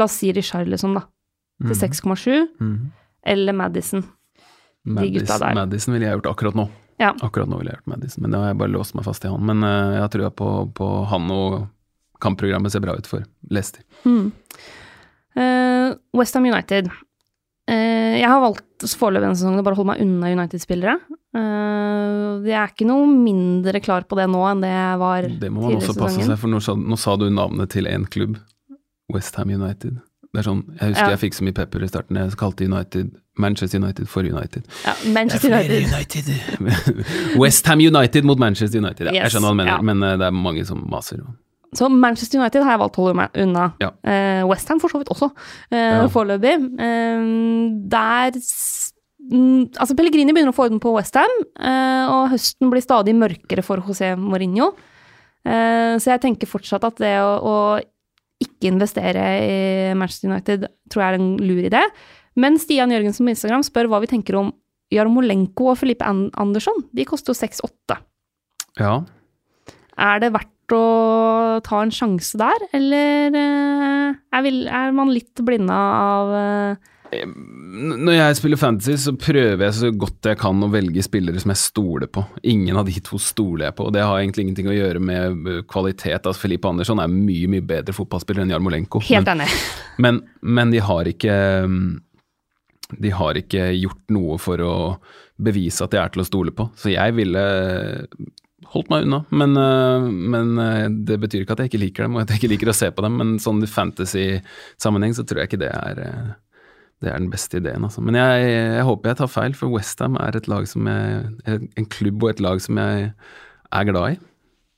La 0.00 0.06
oss 0.06 0.14
si 0.22 0.30
Richarlison, 0.32 0.94
da. 0.96 1.02
Til 1.66 1.76
6,7. 1.76 2.46
Mm. 2.60 2.70
mm. 2.70 2.78
Eller 3.32 3.52
Madison. 3.56 4.02
de 4.84 5.06
gutta 5.12 5.36
der. 5.42 5.54
Madison 5.56 5.92
ville 5.92 6.06
jeg 6.06 6.16
gjort 6.16 6.30
akkurat 6.30 6.56
nå. 6.56 6.64
Ja. 7.00 7.10
Akkurat 7.24 7.48
nå 7.48 7.58
ville 7.60 7.74
jeg 7.74 7.80
gjort 7.80 7.92
Madison, 7.92 8.22
men 8.24 8.32
det 8.32 8.40
har 8.40 8.52
jeg 8.54 8.58
bare 8.62 8.72
låst 8.72 8.96
meg 8.96 9.04
fast 9.04 9.24
i 9.24 9.32
han. 9.32 9.44
Men 9.44 9.64
jeg 9.68 10.00
har 10.00 10.12
trua 10.12 10.30
på, 10.32 10.50
på 10.76 10.90
han 11.12 11.28
og 11.34 11.58
kampprogrammet 12.22 12.72
ser 12.72 12.84
bra 12.84 12.96
ut 12.96 13.08
for 13.08 13.26
Leicester. 13.50 13.84
Mm. 14.04 14.30
Uh, 15.36 15.42
eh, 15.42 15.90
Westham 16.16 16.48
United. 16.48 16.88
Uh, 17.66 18.16
jeg 18.16 18.28
har 18.30 18.40
valgt 18.42 18.86
foreløpig 18.96 19.26
denne 19.26 19.38
sesongen 19.38 19.62
å 19.62 19.66
bare 19.66 19.78
holde 19.78 19.92
meg 19.92 20.02
unna 20.04 20.32
United-spillere. 20.36 20.98
Uh, 21.36 22.42
jeg 22.46 22.56
er 22.56 22.72
ikke 22.72 22.88
noe 22.88 23.06
mindre 23.10 23.82
klar 23.84 24.06
på 24.08 24.18
det 24.18 24.28
nå 24.32 24.42
enn 24.48 24.64
det 24.64 24.72
jeg 24.72 25.00
var 25.02 25.28
tidligere 25.28 25.36
i 25.36 25.38
sesongen. 25.38 25.40
Det 25.44 25.54
må 25.54 25.64
man 25.66 25.80
også 25.80 25.96
passe 26.00 26.28
seg 26.30 26.42
for, 26.42 26.52
nå 26.52 26.60
sa, 26.64 26.76
nå 26.76 27.00
sa 27.00 27.16
du 27.20 27.28
navnet 27.32 27.72
til 27.74 27.90
én 27.90 28.06
klubb. 28.08 28.38
Westham 29.12 29.52
United. 29.54 30.00
Det 30.34 30.42
er 30.42 30.44
sånn, 30.50 30.64
Jeg 30.76 30.92
husker 30.92 31.06
ja. 31.06 31.12
jeg 31.14 31.20
fikk 31.22 31.36
så 31.36 31.44
mye 31.46 31.56
pepper 31.56 31.84
i 31.86 31.88
starten. 31.88 32.18
Jeg 32.20 32.36
kalte 32.36 32.66
United 32.66 33.12
Manchester 33.40 33.80
United 33.80 34.08
for 34.10 34.26
United. 34.26 34.66
Ja, 34.84 34.92
Manchester 35.14 35.52
United. 35.52 35.86
United. 35.92 36.26
Westham 37.40 37.80
United 37.80 38.24
mot 38.28 38.40
Manchester 38.40 38.82
United. 38.82 39.08
Ja, 39.08 39.14
yes. 39.14 39.22
Jeg 39.22 39.36
skjønner 39.36 39.48
hva 39.48 39.54
du 39.54 39.60
mener, 39.62 39.72
ja. 39.72 39.78
men 39.84 40.04
det 40.20 40.28
er 40.28 40.36
mange 40.36 40.64
som 40.68 40.82
maser. 40.92 41.22
Så 41.74 41.88
Manchester 41.90 42.40
United 42.40 42.64
har 42.64 42.76
jeg 42.76 42.82
valgt 42.82 42.98
å 42.98 43.04
holde 43.04 43.18
meg 43.18 43.38
unna. 43.42 43.70
Ja. 43.82 43.90
Uh, 44.06 44.42
Westham 44.50 44.80
for 44.82 44.92
så 44.92 45.00
vidt 45.00 45.10
også, 45.12 45.30
uh, 45.32 45.78
ja. 45.78 46.04
foreløpig. 46.12 46.58
Uh, 46.80 47.72
der 47.92 48.38
Altså, 49.26 49.96
Pellegrini 49.98 50.30
begynner 50.30 50.52
å 50.52 50.54
få 50.54 50.68
orden 50.68 50.78
på 50.78 50.92
Westham, 50.94 51.32
uh, 51.58 52.04
og 52.12 52.28
høsten 52.30 52.70
blir 52.70 52.84
stadig 52.84 53.16
mørkere 53.18 53.64
for 53.66 53.82
José 53.82 54.12
Mourinho. 54.14 54.68
så 55.46 56.10
jeg 56.10 56.20
tenker 56.22 56.46
fortsatt 56.50 56.84
at 56.86 56.96
det 56.98 57.12
å, 57.22 57.32
å, 57.38 57.56
ikke 58.42 58.70
investere 58.70 59.24
i 59.42 59.58
Manchester 59.98 60.30
United 60.30 60.66
tror 60.90 61.02
jeg 61.02 61.12
er 61.12 61.18
en 61.18 61.28
lur 61.38 61.62
idé. 61.66 61.82
Men 62.38 62.58
Stian 62.58 62.90
Jørgensen 62.92 63.26
på 63.26 63.32
Instagram 63.34 63.62
spør 63.66 63.90
hva 63.90 64.02
vi 64.02 64.10
tenker 64.10 64.38
om 64.38 64.52
Jarmolenko 64.94 65.72
og 65.72 65.78
Felipe 65.80 66.06
Andersson. 66.06 66.84
De 66.94 67.06
koster 67.08 67.34
jo 67.34 67.38
6-8. 67.38 67.98
Ja. 68.82 68.98
Er 69.96 70.22
det 70.22 70.34
verdt 70.34 70.52
å 70.74 71.60
ta 71.64 71.80
en 71.84 71.94
sjanse 71.94 72.38
der, 72.40 72.66
eller 72.76 73.36
eh, 73.38 74.20
er, 74.40 74.92
man 74.96 75.12
litt 75.12 75.42
blinda 75.46 75.76
av 75.76 76.32
eh, 76.36 76.92
Når 77.16 78.16
jeg 78.16 78.38
spiller 78.40 78.60
fantasy, 78.60 78.96
så 79.00 79.14
prøver 79.20 79.66
jeg 79.66 79.76
så 79.78 79.90
godt 79.94 80.30
jeg 80.32 80.40
kan 80.40 80.62
å 80.64 80.70
velge 80.72 81.04
spillere 81.06 81.42
som 81.42 81.52
jeg 81.54 81.62
stoler 81.62 82.10
på. 82.10 82.24
Ingen 82.50 82.80
av 82.80 82.88
de 82.88 82.96
to 83.04 83.20
stoler 83.22 83.68
jeg 83.68 83.76
på, 83.78 83.88
og 83.88 83.94
det 83.96 84.04
har 84.04 84.18
egentlig 84.18 84.46
ingenting 84.46 84.70
å 84.72 84.76
gjøre 84.76 85.02
med 85.02 85.52
kvalitet. 85.70 86.22
Altså, 86.22 86.46
Filipe 86.46 86.72
Andersson 86.72 87.02
er 87.02 87.12
mye 87.12 87.52
mye 87.52 87.66
bedre 87.66 87.94
fotballspiller 87.96 88.44
enn 88.44 88.56
Jarmolenko. 88.56 89.04
Helt 89.10 89.30
enig. 89.36 89.50
Men, 90.02 90.18
men 90.44 90.68
de 90.68 90.82
har 90.84 91.08
ikke 91.08 91.34
De 93.00 93.10
har 93.16 93.38
ikke 93.40 93.70
gjort 93.72 94.12
noe 94.12 94.36
for 94.36 94.60
å 94.60 94.74
bevise 95.40 95.84
at 95.84 95.94
de 95.94 96.00
er 96.02 96.12
til 96.12 96.20
å 96.20 96.26
stole 96.28 96.52
på. 96.52 96.68
Så 96.76 96.92
jeg 96.92 97.14
ville 97.16 97.44
holdt 98.64 98.88
meg 98.92 99.04
unna. 99.04 99.20
Men, 99.36 99.56
øh, 99.60 100.08
men 100.08 100.58
øh, 100.58 100.88
det 101.08 101.18
betyr 101.20 101.44
ikke 101.44 101.56
at 101.56 101.64
jeg 101.64 101.72
ikke 101.72 101.82
liker 101.82 102.06
dem, 102.06 102.16
og 102.16 102.24
at 102.24 102.32
jeg 102.32 102.40
ikke 102.40 102.52
liker 102.54 102.72
å 102.72 102.76
se 102.76 102.90
på 102.94 103.04
dem. 103.04 103.18
Men 103.20 103.36
sånn 103.42 103.62
i 103.64 103.70
fantasy-sammenheng 103.70 105.16
så 105.16 105.26
tror 105.26 105.42
jeg 105.42 105.50
ikke 105.50 105.64
det 105.66 105.72
er 105.74 106.02
øh, 106.06 106.34
det 107.04 107.10
er 107.12 107.20
den 107.20 107.28
beste 107.28 107.58
ideen, 107.60 107.84
altså. 107.84 108.00
Men 108.00 108.16
jeg, 108.16 108.44
jeg 108.48 108.84
håper 108.88 109.10
jeg 109.10 109.18
tar 109.18 109.28
feil, 109.28 109.56
for 109.58 109.68
Westham 109.74 110.14
er 110.16 110.38
et 110.38 110.46
lag 110.48 110.64
som 110.64 110.86
jeg 110.88 111.58
En 111.76 111.88
klubb 111.92 112.24
og 112.24 112.30
et 112.30 112.40
lag 112.40 112.62
som 112.64 112.80
jeg 112.80 113.10
er 113.76 113.84
glad 113.90 114.14
i. 114.14 114.16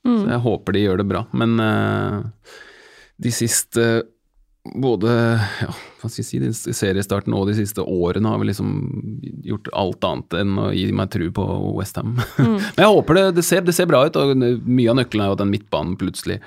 Mm. 0.03 0.17
Så 0.17 0.25
jeg 0.33 0.43
håper 0.43 0.75
de 0.75 0.81
gjør 0.83 0.99
det 0.99 1.05
bra. 1.07 1.21
Men 1.31 1.55
de 3.23 3.31
siste 3.31 3.85
både 4.63 5.11
ja, 5.61 5.69
hva 6.01 6.09
skal 6.09 6.19
jeg 6.21 6.27
si, 6.27 6.39
de 6.41 6.73
seriestarten 6.75 7.33
og 7.35 7.47
de 7.47 7.55
siste 7.57 7.83
årene 7.83 8.29
har 8.29 8.41
vel 8.41 8.49
liksom 8.51 8.73
gjort 9.47 9.69
alt 9.77 10.05
annet 10.05 10.35
enn 10.41 10.59
å 10.59 10.67
gi 10.75 10.85
meg 10.95 11.11
tru 11.13 11.29
på 11.35 11.45
Westham. 11.77 12.17
Mm. 12.39 12.55
Men 12.55 12.85
jeg 12.85 12.93
håper 12.95 13.17
det, 13.17 13.23
det 13.35 13.43
ser, 13.43 13.63
det 13.67 13.73
ser, 13.75 13.87
bra 13.89 13.99
ut, 14.07 14.15
og 14.15 14.39
mye 14.39 14.91
av 14.91 14.95
nøkkelen 14.95 15.25
er 15.25 15.27
jo 15.29 15.35
at 15.35 15.41
den 15.41 15.51
midtbanen 15.51 15.97
plutselig 15.99 16.37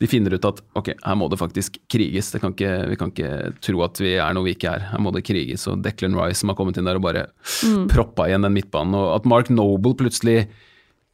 De 0.00 0.08
finner 0.08 0.32
ut 0.32 0.46
at 0.48 0.62
ok, 0.78 0.88
her 0.96 1.18
må 1.18 1.28
det 1.28 1.38
faktisk 1.38 1.76
kriges. 1.92 2.30
Det 2.32 2.40
kan 2.40 2.54
ikke, 2.54 2.72
vi 2.88 2.96
kan 2.98 3.12
ikke 3.12 3.52
tro 3.64 3.82
at 3.84 4.00
vi 4.00 4.14
er 4.16 4.32
noe 4.36 4.46
vi 4.48 4.54
ikke 4.56 4.72
er. 4.72 4.86
Her 4.94 5.02
må 5.04 5.12
det 5.14 5.26
kriges. 5.28 5.66
Og 5.70 5.84
Declan 5.84 6.16
Rice 6.16 6.40
som 6.40 6.52
har 6.52 6.58
kommet 6.58 6.80
inn 6.80 6.88
der 6.88 6.98
og 6.98 7.04
bare 7.04 7.26
mm. 7.36 7.86
proppa 7.92 8.30
igjen 8.30 8.48
den 8.48 8.56
midtbanen. 8.56 8.96
Og 8.96 9.12
at 9.14 9.28
Mark 9.28 9.52
Noble 9.52 9.92
plutselig, 10.00 10.48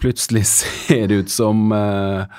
plutselig 0.02 0.46
ser 0.54 1.14
ut 1.14 1.34
som 1.34 1.74
uh, 1.74 2.30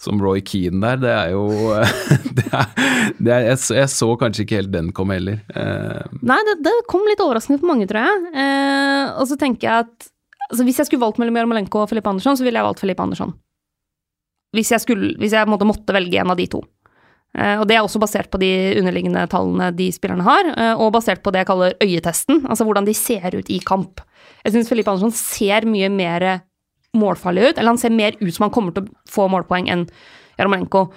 som 0.00 0.20
Roy 0.22 0.40
Keane 0.44 0.80
der, 0.80 1.00
det 1.02 1.10
er 1.12 1.34
jo 1.34 1.44
det 2.38 2.46
er, 2.48 2.70
det 3.18 3.34
er, 3.34 3.48
jeg, 3.50 3.60
så, 3.60 3.76
jeg, 3.76 3.90
så 3.92 4.08
kanskje 4.20 4.46
ikke 4.46 4.60
helt 4.62 4.72
den 4.72 4.90
komme 4.96 5.18
heller. 5.18 5.42
Eh. 5.52 6.16
Nei, 6.24 6.40
det, 6.48 6.56
det, 6.64 6.74
kom 6.90 7.04
litt 7.08 7.20
overraskende 7.20 7.60
for 7.60 7.72
mange, 7.72 7.88
tror 7.90 8.08
jeg. 8.08 8.32
Eh, 8.32 9.12
og 9.20 9.28
så 9.28 9.38
tenker 9.40 9.68
jeg 9.68 9.86
at 9.86 10.10
altså, 10.48 10.64
hvis 10.66 10.80
jeg 10.80 10.88
skulle 10.88 11.04
valgt 11.04 11.20
mellom 11.20 11.36
Jarmolenko 11.36 11.84
og 11.84 11.92
Filip 11.92 12.08
Andersson, 12.10 12.38
så 12.38 12.46
ville 12.46 12.60
jeg 12.60 12.68
valgt 12.70 12.82
Filip 12.82 13.00
Andersson. 13.04 13.36
Hvis 14.56 14.72
jeg, 14.72 14.82
skulle, 14.82 15.14
hvis 15.20 15.36
jeg 15.36 15.46
måtte, 15.46 15.68
måtte 15.68 15.94
velge 15.94 16.18
en 16.18 16.32
av 16.32 16.38
de 16.40 16.48
to. 16.50 16.64
Eh, 17.38 17.60
og 17.60 17.68
det 17.70 17.76
er 17.76 17.84
også 17.84 18.00
basert 18.02 18.30
på 18.32 18.40
de 18.42 18.50
underliggende 18.80 19.22
tallene 19.30 19.70
de 19.76 19.90
spillerne 19.94 20.26
har, 20.26 20.48
eh, 20.56 20.72
og 20.74 20.94
basert 20.96 21.22
på 21.22 21.30
det 21.34 21.44
jeg 21.44 21.50
kaller 21.52 21.76
øyetesten, 21.84 22.44
altså 22.48 22.66
hvordan 22.66 22.88
de 22.88 22.96
ser 22.96 23.36
ut 23.36 23.52
i 23.52 23.60
kamp. 23.62 24.02
Jeg 24.42 24.56
syns 24.56 24.72
Filip 24.72 24.88
Andersson 24.90 25.14
ser 25.14 25.68
mye 25.68 25.92
mer 25.92 26.26
målfarlig 26.96 27.50
ut, 27.50 27.56
eller 27.58 27.72
han 27.72 27.80
ser 27.80 27.94
mer 27.94 28.16
ut 28.20 28.34
som 28.34 28.48
han 28.48 28.54
kommer 28.54 28.74
til 28.74 28.86
å 28.86 29.10
få 29.10 29.28
målpoeng 29.30 29.70
enn 29.70 29.86
Jarmolenko. 30.40 30.88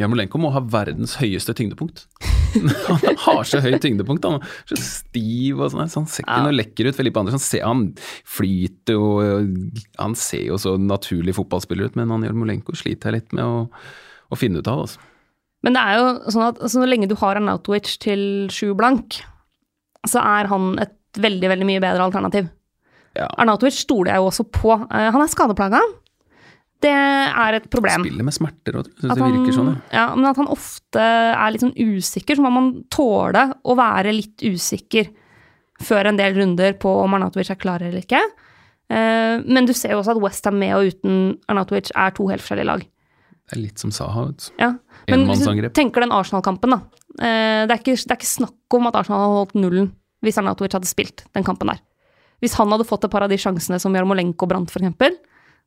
Jarmolenko 0.00 0.40
må 0.40 0.52
ha 0.54 0.62
verdens 0.64 1.16
høyeste 1.20 1.52
tyngdepunkt. 1.56 2.06
han 2.88 3.18
har 3.24 3.42
så 3.46 3.60
høyt 3.62 3.82
tyngdepunkt, 3.84 4.24
han 4.26 4.40
er 4.40 4.70
så 4.72 4.78
stiv 4.80 5.60
og 5.60 5.74
sånn. 5.74 5.90
Så 5.92 6.00
han 6.00 6.08
ser 6.10 6.24
ikke 6.24 6.38
ja. 6.38 6.46
noe 6.46 6.56
lekker 6.56 6.88
ut. 6.88 6.96
Felipe 6.96 7.20
Andersen 7.20 7.42
ser, 7.42 7.66
han 7.68 7.90
flyter 8.28 8.96
og 8.96 9.76
Han 10.00 10.16
ser 10.18 10.46
jo 10.48 10.58
så 10.60 10.76
naturlig 10.80 11.36
fotballspiller 11.36 11.90
ut, 11.90 11.98
men 12.00 12.12
han 12.14 12.24
Jarmolenko 12.26 12.76
sliter 12.78 13.10
jeg 13.10 13.20
litt 13.20 13.36
med 13.36 13.44
å, 13.44 13.66
å 14.30 14.40
finne 14.40 14.62
ut 14.62 14.70
av. 14.70 14.86
altså. 14.86 15.04
Men 15.66 15.76
det 15.76 15.82
er 15.84 15.98
jo 15.98 16.32
sånn 16.32 16.46
at 16.46 16.62
så 16.72 16.86
lenge 16.88 17.10
du 17.10 17.18
har 17.20 17.36
en 17.36 17.52
Outwitch 17.52 17.98
til 18.00 18.22
sju 18.54 18.72
blank, 18.78 19.20
så 20.08 20.22
er 20.24 20.48
han 20.48 20.72
et 20.80 20.96
veldig, 21.20 21.50
veldig 21.52 21.68
mye 21.68 21.82
bedre 21.82 22.06
alternativ. 22.06 22.48
Ja. 23.18 23.26
Arnautovic 23.40 23.80
stoler 23.80 24.14
jeg 24.14 24.22
jo 24.22 24.28
også 24.30 24.46
på. 24.46 24.76
Uh, 24.86 25.08
han 25.10 25.20
er 25.22 25.32
skadeplaga. 25.32 25.80
Det 26.80 26.90
er 26.90 27.58
et 27.58 27.66
problem. 27.72 28.04
Spiller 28.06 28.24
med 28.24 28.34
smerter 28.34 28.78
òg, 28.80 28.86
syns 28.96 29.12
det 29.12 29.24
virker 29.26 29.56
sånn. 29.56 29.72
Ja. 29.90 29.96
ja, 29.98 30.04
men 30.16 30.28
at 30.30 30.38
han 30.40 30.48
ofte 30.48 31.02
er 31.02 31.50
litt 31.52 31.64
sånn 31.64 31.76
usikker, 31.76 32.38
så 32.38 32.44
må 32.44 32.52
man 32.54 32.70
tåle 32.92 33.50
å 33.60 33.76
være 33.76 34.14
litt 34.16 34.44
usikker 34.46 35.10
før 35.80 36.10
en 36.10 36.20
del 36.20 36.36
runder 36.36 36.76
på 36.80 36.92
om 37.02 37.16
Arnautovic 37.16 37.52
er 37.52 37.60
klar 37.60 37.84
eller 37.84 38.00
ikke. 38.00 38.22
Uh, 38.90 39.44
men 39.44 39.68
du 39.68 39.74
ser 39.76 39.94
jo 39.94 40.00
også 40.00 40.16
at 40.16 40.22
Westham 40.24 40.56
med 40.60 40.72
og 40.78 40.88
uten 40.88 41.20
Arnautovic 41.52 41.92
er 41.92 42.16
to 42.16 42.30
helt 42.32 42.44
forskjellige 42.44 42.70
lag. 42.72 42.88
Det 43.50 43.58
er 43.58 43.62
litt 43.64 43.82
som 43.82 43.92
Saha. 43.92 44.28
Ja. 44.62 44.72
Men 45.10 45.26
hvis 45.28 45.44
du 45.44 45.68
tenker 45.74 46.04
den 46.04 46.14
Arsenal-kampen, 46.14 46.76
da. 46.76 46.80
Uh, 47.20 47.66
det, 47.66 47.74
er 47.74 47.78
ikke, 47.82 47.98
det 47.98 48.14
er 48.14 48.18
ikke 48.18 48.32
snakk 48.32 48.78
om 48.78 48.88
at 48.88 48.96
Arsenal 49.02 49.24
hadde 49.26 49.38
holdt 49.42 49.56
nullen 49.58 49.92
hvis 50.24 50.40
Arnautovic 50.40 50.76
hadde 50.76 50.88
spilt 50.88 51.24
den 51.36 51.44
kampen 51.44 51.72
der. 51.72 51.80
Hvis 52.40 52.56
han 52.56 52.72
hadde 52.72 52.86
fått 52.88 53.04
et 53.06 53.12
par 53.12 53.26
av 53.26 53.32
de 53.32 53.38
sjansene 53.40 53.78
som 53.82 53.94
Jarmolenko 53.96 54.48
brant, 54.48 54.70
f.eks., 54.72 55.18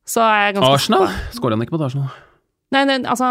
så 0.04 0.20
er 0.20 0.40
jeg 0.48 0.56
ganske 0.58 0.72
Arsenal? 0.76 1.06
Skårer 1.32 1.56
han 1.56 1.64
ikke 1.64 1.76
mot 1.76 1.84
Arsenal? 1.86 2.10
Nei, 2.74 2.82
det, 2.90 2.96
altså 3.08 3.28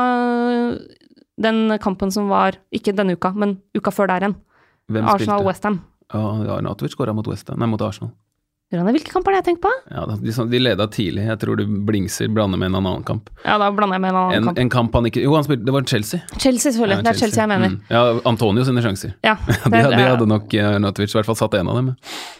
Den 1.44 1.76
kampen 1.84 2.14
som 2.14 2.32
var, 2.32 2.58
ikke 2.74 2.96
denne 2.96 3.18
uka, 3.18 3.34
men 3.38 3.58
uka 3.78 3.94
før 3.94 4.10
der 4.10 4.26
igjen. 4.26 4.36
Arsenal-Westham. 5.04 5.82
Ja, 6.14 6.24
Arnatovic 6.58 6.96
skåra 6.96 7.14
mot, 7.16 7.28
mot 7.28 7.86
Arsenal. 7.86 8.14
Hvilke 8.74 9.11
kamper 9.13 9.36
har 9.36 9.41
jeg 9.43 9.45
tenkt 9.51 9.61
på? 9.61 9.69
Ja, 9.93 10.03
de, 10.09 10.34
de 10.49 10.59
leda 10.61 10.88
tidlig. 10.89 11.28
Jeg 11.28 11.39
tror 11.43 11.59
du 11.59 11.63
blingser 11.86 12.32
blander 12.34 12.57
med 12.57 12.71
en 12.71 12.78
annen 12.80 13.03
kamp. 13.05 13.30
Ja, 13.43 13.59
da 13.61 13.67
blander 13.76 13.99
jeg 13.99 14.03
med 14.05 14.13
en 14.13 14.17
annen 14.17 14.38
en, 14.38 14.47
kamp. 14.47 14.61
En 14.63 14.71
kamp 14.74 14.95
han 14.97 15.09
ikke 15.09 15.21
Jo, 15.21 15.36
han 15.38 15.45
spilte, 15.45 15.67
det 15.67 15.76
var 15.76 15.86
Chelsea. 15.91 16.24
Chelsea, 16.34 16.71
selvfølgelig. 16.71 16.97
Ja, 16.97 17.05
det 17.05 17.11
er 17.11 17.19
Chelsea 17.21 17.43
jeg 17.43 17.51
mener. 17.51 17.76
Mm. 17.76 17.91
Ja, 17.93 18.01
Antonio 18.32 18.65
sine 18.65 18.86
sjanser. 18.86 19.13
Ja, 19.26 19.36
de, 19.45 19.84
de, 19.93 20.01
hadde 20.01 20.28
nok 20.30 20.57
uh, 20.57 20.80
i 20.80 21.11
hvert 21.13 21.30
fall 21.30 21.39
satt 21.43 21.59
en 21.59 21.69
av 21.69 21.78
dem. 21.80 21.93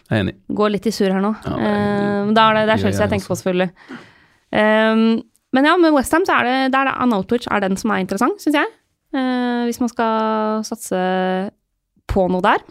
Jeg 0.09 0.17
er 0.17 0.25
enig. 0.25 0.36
Går 0.57 0.73
litt 0.73 0.89
i 0.89 0.95
surr 0.95 1.13
her 1.13 1.21
nå. 1.23 1.36
Ja, 1.45 1.53
det, 1.59 1.69
uh, 1.69 2.34
da 2.34 2.47
er 2.47 2.59
det, 2.59 2.65
det 2.65 2.75
er 2.77 2.84
Chelsea 2.88 3.05
jeg 3.05 3.13
tenker 3.13 3.29
på, 3.29 3.39
selvfølgelig. 3.43 3.69
Um, 4.53 5.05
men 5.53 5.69
ja, 5.69 5.77
med 5.77 5.93
Westham 5.93 6.25
så 6.25 6.39
er 6.39 6.49
det, 6.49 6.57
det 6.73 6.81
er 6.81 6.95
Anatovic 6.97 7.45
er 7.45 7.61
den 7.67 7.77
som 7.77 7.93
er 7.93 8.01
interessant, 8.01 8.41
syns 8.41 8.57
jeg. 8.57 8.73
Uh, 9.13 9.69
hvis 9.69 9.77
man 9.84 9.93
skal 9.93 10.65
satse 10.65 10.99
på 12.09 12.25
noe 12.34 12.41
der. 12.41 12.65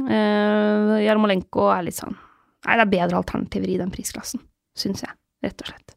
Uh, 0.00 0.96
Jarmolenko 1.04 1.68
er 1.70 1.84
litt 1.86 2.00
sånn 2.00 2.16
Nei, 2.64 2.76
det 2.78 2.84
er 2.86 2.92
bedre 2.94 3.20
alternativer 3.20 3.70
i 3.70 3.78
den 3.80 3.92
prisklassen, 3.92 4.42
syns 4.78 5.04
jeg, 5.04 5.16
rett 5.44 5.64
og 5.64 5.70
slett. 5.72 5.96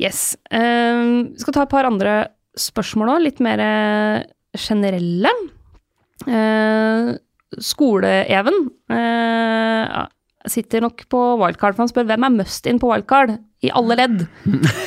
Yes. 0.00 0.20
Uh, 0.48 1.28
vi 1.28 1.42
skal 1.42 1.56
ta 1.56 1.66
et 1.66 1.72
par 1.72 1.88
andre 1.88 2.14
spørsmål 2.58 3.16
òg, 3.16 3.24
litt 3.26 3.42
mer 3.44 3.60
generelle. 4.58 5.32
Uh, 6.26 7.12
Skole-Even 7.60 8.66
uh, 8.92 10.06
sitter 10.48 10.84
nok 10.84 11.04
på 11.10 11.20
wildcard, 11.40 11.74
for 11.74 11.84
han 11.84 11.90
spør 11.90 12.08
hvem 12.08 12.26
er 12.26 12.34
must 12.38 12.68
in 12.70 12.80
på 12.80 12.90
wildcard 12.90 13.34
i 13.64 13.72
alle 13.76 13.96
ledd. 13.98 14.22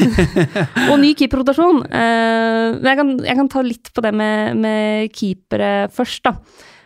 og 0.89 0.95
ny 1.01 1.13
keeperrotasjon. 1.17 1.83
Uh, 1.91 2.79
jeg, 2.79 3.07
jeg 3.27 3.39
kan 3.39 3.51
ta 3.51 3.65
litt 3.65 3.91
på 3.93 4.05
det 4.05 4.13
med, 4.17 4.61
med 4.63 5.13
keepere 5.15 5.73
først, 5.93 6.29
da. 6.29 6.37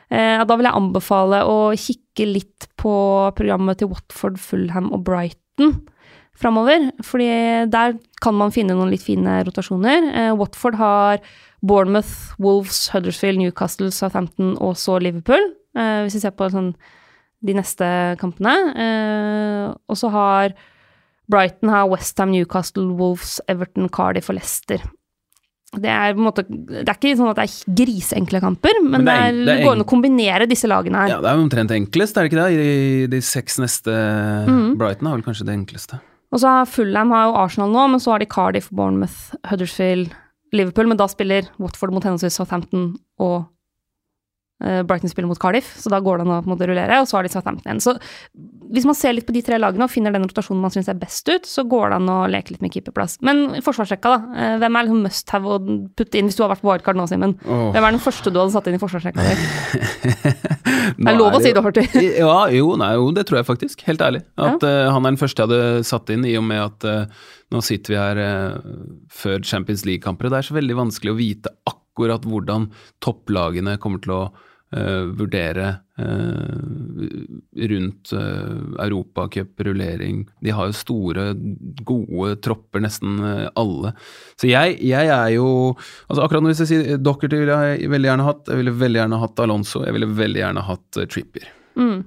Eh, 0.08 0.40
da 0.48 0.56
vil 0.56 0.68
jeg 0.68 0.80
anbefale 0.80 1.42
å 1.48 1.58
kikke 1.76 2.28
litt 2.30 2.68
på 2.80 2.94
programmet 3.36 3.82
til 3.82 3.92
Watford, 3.92 4.40
Fulham 4.40 4.92
og 4.96 5.04
Brighton 5.08 5.82
framover. 6.38 6.92
fordi 7.04 7.28
der 7.72 7.98
kan 8.22 8.36
man 8.36 8.52
finne 8.52 8.76
noen 8.78 8.92
litt 8.94 9.04
fine 9.04 9.42
rotasjoner. 9.44 10.12
Eh, 10.14 10.32
Watford 10.38 10.76
har 10.76 11.20
Bournemouth, 11.62 12.38
Wolves, 12.40 12.90
Huddersfield, 12.94 13.40
Newcastle, 13.40 13.92
Southampton 13.92 14.56
og 14.62 14.78
så 14.78 15.00
Liverpool. 15.02 15.54
Eh, 15.76 16.06
hvis 16.06 16.16
vi 16.16 16.24
ser 16.24 16.32
på 16.38 16.50
sånn, 16.54 16.76
de 17.46 17.54
neste 17.54 18.18
kampene. 18.18 19.78
og 19.88 19.96
så 19.96 20.10
har 20.10 20.54
Brighton 21.30 21.70
har 21.70 21.88
Westham, 21.88 22.32
Newcastle, 22.32 22.96
Wolves, 22.98 23.40
Everton, 23.48 23.88
Cardiff 23.88 24.30
og 24.30 24.40
Leicester 24.40 24.82
det 25.76 25.90
er, 25.92 26.16
måte, 26.16 26.46
det 26.48 26.86
er 26.86 26.96
ikke 26.96 27.18
sånn 27.20 27.34
at 27.34 27.40
det 27.42 27.46
er 27.48 27.74
grisenkle 27.82 28.40
kamper, 28.40 28.78
men, 28.80 29.02
men 29.02 29.08
det, 29.08 29.16
er, 29.20 29.40
det, 29.42 29.56
er, 29.58 29.64
går 29.66 29.76
an 29.76 29.84
å 29.84 29.88
kombinere 29.90 30.48
disse 30.50 30.70
lagene 30.70 31.02
her. 31.04 31.12
Ja, 31.12 31.18
Det 31.24 31.32
er 31.32 31.42
omtrent 31.42 31.74
enklest, 31.76 32.16
er 32.16 32.24
det 32.26 32.32
ikke 32.32 32.46
det? 32.46 32.70
I 32.70 33.10
de, 33.12 33.20
seks 33.26 33.60
neste 33.60 33.98
mm. 34.48 34.78
Brighton 34.80 35.10
er 35.10 35.18
vel 35.18 35.26
kanskje 35.28 35.50
det 35.50 35.58
enkleste. 35.58 36.00
Og 36.32 36.42
så 36.44 36.54
har 36.56 36.72
Fulham 36.72 37.12
har 37.16 37.28
jo 37.28 37.36
Arsenal 37.44 37.76
nå, 37.76 37.84
men 37.92 38.04
så 38.04 38.16
har 38.16 38.24
de 38.24 38.30
Cardiff, 38.32 38.72
Bournemouth, 38.72 39.36
Huddersfield, 39.52 40.16
Liverpool. 40.56 40.88
Men 40.92 41.00
da 41.00 41.08
spiller 41.12 41.52
Watford 41.60 41.96
mot 41.96 42.04
henholdsvis 42.04 42.40
Southampton 42.40 42.90
og 43.24 43.46
Eh, 43.48 43.57
Brighton 44.58 45.12
spiller 45.12 45.30
mot 45.30 45.40
Cardiff, 45.40 45.76
så 45.78 45.92
da 45.94 46.00
går 46.02 46.18
det 46.18 46.26
an 46.26 46.36
å 46.40 46.42
måte, 46.50 46.66
rullere. 46.70 47.02
Og 47.04 47.10
så 47.10 47.20
har 47.20 47.28
de 47.28 47.30
Southampton 47.30 47.68
igjen. 47.70 47.84
Så 47.84 47.94
hvis 48.74 48.88
man 48.88 48.96
ser 48.98 49.14
litt 49.16 49.28
på 49.28 49.36
de 49.36 49.42
tre 49.46 49.60
lagene 49.60 49.86
og 49.86 49.92
finner 49.92 50.14
den 50.14 50.26
rotasjonen 50.26 50.64
man 50.64 50.74
syns 50.74 50.90
er 50.92 50.98
best 51.00 51.30
ut, 51.30 51.48
så 51.48 51.64
går 51.68 51.92
det 51.92 52.00
an 52.00 52.12
å 52.12 52.18
leke 52.32 52.54
litt 52.54 52.64
med 52.64 52.74
keeperplass. 52.74 53.18
Men 53.26 53.62
forsvarsrekka, 53.64 54.14
da. 54.14 54.40
Eh, 54.42 54.56
hvem 54.62 54.78
er 54.80 54.88
liksom 54.88 55.04
must 55.06 55.34
have 55.36 55.54
å 55.54 55.60
putte 55.98 56.20
inn 56.20 56.30
hvis 56.30 56.40
du 56.40 56.44
har 56.44 56.52
vært 56.52 56.64
på 56.64 56.72
wildcard 56.72 57.00
nå, 57.00 57.08
Simen? 57.10 57.36
Oh. 57.46 57.70
Hvem 57.76 57.88
er 57.88 57.96
den 57.96 58.04
første 58.04 58.34
du 58.34 58.42
hadde 58.42 58.56
satt 58.56 58.68
inn 58.70 58.78
i 58.78 58.82
forsvarsrekka 58.82 59.24
di? 59.28 59.38
det 60.98 61.14
er 61.14 61.20
lov 61.20 61.38
å 61.38 61.42
si 61.44 61.54
det, 61.56 61.64
Horty. 61.64 61.86
ja, 62.24 62.38
jo, 62.58 62.74
nei, 62.82 62.92
jo, 63.00 63.08
det 63.16 63.28
tror 63.30 63.42
jeg 63.42 63.50
faktisk. 63.52 63.86
Helt 63.88 64.04
ærlig. 64.04 64.24
At 64.36 64.66
ja. 64.66 64.76
uh, 64.88 64.92
han 64.96 65.06
er 65.06 65.16
den 65.16 65.22
første 65.22 65.44
jeg 65.44 65.52
hadde 65.52 65.88
satt 65.88 66.12
inn, 66.14 66.28
i 66.28 66.36
og 66.40 66.48
med 66.48 66.64
at 66.66 66.90
uh, 66.90 67.30
nå 67.54 67.64
sitter 67.64 67.94
vi 67.94 68.02
her 68.02 68.24
uh, 68.24 68.76
før 69.14 69.46
Champions 69.48 69.86
League-kamper, 69.88 70.28
og 70.28 70.36
det 70.36 70.42
er 70.42 70.50
så 70.50 70.58
veldig 70.58 70.82
vanskelig 70.82 71.14
å 71.14 71.20
vite 71.20 71.56
akkurat 71.70 72.28
hvordan 72.28 72.68
topplagene 73.04 73.78
kommer 73.82 74.04
til 74.04 74.18
å 74.18 74.22
eh, 74.76 75.04
vurdere 75.18 75.68
uh, 76.00 77.06
rundt 77.72 78.12
uh, 78.14 78.84
Europacup, 78.84 79.60
rullering 79.68 80.26
De 80.44 80.54
har 80.54 80.70
jo 80.70 80.76
store, 80.76 81.30
gode 81.88 82.36
tropper, 82.46 82.84
nesten 82.84 83.22
uh, 83.24 83.48
alle. 83.60 83.94
Så 84.40 84.50
jeg, 84.52 84.80
jeg, 84.86 85.14
er 85.14 85.32
jo 85.36 85.48
altså 86.08 86.26
Akkurat 86.26 86.50
hvis 86.50 86.66
jeg 86.66 86.72
sier 86.72 87.00
Dockerty 87.02 87.40
ville 87.44 87.62
jeg 87.64 87.94
veldig 87.94 88.12
gjerne 88.12 88.28
hatt, 88.28 88.44
jeg 88.52 88.62
ville 88.62 88.76
veldig 88.84 89.04
gjerne 89.04 89.24
hatt 89.24 89.46
Alonso, 89.46 89.86
jeg 89.88 89.98
ville 89.98 90.12
veldig 90.20 90.44
gjerne 90.44 90.68
hatt 90.68 91.02
uh, 91.02 91.08
Trippier. 91.08 91.50
Mm. 91.78 92.04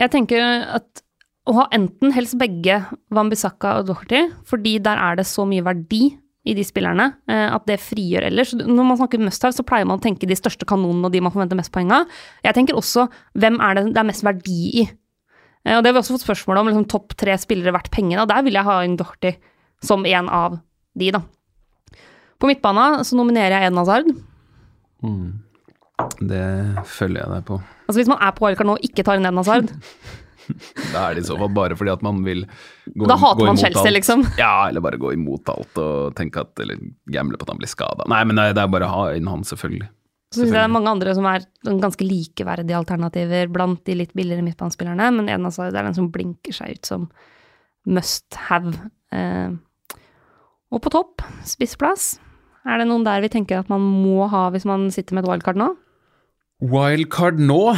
Jeg 0.00 0.14
tenker 0.14 0.44
at 0.80 1.04
å 1.48 1.56
ha 1.56 1.68
enten 1.74 2.12
helst 2.14 2.36
begge 2.40 2.82
Wambisaka 3.14 3.78
og 3.80 3.88
Doherty, 3.88 4.26
fordi 4.46 4.78
der 4.82 5.00
er 5.00 5.18
det 5.18 5.26
så 5.28 5.46
mye 5.48 5.64
verdi 5.66 6.12
i 6.48 6.54
de 6.56 6.64
spillerne, 6.64 7.10
eh, 7.28 7.48
at 7.52 7.66
det 7.68 7.80
frigjør 7.84 8.28
ellers. 8.30 8.54
Når 8.56 8.86
man 8.86 8.96
snakker 8.96 9.20
must-have, 9.20 9.52
så 9.52 9.64
pleier 9.66 9.88
man 9.88 10.00
å 10.00 10.04
tenke 10.04 10.28
de 10.28 10.38
største 10.38 10.64
kanonene 10.68 11.08
og 11.08 11.12
de 11.12 11.20
man 11.20 11.34
forventer 11.34 11.58
mest 11.58 11.72
poeng 11.74 11.92
av. 11.92 12.08
Jeg 12.46 12.56
tenker 12.56 12.78
også 12.78 13.08
hvem 13.36 13.60
er 13.60 13.76
det 13.76 13.84
det 13.90 14.00
er 14.00 14.08
mest 14.08 14.24
verdi 14.24 14.60
i. 14.82 14.86
Eh, 15.66 15.76
og 15.76 15.82
Det 15.82 15.90
har 15.90 15.98
vi 15.98 16.00
også 16.00 16.16
fått 16.16 16.24
spørsmål 16.24 16.62
om, 16.62 16.70
liksom 16.72 16.88
topp 16.88 17.16
tre 17.20 17.36
spillere 17.40 17.74
verdt 17.76 17.92
penger. 17.92 18.22
Og 18.22 18.30
der 18.32 18.42
vil 18.46 18.56
jeg 18.56 18.68
ha 18.68 18.80
inn 18.86 18.96
Doherty 18.96 19.34
som 19.84 20.06
en 20.06 20.28
av 20.28 20.58
de, 20.96 21.12
da. 21.12 21.22
På 22.40 22.48
midtbana 22.48 23.04
så 23.04 23.16
nominerer 23.18 23.58
jeg 23.58 23.68
Eden 23.68 23.80
Hazard. 23.80 24.08
Mm. 25.04 25.40
Det 26.24 26.44
følger 26.88 27.20
jeg 27.20 27.32
deg 27.34 27.44
på. 27.48 27.60
Altså 27.84 28.00
Hvis 28.00 28.08
man 28.08 28.22
er 28.24 28.32
på 28.32 28.46
wildcard 28.46 28.68
nå 28.68 28.76
og 28.78 28.86
ikke 28.86 29.04
tar 29.04 29.20
inn 29.20 29.28
Eden 29.28 29.40
Hazard, 29.42 29.72
Da 30.92 31.06
er 31.10 31.14
det 31.18 31.24
i 31.24 31.28
så 31.28 31.36
fall 31.40 31.52
bare 31.56 31.76
fordi 31.78 31.92
at 31.92 32.02
man 32.06 32.22
vil 32.26 32.44
gå, 32.46 33.06
Da 33.06 33.16
hater 33.16 33.40
gå 33.42 33.46
man 33.46 33.56
imot 33.56 33.64
Chelsea, 33.64 33.86
alt. 33.86 33.96
liksom. 33.98 34.24
Ja, 34.38 34.68
eller 34.68 34.80
bare 34.84 34.98
gå 35.00 35.12
imot 35.14 35.48
alt 35.52 35.78
og 35.82 36.14
tenke 36.18 36.40
at 36.44 36.58
Eller 36.64 36.76
gamble 37.10 37.36
på 37.40 37.46
at 37.48 37.54
han 37.54 37.58
blir 37.62 37.70
skada. 37.72 38.06
Nei, 38.10 38.22
men 38.24 38.36
det 38.36 38.56
er- 38.56 38.68
bare 38.70 38.86
å 38.88 38.94
ha 38.94 39.04
inn 39.16 39.26
han, 39.30 39.42
selvfølgelig. 39.42 39.88
så 40.32 40.40
syns 40.44 40.52
jeg 40.52 40.54
det 40.54 40.62
er 40.62 40.68
mange 40.76 40.86
andre 40.92 41.14
som 41.14 41.24
er 41.26 41.40
ganske 41.66 42.04
likeverdige 42.06 42.76
alternativer 42.78 43.48
blant 43.50 43.82
de 43.84 43.94
litt 43.98 44.12
billigere 44.14 44.44
midtbanespillerne, 44.46 45.08
men 45.16 45.28
Eden 45.28 45.44
Hazard 45.44 45.74
er 45.74 45.82
den 45.88 45.94
som 45.94 46.10
blinker 46.12 46.52
seg 46.54 46.76
ut 46.78 46.86
som 46.86 47.08
must 47.86 48.34
have. 48.46 48.74
Eh, 49.10 49.50
og 50.70 50.82
på 50.84 50.90
topp, 50.94 51.22
spissplass. 51.44 52.20
Er 52.64 52.78
det 52.78 52.86
noen 52.86 53.02
der 53.02 53.22
vi 53.24 53.28
tenker 53.32 53.58
at 53.58 53.68
man 53.72 53.80
må 53.80 54.28
ha 54.30 54.50
hvis 54.54 54.66
man 54.68 54.88
sitter 54.94 55.14
med 55.16 55.24
et 55.24 55.30
wildcard 55.32 55.56
nå? 55.56 55.70
Wildcard 56.60 57.38
nå 57.40 57.72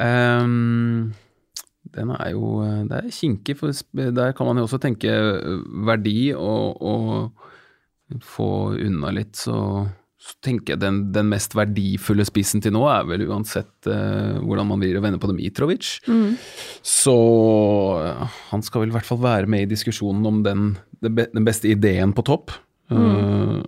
ehm, 0.00 0.95
Den 1.96 2.12
er 2.14 2.32
jo 2.34 2.60
Det 2.88 3.00
er 3.00 3.12
kinkig, 3.14 3.58
for 3.58 3.72
der 3.92 4.34
kan 4.36 4.48
man 4.48 4.60
jo 4.60 4.66
også 4.68 4.80
tenke 4.82 5.10
eh, 5.10 5.60
verdi 5.88 6.32
og, 6.36 6.82
og 6.82 7.46
få 8.22 8.48
unna 8.78 9.10
litt, 9.14 9.34
så, 9.34 9.58
så 10.14 10.36
tenker 10.44 10.74
jeg 10.74 10.82
den, 10.84 11.00
den 11.14 11.30
mest 11.32 11.56
verdifulle 11.58 12.26
spissen 12.28 12.62
til 12.62 12.76
nå 12.76 12.84
er 12.90 13.08
vel 13.08 13.24
uansett 13.26 13.88
uh, 13.90 14.38
hvordan 14.38 14.68
man 14.70 14.84
vil 14.84 15.00
vende 15.02 15.18
på 15.18 15.30
det 15.30 15.34
Mitrovic. 15.40 15.96
Så 16.86 17.16
eh, 18.04 18.38
han 18.52 18.62
skal 18.62 18.84
vel 18.84 18.92
i 18.92 18.96
hvert 18.96 19.08
fall 19.08 19.22
være 19.24 19.50
med 19.50 19.66
i 19.66 19.72
diskusjonen 19.74 20.30
om 20.30 20.44
den, 20.46 20.70
den 21.02 21.48
beste 21.48 21.72
ideen 21.72 22.14
på 22.14 22.24
topp. 22.30 22.54
Eh, 22.86 23.58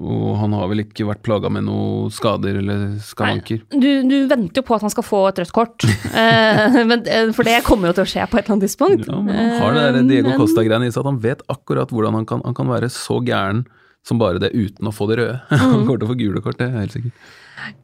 og 0.00 0.36
han 0.40 0.54
har 0.56 0.68
vel 0.70 0.82
ikke 0.84 1.06
vært 1.08 1.22
plaga 1.26 1.50
med 1.52 1.66
noen 1.66 2.12
skader 2.14 2.60
eller 2.62 2.84
skavanker. 3.04 3.62
Du, 3.72 3.88
du 4.08 4.16
venter 4.30 4.62
jo 4.62 4.66
på 4.66 4.76
at 4.76 4.86
han 4.86 4.92
skal 4.92 5.06
få 5.06 5.22
et 5.28 5.40
rødt 5.42 5.52
kort, 5.56 5.84
eh, 6.22 6.78
men, 6.88 7.04
eh, 7.04 7.32
for 7.36 7.46
det 7.46 7.60
kommer 7.66 7.90
jo 7.90 7.98
til 7.98 8.06
å 8.06 8.12
skje 8.14 8.28
på 8.30 8.40
et 8.40 8.46
eller 8.46 8.56
annet 8.56 8.68
tidspunkt. 8.68 9.10
Ja, 9.10 9.20
men 9.20 9.36
han 9.36 9.60
har 9.60 9.76
det 9.76 9.84
der 9.84 10.00
Eh, 10.00 10.08
Diego 10.08 10.32
Costa-greiene 10.38 10.88
i 10.88 10.94
seg 10.94 11.04
at 11.04 11.10
han 11.10 11.20
vet 11.22 11.44
akkurat 11.52 11.92
hvordan 11.92 12.16
han 12.20 12.26
kan, 12.28 12.42
han 12.46 12.56
kan 12.56 12.70
være 12.70 12.88
så 12.92 13.20
gæren 13.24 13.64
som 14.06 14.20
bare 14.20 14.40
det 14.40 14.54
uten 14.56 14.88
å 14.88 14.94
få 14.94 15.10
det 15.10 15.20
røde. 15.20 15.36
Mm. 15.50 15.60
Han 15.60 15.84
kommer 15.84 16.00
til 16.00 16.08
å 16.08 16.12
få 16.14 16.18
gule 16.18 16.42
kort, 16.44 16.58
det 16.58 16.68
er 16.68 16.72
jeg 16.72 16.86
helt 16.86 16.96
sikkert. 16.96 17.28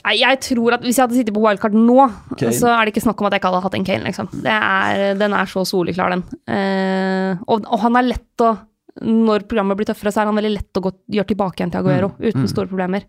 Nei, 0.06 0.14
jeg 0.22 0.38
tror 0.40 0.76
at 0.76 0.84
Hvis 0.86 0.96
jeg 0.96 1.04
hadde 1.04 1.18
sittet 1.18 1.34
på 1.36 1.42
wildcard 1.44 1.74
nå, 1.76 1.98
Kane. 2.38 2.54
så 2.56 2.70
er 2.72 2.86
det 2.86 2.94
ikke 2.94 3.04
snakk 3.04 3.20
om 3.20 3.28
at 3.28 3.34
jeg 3.36 3.42
ikke 3.42 3.50
hadde 3.52 3.64
hatt 3.66 3.76
en 3.76 3.84
Kane. 3.84 4.06
liksom. 4.08 4.30
Det 4.46 4.54
er, 4.54 5.18
den 5.20 5.36
er 5.36 5.50
så 5.50 5.66
soleklar, 5.68 6.14
den. 6.14 6.24
Eh, 6.48 7.42
og, 7.44 7.66
og 7.68 7.82
han 7.84 8.00
er 8.00 8.08
lett 8.14 8.44
å 8.46 8.54
Når 9.02 9.44
programmet 9.50 9.76
blir 9.76 9.86
tøffere, 9.90 10.12
så 10.12 10.22
er 10.22 10.30
han 10.30 10.36
veldig 10.38 10.54
lett 10.54 10.78
å 10.80 10.82
gå, 10.86 10.92
gjøre 11.12 11.28
tilbake 11.32 11.60
igjen 11.60 11.72
til 11.74 11.80
Aguero 11.82 12.12
uten 12.20 12.46
store 12.48 12.68
problemer. 12.70 13.04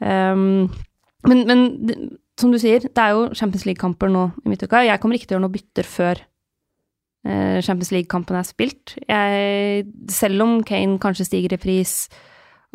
Um, 0.00 0.70
men, 1.28 1.46
men 1.46 1.86
det- 1.86 1.98
som 2.40 2.50
du 2.50 2.56
sier, 2.58 2.80
det 2.80 2.96
er 2.96 3.10
jo 3.12 3.26
Champions 3.36 3.66
League-kamper 3.68 4.08
nå 4.08 4.32
i 4.46 4.48
midtuka. 4.48 4.80
Jeg 4.86 4.98
kommer 5.02 5.14
ikke 5.18 5.26
til 5.28 5.36
å 5.36 5.38
gjøre 5.38 5.44
noe 5.44 5.52
bytter 5.58 5.84
før 5.84 6.20
uh, 7.28 7.60
Champions 7.60 7.90
League-kampen 7.92 8.38
er 8.38 8.46
spilt. 8.48 8.94
Jeg, 9.06 9.84
selv 10.08 10.40
om 10.46 10.62
Kane 10.64 10.96
kanskje 11.02 11.26
stiger 11.28 11.52
i 11.52 11.60
pris, 11.60 12.08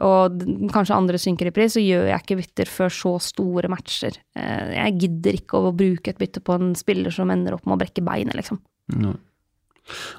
og 0.05 0.38
kanskje 0.76 0.93
andre 0.95 1.18
synker 1.18 1.49
i 1.49 1.55
pris, 1.55 1.74
så 1.74 1.82
gjør 1.82 2.11
jeg 2.11 2.22
ikke 2.22 2.38
bytter 2.43 2.70
før 2.70 2.93
så 2.93 3.16
store 3.24 3.72
matcher. 3.74 4.20
Uh, 4.38 4.70
Jeg 4.76 4.99
gidder 5.01 5.39
ikke 5.39 5.57
å 5.66 5.74
bruke 5.76 6.13
et 6.13 6.20
bytte 6.22 6.43
på 6.45 6.59
en 6.59 6.76
spiller 6.78 7.09
som 7.16 7.32
ender 7.34 7.57
opp 7.57 7.66
med 7.66 7.76
å 7.80 7.82
brekke 7.82 8.05
beinet, 8.05 8.36
liksom. 8.38 8.61
Ja. 9.01 9.16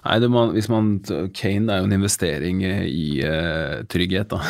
Nei, 0.05 0.19
det 0.23 0.31
man, 0.31 0.53
hvis 0.55 0.69
man 0.73 0.93
Kane 1.35 1.73
er 1.73 1.83
jo 1.83 1.89
en 1.89 1.97
investering 1.97 2.63
i 2.63 3.09
uh, 3.27 3.83
trygghet, 3.91 4.31
da. 4.31 4.41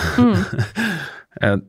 jeg, 1.45 1.65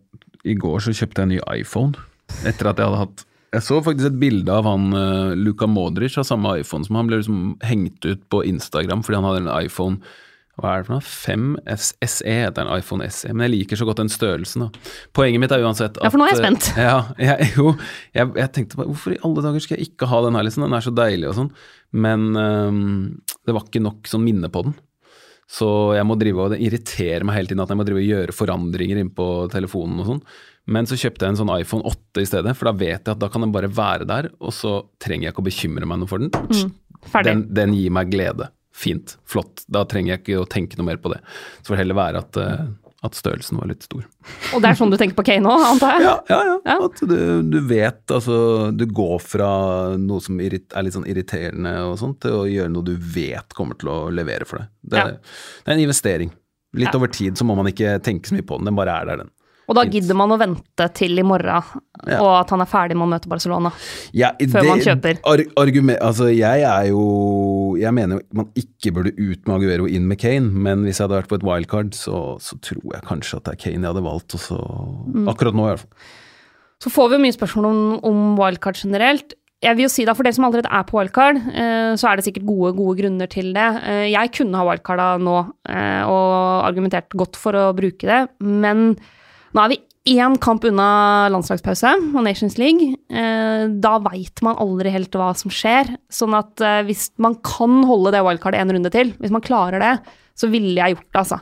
I 0.47 0.57
går 0.59 0.83
så 0.83 0.95
kjøpte 0.95 1.23
jeg 1.23 1.29
en 1.29 1.33
ny 1.37 1.41
iPhone 1.61 2.07
etter 2.47 2.69
at 2.69 2.79
jeg 2.79 2.89
hadde 2.89 3.01
hatt 3.05 3.25
Jeg 3.55 3.63
så 3.63 3.79
faktisk 3.83 4.09
et 4.09 4.19
bilde 4.19 4.51
av 4.51 4.67
han 4.67 4.91
uh, 4.91 5.35
Luka 5.39 5.69
Modric 5.71 6.17
av 6.19 6.27
samme 6.27 6.57
iPhone 6.59 6.87
som 6.87 6.99
han 6.99 7.09
ble 7.09 7.21
liksom 7.21 7.43
hengt 7.63 8.03
ut 8.07 8.25
på 8.31 8.43
Instagram 8.49 9.05
fordi 9.05 9.21
han 9.21 9.29
hadde 9.29 9.45
en 9.45 9.53
iPhone 9.55 10.01
hva 10.57 10.71
er 10.73 10.81
det 10.81 10.87
for 10.87 10.95
noe? 10.97 11.05
5 11.05 11.43
S- 11.77 11.91
SE 12.09 12.33
heter 12.33 12.63
en 12.65 12.71
iPhone 12.79 13.05
SE, 13.13 13.29
men 13.33 13.45
jeg 13.45 13.53
liker 13.53 13.77
så 13.77 13.85
godt 13.85 13.99
den 14.01 14.09
størrelsen. 14.09 14.63
da. 14.65 14.93
Poenget 15.13 15.43
mitt 15.43 15.53
er 15.53 15.61
uansett 15.61 15.99
at 15.99 16.03
Ja, 16.07 16.09
for 16.09 16.17
nå 16.21 16.25
er 16.25 16.33
jeg 16.33 16.39
eh, 16.39 16.43
spent. 16.47 16.71
Ja, 16.87 16.97
jeg, 17.21 17.51
jo, 17.59 17.75
jeg, 18.17 18.31
jeg 18.41 18.51
tenkte 18.57 18.79
bare, 18.79 18.89
hvorfor 18.89 19.13
i 19.13 19.19
alle 19.21 19.45
dager 19.45 19.61
skal 19.67 19.77
jeg 19.77 19.91
ikke 19.91 20.09
ha 20.09 20.23
den 20.25 20.39
her, 20.39 20.47
liksom? 20.49 20.65
Den 20.65 20.73
er 20.79 20.87
så 20.87 20.93
deilig 20.97 21.29
og 21.29 21.37
sånn. 21.37 21.51
Men 21.93 22.27
um, 22.35 22.81
det 23.45 23.53
var 23.55 23.67
ikke 23.69 23.83
nok 23.85 24.09
sånn 24.09 24.25
minne 24.25 24.49
på 24.51 24.65
den. 24.65 24.75
Så 25.47 25.67
jeg 25.95 26.03
må 26.09 26.17
drive 26.19 26.43
og 26.43 26.51
det 26.51 26.57
irriterer 26.65 27.23
meg 27.23 27.37
hele 27.37 27.47
tiden 27.53 27.61
at 27.63 27.69
jeg 27.71 27.79
må 27.79 27.85
drive 27.87 28.01
og 28.01 28.09
gjøre 28.09 28.33
forandringer 28.35 28.99
inn 28.99 29.13
på 29.15 29.27
telefonen 29.53 30.01
og 30.03 30.09
sånn. 30.09 30.23
Men 30.73 30.89
så 30.89 30.97
kjøpte 30.99 31.23
jeg 31.23 31.31
en 31.31 31.39
sånn 31.39 31.53
iPhone 31.53 31.85
8 31.87 32.19
i 32.25 32.27
stedet, 32.27 32.57
for 32.59 32.67
da 32.67 32.73
vet 32.75 33.05
jeg 33.07 33.13
at 33.13 33.21
da 33.21 33.29
kan 33.31 33.45
den 33.45 33.53
bare 33.55 33.69
være 33.71 34.03
der, 34.09 34.27
og 34.43 34.51
så 34.51 34.81
trenger 34.99 35.29
jeg 35.29 35.35
ikke 35.37 35.45
å 35.45 35.47
bekymre 35.47 35.87
meg 35.87 36.01
noe 36.01 36.09
for 36.11 36.19
den. 36.25 36.33
Ferdig. 37.07 37.29
Den, 37.31 37.45
den 37.55 37.75
gir 37.77 37.93
meg 37.95 38.09
glede. 38.11 38.49
Fint, 38.77 39.15
flott. 39.25 39.63
Da 39.73 39.81
trenger 39.89 40.13
jeg 40.15 40.21
ikke 40.23 40.41
å 40.43 40.49
tenke 40.49 40.77
noe 40.77 40.85
mer 40.91 40.99
på 41.01 41.09
det. 41.15 41.21
Så 41.63 41.71
får 41.71 41.77
det 41.77 41.81
heller 41.81 41.97
være 41.97 42.21
at, 42.21 42.37
eh, 42.37 42.67
at 43.07 43.17
størrelsen 43.17 43.57
var 43.57 43.69
litt 43.71 43.85
stor. 43.87 44.03
Og 44.53 44.61
det 44.61 44.69
er 44.69 44.77
sånn 44.77 44.91
du 44.93 44.97
tenker 45.01 45.17
på 45.17 45.25
Kane 45.25 45.49
òg, 45.49 45.63
antar 45.71 45.95
jeg? 45.95 46.05
Ja, 46.05 46.13
ja, 46.29 46.39
ja. 46.51 46.57
Ja. 46.67 46.77
At 46.85 47.01
du, 47.09 47.15
du 47.49 47.57
vet, 47.69 48.03
altså 48.13 48.37
Du 48.77 48.85
går 48.85 49.17
fra 49.23 49.49
noe 49.97 50.21
som 50.21 50.37
er 50.43 50.57
litt 50.59 50.73
sånn 50.93 51.07
irriterende 51.09 51.73
og 51.87 51.95
sånt, 52.01 52.19
til 52.25 52.37
å 52.41 52.43
gjøre 52.49 52.69
noe 52.73 52.85
du 52.85 52.93
vet 52.97 53.53
kommer 53.57 53.77
til 53.81 53.89
å 53.93 53.97
levere 54.13 54.45
for 54.49 54.61
deg. 54.61 54.69
Det, 54.93 54.97
Ja. 54.97 55.07
det 55.17 55.71
er 55.71 55.77
en 55.79 55.85
investering. 55.87 56.31
Litt 56.77 56.93
over 56.93 57.07
tid 57.09 57.37
så 57.39 57.45
må 57.47 57.55
man 57.57 57.65
ikke 57.71 57.97
tenke 58.05 58.29
så 58.29 58.35
mye 58.37 58.45
på 58.45 58.57
den, 58.59 58.69
den 58.69 58.77
bare 58.77 58.93
er 59.01 59.05
der, 59.09 59.17
den. 59.23 59.31
Og 59.67 59.75
da 59.75 59.83
gidder 59.83 60.15
man 60.15 60.31
å 60.31 60.37
vente 60.39 60.85
til 60.95 61.17
i 61.19 61.23
morgen, 61.27 61.63
Ja. 62.07 62.21
og 62.21 62.29
at 62.39 62.49
han 62.53 62.61
er 62.63 62.69
ferdig 62.71 62.95
med 62.95 63.03
å 63.07 63.11
møte 63.11 63.27
Barcelona. 63.27 63.71
Ja, 64.15 64.29
Før 64.39 64.63
man 64.63 64.79
kjøper. 64.79 65.17
Ar 65.27 65.41
argument, 65.59 65.99
altså 65.99 66.29
jeg 66.31 66.61
er 66.63 66.85
jo 66.87 67.01
Jeg 67.79 67.93
mener 67.95 68.19
jo 68.19 68.41
man 68.41 68.51
ikke 68.59 68.91
burde 68.95 69.13
ut 69.15 69.47
med 69.47 69.55
Aguero 69.55 69.87
inn 69.89 70.07
med 70.09 70.19
Kane, 70.21 70.51
men 70.51 70.85
hvis 70.85 70.99
jeg 70.99 71.07
hadde 71.07 71.19
vært 71.21 71.31
på 71.31 71.39
et 71.39 71.47
wildcard, 71.47 71.93
så, 71.97 72.37
så 72.43 72.57
tror 72.65 72.85
jeg 72.93 73.05
kanskje 73.07 73.39
at 73.39 73.47
det 73.47 73.55
er 73.55 73.61
Kane 73.65 73.81
jeg 73.83 73.91
hadde 73.93 74.05
valgt. 74.07 74.37
Så, 74.41 74.59
Mm. 75.07 75.27
Akkurat 75.31 75.55
nå, 75.55 75.65
i 75.65 75.71
hvert 75.73 75.83
fall. 75.85 76.15
Så 76.83 76.91
får 76.93 77.09
vi 77.09 77.17
jo 77.17 77.23
mye 77.23 77.33
spørsmål 77.33 77.65
om, 77.71 77.77
om 78.05 78.23
wildcard 78.37 78.77
generelt. 78.77 79.33
Jeg 79.65 79.73
vil 79.73 79.87
jo 79.87 79.89
si 79.89 80.03
da, 80.05 80.13
For 80.13 80.21
dere 80.27 80.37
som 80.37 80.45
allerede 80.45 80.69
er 80.69 80.83
på 80.85 80.99
wildcard, 80.99 81.39
eh, 81.49 81.93
så 81.97 82.11
er 82.11 82.19
det 82.19 82.27
sikkert 82.27 82.45
gode, 82.45 82.75
gode 82.77 82.99
grunner 82.99 83.29
til 83.31 83.49
det. 83.55 83.67
Eh, 83.89 84.03
jeg 84.11 84.33
kunne 84.37 84.59
ha 84.59 84.67
wildcarda 84.67 85.07
nå 85.23 85.37
eh, 85.71 86.03
og 86.05 86.67
argumentert 86.67 87.09
godt 87.17 87.39
for 87.41 87.57
å 87.57 87.71
bruke 87.77 88.05
det, 88.05 88.19
men 88.45 88.91
nå 89.55 89.63
er 89.63 89.71
vi 89.73 89.79
én 90.07 90.37
kamp 90.41 90.63
unna 90.67 91.27
landslagspause 91.33 91.91
og 92.15 92.23
Nations 92.25 92.57
League. 92.59 92.95
Eh, 93.11 93.65
da 93.83 93.97
veit 94.05 94.41
man 94.45 94.57
aldri 94.61 94.91
helt 94.93 95.13
hva 95.17 95.33
som 95.37 95.51
skjer. 95.53 95.91
Sånn 96.13 96.35
at 96.37 96.63
eh, 96.63 96.83
hvis 96.87 97.09
man 97.21 97.35
kan 97.45 97.81
holde 97.87 98.13
det 98.15 98.23
wildcardet 98.25 98.63
en 98.63 98.73
runde 98.77 98.91
til, 98.93 99.13
hvis 99.21 99.33
man 99.33 99.43
klarer 99.45 99.83
det, 99.83 99.93
så 100.37 100.49
ville 100.51 100.75
jeg 100.77 100.95
gjort 100.95 101.07
det, 101.09 101.21
altså. 101.23 101.39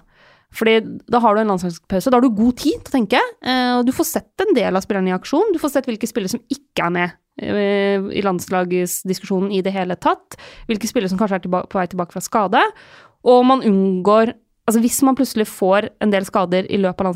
Fordi 0.55 0.75
da 1.11 1.19
har 1.19 1.35
du 1.35 1.41
en 1.41 1.51
landslagspause, 1.51 2.11
da 2.11 2.17
har 2.17 2.23
du 2.23 2.37
god 2.37 2.55
tid 2.61 2.79
til 2.79 2.91
å 2.91 2.95
tenke. 2.95 3.21
eh, 3.43 3.73
Og 3.75 3.85
du 3.87 3.91
får 3.95 4.07
sett 4.13 4.45
en 4.45 4.55
del 4.55 4.75
av 4.75 4.85
spillerne 4.85 5.11
i 5.11 5.17
aksjon. 5.17 5.51
Du 5.53 5.59
får 5.59 5.73
sett 5.75 5.89
hvilke 5.89 6.09
spillere 6.09 6.35
som 6.35 6.43
ikke 6.49 6.87
er 6.87 6.95
med 6.95 7.21
i 7.35 8.21
landslagsdiskusjonen 8.23 9.49
i 9.51 9.59
det 9.59 9.73
hele 9.75 9.97
tatt. 9.99 10.37
Hvilke 10.69 10.87
spillere 10.87 11.11
som 11.11 11.19
kanskje 11.19 11.41
er 11.41 11.65
på 11.67 11.75
vei 11.75 11.83
tilbake 11.91 12.15
fra 12.15 12.23
skade. 12.23 12.61
Og 13.27 13.43
man 13.43 13.59
unngår 13.59 14.31
Altså 14.65 14.81
hvis 14.81 15.03
man 15.05 15.13
plutselig 15.13 15.45
får 15.45 15.91
en 16.01 16.09
del 16.09 16.25
skader 16.25 16.65
i 16.73 16.79
løpet 16.81 17.05
av 17.05 17.11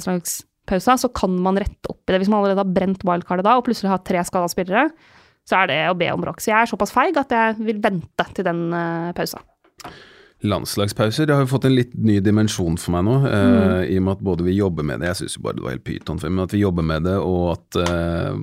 landslagspausa, 0.70 0.98
så 0.98 1.10
kan 1.10 1.38
man 1.42 1.58
rette 1.58 1.90
opp 1.90 2.04
i 2.08 2.14
det. 2.14 2.24
Hvis 2.24 2.30
man 2.30 2.44
allerede 2.44 2.64
har 2.64 2.74
brent 2.74 3.04
wildcardet 3.04 3.46
da, 3.46 3.58
og 3.58 3.66
plutselig 3.66 3.92
har 3.92 4.04
tre 4.04 4.24
skada 4.24 4.50
spillere, 4.50 4.90
så 5.48 5.64
er 5.64 5.68
det 5.72 5.80
å 5.90 5.98
be 5.98 6.12
om 6.14 6.22
bråk. 6.22 6.42
Så 6.42 6.52
jeg 6.52 6.62
er 6.62 6.70
såpass 6.70 6.94
feig 6.94 7.18
at 7.18 7.32
jeg 7.32 7.58
vil 7.64 7.82
vente 7.82 8.30
til 8.36 8.46
den 8.46 8.70
uh, 8.74 9.12
pausa. 9.18 9.42
landslagspauser. 10.40 11.26
Det 11.28 11.34
har 11.36 11.42
jo 11.44 11.50
fått 11.52 11.66
en 11.68 11.74
litt 11.76 11.92
ny 12.00 12.22
dimensjon 12.24 12.78
for 12.80 12.94
meg 12.94 13.02
nå, 13.04 13.16
eh, 13.28 13.90
i 13.92 13.98
og 14.00 14.06
med 14.06 14.14
at 14.14 14.22
både 14.24 14.46
vi 14.46 14.54
jobber 14.56 14.86
med 14.88 15.02
det, 15.02 15.10
jeg 15.10 15.18
syns 15.20 15.36
jo 15.36 15.42
bare 15.44 15.58
det 15.58 15.66
var 15.66 15.74
helt 15.74 15.84
pyton 15.84 16.22
men 16.30 16.46
at 16.46 16.54
vi 16.56 16.62
jobber 16.62 16.86
med 16.88 17.04
det, 17.04 17.18
og 17.20 17.58
at 17.58 17.80
uh, 17.84 18.40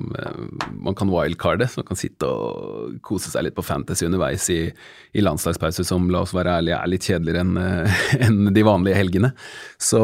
man 0.77 0.93
kan 0.93 1.09
wildcarde, 1.09 1.65
så 1.65 1.81
man 1.81 1.87
kan 1.87 1.97
sitte 1.97 2.29
og 2.29 2.99
kose 3.01 3.33
seg 3.33 3.47
litt 3.47 3.57
på 3.57 3.65
fantasy 3.65 4.05
underveis 4.05 4.45
i, 4.53 4.59
i 5.17 5.25
landslagspauser 5.25 5.89
som, 5.89 6.05
la 6.13 6.21
oss 6.21 6.35
være 6.37 6.59
ærlige, 6.59 6.77
er 6.77 6.93
litt 6.93 7.09
kjedeligere 7.09 7.41
enn 7.47 7.57
enn 8.27 8.53
de 8.53 8.67
vanlige 8.67 9.01
helgene. 9.01 9.33
Så 9.81 10.03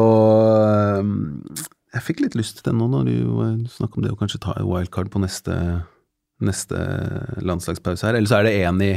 jeg 1.94 2.06
fikk 2.08 2.24
litt 2.24 2.38
lyst 2.38 2.58
til 2.58 2.68
det 2.68 2.76
nå, 2.78 2.88
når 2.90 3.10
du 3.10 3.66
snakker 3.70 4.00
om 4.00 4.06
det 4.06 4.14
å 4.14 4.18
kanskje 4.18 4.42
ta 4.42 4.56
en 4.58 4.66
wildcard 4.68 5.12
på 5.12 5.22
neste, 5.22 5.54
neste 6.42 6.80
landslagspause 7.44 8.08
her. 8.08 8.18
Eller 8.18 8.30
så 8.30 8.40
er 8.40 8.48
det 8.48 8.56
én 8.64 8.82
i 8.82 8.90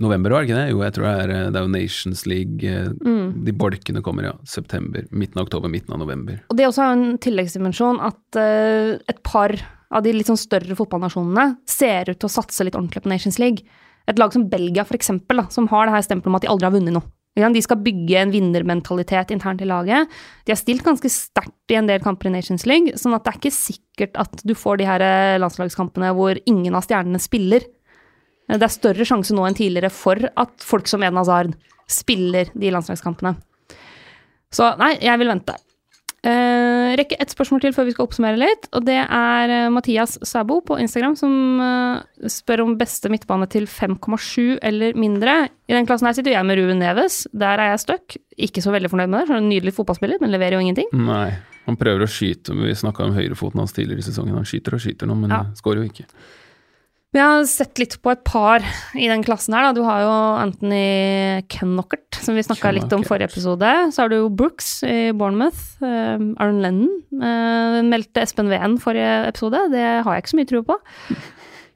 november, 0.00 0.32
var 0.32 0.44
det 0.44 0.50
ikke 0.50 0.60
det? 0.60 0.70
Jo, 0.70 0.80
jeg 0.84 0.94
tror 0.96 1.06
det 1.06 1.12
er, 1.24 1.32
det 1.50 1.60
er 1.60 1.66
jo 1.66 1.72
Nations 1.74 2.24
League. 2.30 2.76
Mm. 3.02 3.26
De 3.46 3.54
bolkene 3.56 4.04
kommer, 4.06 4.30
ja. 4.30 4.36
September. 4.48 5.04
Midten 5.10 5.42
av 5.42 5.48
oktober, 5.48 5.72
midten 5.72 5.96
av 5.96 6.02
november. 6.04 6.40
Og 6.48 6.56
det 6.58 6.68
også 6.68 6.86
en 6.86 7.04
tilleggsdimensjon 7.22 8.00
at 8.08 8.40
uh, 8.40 8.96
et 9.10 9.22
par 9.26 9.56
av 9.90 10.06
de 10.06 10.14
litt 10.14 10.30
sånn 10.30 10.38
større 10.38 10.76
fotballnasjonene 10.78 11.56
ser 11.68 12.12
ut 12.12 12.20
til 12.20 12.30
å 12.30 12.32
satse 12.32 12.64
litt 12.64 12.78
ordentlig 12.78 13.02
på 13.04 13.10
Nations 13.10 13.40
League. 13.42 13.66
Et 14.08 14.18
lag 14.22 14.32
som 14.34 14.46
Belgia, 14.50 14.86
for 14.86 14.96
eksempel, 14.96 15.42
da, 15.42 15.50
som 15.52 15.66
har 15.70 15.88
det 15.88 15.96
her 15.98 16.06
stempelet 16.06 16.30
om 16.30 16.38
at 16.38 16.46
de 16.46 16.52
aldri 16.52 16.68
har 16.68 16.76
vunnet 16.76 16.94
noe. 16.94 17.10
De 17.36 17.62
skal 17.62 17.78
bygge 17.80 18.18
en 18.18 18.32
vinnermentalitet 18.34 19.30
internt 19.30 19.62
i 19.62 19.68
laget. 19.68 20.08
De 20.44 20.52
har 20.52 20.58
stilt 20.58 20.82
ganske 20.84 21.08
sterkt 21.08 21.70
i 21.72 21.76
en 21.78 21.86
del 21.86 22.00
kamper 22.02 22.26
i 22.26 22.32
Nations 22.34 22.66
League, 22.66 22.96
sånn 22.98 23.14
at 23.14 23.24
det 23.24 23.32
er 23.32 23.38
ikke 23.38 23.54
sikkert 23.54 24.16
at 24.18 24.42
du 24.44 24.54
får 24.58 24.80
de 24.80 24.88
her 24.88 25.00
eh, 25.00 25.38
landslagskampene 25.38 26.10
hvor 26.18 26.40
ingen 26.50 26.74
av 26.74 26.84
stjernene 26.84 27.22
spiller. 27.22 27.64
Eh, 28.50 28.58
Det 28.58 28.66
er 28.66 28.74
større 28.74 29.06
sjanse 29.06 29.32
nå 29.32 29.46
enn 29.46 29.54
tidligere 29.56 29.92
for 29.94 30.18
at 30.36 30.66
folk 30.66 30.90
som 30.90 31.02
Eden 31.06 31.16
Hazard 31.22 31.54
spiller 31.90 32.50
de 32.54 32.74
landslagskampene. 32.74 33.36
Så 34.50 34.74
nei, 34.82 34.96
jeg 34.98 35.18
vil 35.22 35.30
vente. 35.30 35.54
Eh, 36.20 36.90
rekke 37.00 37.16
ett 37.16 37.30
spørsmål 37.32 37.62
til 37.64 37.72
før 37.72 37.86
vi 37.88 37.94
skal 37.94 38.04
oppsummere 38.04 38.36
litt. 38.40 38.66
Og 38.76 38.84
det 38.84 38.98
er 39.00 39.52
eh, 39.54 39.68
Mathias 39.72 40.18
Sabo 40.28 40.58
på 40.60 40.76
Instagram 40.82 41.14
som 41.16 41.32
uh, 41.62 42.26
spør 42.28 42.66
om 42.66 42.74
beste 42.80 43.08
midtbane 43.12 43.48
til 43.48 43.64
5,7 43.70 44.58
eller 44.60 44.98
mindre. 45.00 45.36
I 45.70 45.76
den 45.78 45.88
klassen 45.88 46.10
her 46.10 46.16
sitter 46.18 46.34
jeg 46.34 46.44
med 46.48 46.60
Ruben 46.60 46.82
Neves. 46.82 47.22
Der 47.32 47.62
er 47.62 47.72
jeg 47.72 47.84
stuck. 47.86 48.18
Ikke 48.36 48.60
så 48.64 48.74
veldig 48.74 48.90
fornøyd 48.92 49.08
med 49.08 49.22
det. 49.22 49.28
Så 49.30 49.36
er 49.38 49.40
En 49.40 49.48
nydelig 49.48 49.74
fotballspiller, 49.78 50.20
men 50.20 50.34
leverer 50.34 50.58
jo 50.58 50.64
ingenting. 50.66 50.92
Nei, 50.92 51.30
han 51.64 51.80
prøver 51.80 52.04
å 52.04 52.10
skyte. 52.10 52.52
Vi 52.58 52.76
snakka 52.76 53.06
om 53.08 53.16
høyrefoten 53.16 53.62
hans 53.62 53.72
tidligere 53.76 54.04
i 54.04 54.08
sesongen. 54.10 54.36
Han 54.36 54.48
skyter 54.48 54.76
og 54.76 54.84
skyter 54.84 55.08
nå, 55.08 55.16
men 55.22 55.32
Ja. 55.32 55.44
skårer 55.56 55.84
jo 55.84 55.88
ikke. 55.88 56.04
Men 57.10 57.18
jeg 57.18 57.26
har 57.26 57.46
sett 57.50 57.80
litt 57.82 57.96
på 58.04 58.12
et 58.12 58.20
par 58.22 58.62
i 58.94 59.08
den 59.10 59.24
klassen 59.26 59.56
her. 59.56 59.64
Da. 59.66 59.74
Du 59.74 59.82
har 59.82 60.04
jo 60.04 60.10
Anthony 60.44 61.42
Kennockert, 61.50 62.20
som 62.22 62.36
vi 62.38 62.44
snakka 62.46 62.70
litt 62.76 62.92
om 62.94 63.02
forrige 63.06 63.32
episode. 63.32 63.70
Så 63.90 64.04
har 64.04 64.12
du 64.12 64.20
jo 64.20 64.28
Brooks 64.30 64.84
i 64.86 65.10
Bournemouth. 65.10 65.80
Uh, 65.82 66.22
Aron 66.38 66.60
Lennon 66.62 66.92
uh, 67.18 67.80
meldte 67.88 68.22
Espen 68.22 68.52
Ven 68.52 68.78
forrige 68.82 69.10
episode. 69.26 69.64
Det 69.74 69.82
har 69.82 70.06
jeg 70.06 70.22
ikke 70.22 70.32
så 70.34 70.38
mye 70.38 70.50
tro 70.52 70.62
på. 70.70 70.78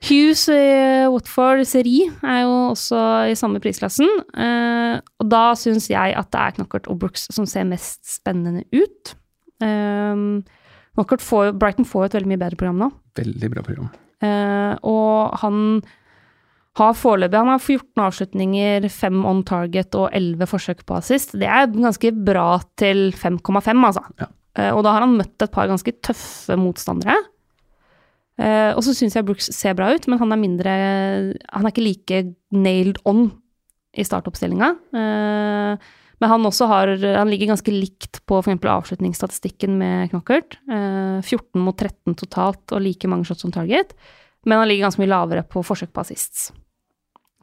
Hughes 0.04 0.44
i 0.52 0.62
Watford 1.10 1.64
Serie 1.66 2.12
er 2.22 2.44
jo 2.44 2.54
også 2.68 3.02
i 3.32 3.34
samme 3.40 3.58
prisklassen. 3.64 4.06
Uh, 4.38 5.02
og 5.18 5.34
da 5.34 5.42
syns 5.58 5.90
jeg 5.90 6.14
at 6.14 6.30
det 6.30 6.44
er 6.44 6.56
Knockert 6.60 6.86
og 6.92 7.02
Brooks 7.02 7.26
som 7.34 7.50
ser 7.50 7.66
mest 7.66 8.04
spennende 8.20 8.62
ut. 8.70 9.16
Um, 9.58 10.44
Knockert 10.94 11.26
får, 11.26 11.56
Brighton 11.58 11.90
får 11.90 12.06
jo 12.06 12.12
et 12.12 12.18
veldig 12.20 12.34
mye 12.36 12.42
bedre 12.46 12.62
program 12.62 12.86
nå. 12.86 12.92
Veldig 13.18 13.54
bra 13.56 13.66
program. 13.66 13.90
Eh, 14.24 14.72
og 14.88 15.36
han 15.42 15.58
har 16.78 16.96
foreløpig 16.98 17.38
Han 17.38 17.52
har 17.52 17.60
14 17.60 18.02
avslutninger, 18.02 18.88
5 18.90 19.20
on 19.30 19.44
target 19.46 19.94
og 19.98 20.08
11 20.10 20.50
forsøk 20.50 20.82
på 20.86 20.96
assist. 20.98 21.36
Det 21.38 21.46
er 21.46 21.70
ganske 21.70 22.10
bra 22.26 22.48
til 22.80 23.12
5,5, 23.14 23.84
altså. 23.90 24.02
Ja. 24.18 24.30
Eh, 24.58 24.72
og 24.74 24.82
da 24.86 24.96
har 24.96 25.06
han 25.06 25.16
møtt 25.18 25.42
et 25.42 25.54
par 25.54 25.70
ganske 25.70 25.94
tøffe 26.02 26.58
motstandere. 26.58 27.16
Eh, 28.34 28.72
og 28.74 28.82
så 28.82 28.94
syns 28.96 29.14
jeg 29.14 29.26
Brooks 29.26 29.52
ser 29.54 29.76
bra 29.78 29.92
ut, 29.94 30.08
men 30.10 30.18
han 30.18 30.34
er 30.34 30.40
mindre 30.40 30.70
Han 31.54 31.66
er 31.66 31.70
ikke 31.70 31.84
like 31.86 32.22
nailed 32.50 32.98
on 33.06 33.28
i 33.94 34.02
startoppstillinga. 34.02 34.72
Eh, 36.24 36.28
men 36.28 36.30
han 36.30 36.68
har 36.72 36.94
Han 37.20 37.30
ligger 37.30 37.52
ganske 37.52 37.72
likt 37.72 38.22
på 38.26 38.38
f.eks. 38.42 38.64
avslutningsstatistikken 38.64 39.76
med 39.78 40.10
Knockert. 40.10 40.58
Eh, 40.70 41.20
14 41.22 41.60
mot 41.60 41.76
13 41.76 42.14
totalt 42.14 42.72
og 42.72 42.80
like 42.82 43.08
mange 43.08 43.24
shots 43.28 43.42
som 43.44 43.52
target. 43.52 43.92
Men 44.46 44.58
han 44.58 44.68
ligger 44.68 44.86
ganske 44.88 45.00
mye 45.04 45.08
lavere 45.12 45.42
på 45.48 45.62
forsøk 45.64 45.92
på 45.92 46.00
assists. 46.02 46.50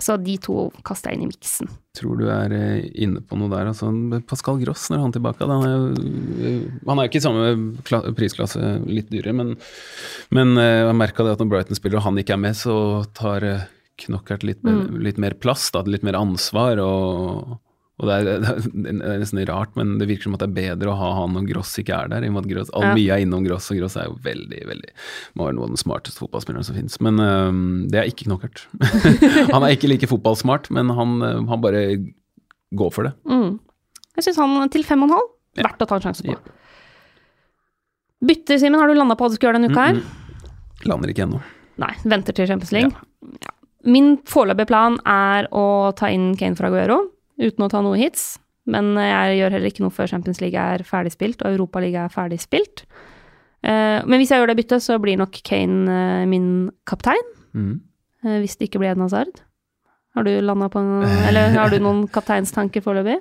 Så 0.02 0.16
de 0.18 0.34
to 0.42 0.72
kaster 0.86 1.12
jeg 1.12 1.20
inn 1.20 1.28
i 1.28 1.30
miksen. 1.30 1.68
Tror 1.94 2.18
du 2.18 2.24
er 2.34 2.54
eh, 2.58 2.88
inne 3.06 3.22
på 3.22 3.38
noe 3.38 3.52
der. 3.52 3.68
Altså, 3.70 3.92
Pascal 4.26 4.58
Gross, 4.64 4.88
når 4.90 4.98
er 4.98 5.04
han 5.06 5.14
tilbake? 5.14 5.46
da? 5.46 5.58
Han 5.62 5.68
er, 5.68 5.76
jo- 5.76 6.72
han 6.88 7.00
er 7.04 7.10
ikke 7.10 7.20
i 7.22 7.26
samme 7.28 8.14
prisklasse, 8.18 8.62
litt 8.90 9.12
dyrere, 9.14 9.34
men, 9.38 9.52
men 10.34 10.56
eh, 10.58 10.88
jeg 10.88 10.98
merka 10.98 11.22
det 11.28 11.36
at 11.36 11.44
når 11.44 11.52
Brighton 11.54 11.78
spiller 11.78 12.02
og 12.02 12.08
han 12.08 12.18
ikke 12.18 12.34
er 12.34 12.42
med, 12.42 12.58
så 12.58 13.06
tar 13.14 13.46
eh, 13.46 13.68
Knockert 14.02 14.42
litt, 14.48 14.64
mer- 14.66 14.88
litt 15.06 15.20
mer 15.22 15.36
plass, 15.38 15.68
da, 15.76 15.84
litt 15.86 16.02
mer 16.08 16.18
ansvar. 16.18 16.80
og 16.82 17.60
og 18.02 18.10
det 18.10 18.16
er, 18.18 18.39
det 18.84 18.91
er 18.97 19.20
nesten 19.22 19.41
rart, 19.45 19.76
men 19.78 19.95
det 20.02 20.08
virker 20.10 20.26
som 20.26 20.34
at 20.38 20.41
det 20.41 20.47
er 20.49 20.56
bedre 20.76 20.89
å 20.91 20.97
ha 20.97 21.10
han 21.20 21.36
og 21.38 21.45
Gross 21.52 21.72
ikke 21.78 21.93
er 21.93 22.10
der. 22.10 22.26
i 22.26 22.32
og 22.32 22.36
med 22.36 22.47
at 22.47 22.52
Gross, 22.52 22.72
all 22.74 22.88
Ja. 22.89 22.93
Mye 22.97 23.16
er 23.18 23.26
innom 23.28 23.45
Gross, 23.45 23.68
og 23.72 23.78
Gross 23.78 23.97
er 24.02 24.08
jo 24.10 24.16
veldig, 24.26 24.62
veldig 24.72 24.93
må 25.38 25.45
være 25.45 25.58
noen 25.60 25.70
av 25.70 25.76
de 25.78 25.82
smarteste 25.84 26.24
fotballspillerne 26.24 26.66
som 26.66 26.78
finnes. 26.80 26.97
Men 27.06 27.22
øh, 27.22 27.60
det 27.93 28.02
er 28.02 28.10
ikke 28.10 28.26
Knockert. 28.26 28.66
han 29.54 29.62
er 29.68 29.76
ikke 29.78 29.91
like 29.93 30.10
fotballsmart, 30.10 30.72
men 30.74 30.89
han, 30.97 31.14
øh, 31.22 31.43
han 31.52 31.62
bare 31.62 31.84
går 32.74 32.91
for 32.95 33.06
det. 33.10 33.14
Mm. 33.30 33.60
Jeg 34.18 34.26
syns 34.28 34.41
han 34.41 34.74
til 34.74 34.84
5,5 34.88 35.14
Ja. 35.60 35.66
verdt 35.68 35.82
å 35.84 35.88
ta 35.91 35.97
en 36.02 36.04
sjanse 36.10 36.24
på. 36.26 36.34
Ja. 36.34 36.58
Bytter, 38.26 38.58
Simen, 38.62 38.80
har 38.80 38.88
du 38.88 38.93
landa 38.97 39.16
på 39.18 39.26
hva 39.26 39.32
du 39.34 39.38
skal 39.38 39.49
gjøre 39.49 39.60
denne 39.62 39.72
uka 39.74 39.88
her? 39.89 39.97
Mm, 40.02 40.84
Lander 40.89 41.10
ikke 41.14 41.24
ennå. 41.26 41.39
Nei, 41.82 41.91
venter 42.10 42.34
til 42.38 42.47
Champions 42.49 42.72
League. 42.76 42.93
Ja. 43.41 43.52
Min 43.89 44.12
foreløpige 44.30 44.70
plan 44.70 44.97
er 45.10 45.47
å 45.58 45.64
ta 45.97 46.10
inn 46.14 46.32
Kane 46.38 46.58
fra 46.58 46.70
Aguero, 46.70 46.99
uten 47.40 47.66
å 47.66 47.70
ta 47.72 47.84
noe 47.86 48.00
hits. 48.00 48.36
Men 48.72 48.94
jeg 49.00 49.40
gjør 49.40 49.56
heller 49.56 49.72
ikke 49.72 49.86
noe 49.86 49.94
før 49.96 50.10
Champions 50.12 50.42
League 50.44 50.60
er 50.60 50.84
ferdigspilt, 50.86 51.42
og 51.42 51.56
Europaliga 51.56 52.06
er 52.06 52.14
ferdigspilt. 52.14 52.86
Eh, 53.62 54.00
men 54.06 54.22
hvis 54.22 54.34
jeg 54.34 54.42
gjør 54.42 54.52
det 54.52 54.58
byttet, 54.62 54.84
så 54.86 54.98
blir 55.02 55.20
nok 55.22 55.38
Kane 55.46 55.86
eh, 55.94 56.28
min 56.30 56.70
kaptein. 56.90 57.28
Mm. 57.54 57.82
eh, 58.26 58.38
hvis 58.42 58.58
det 58.58 58.70
ikke 58.70 58.82
blir 58.82 58.94
Eden 58.94 59.06
Hazard. 59.06 59.44
Har 60.16 60.26
du 60.28 60.32
landa 60.44 60.68
på 60.72 60.80
en, 60.80 61.04
Eller 61.28 61.54
har 61.56 61.72
du 61.72 61.80
noen 61.80 62.08
kapteinstanker 62.16 62.84
foreløpig? 62.84 63.20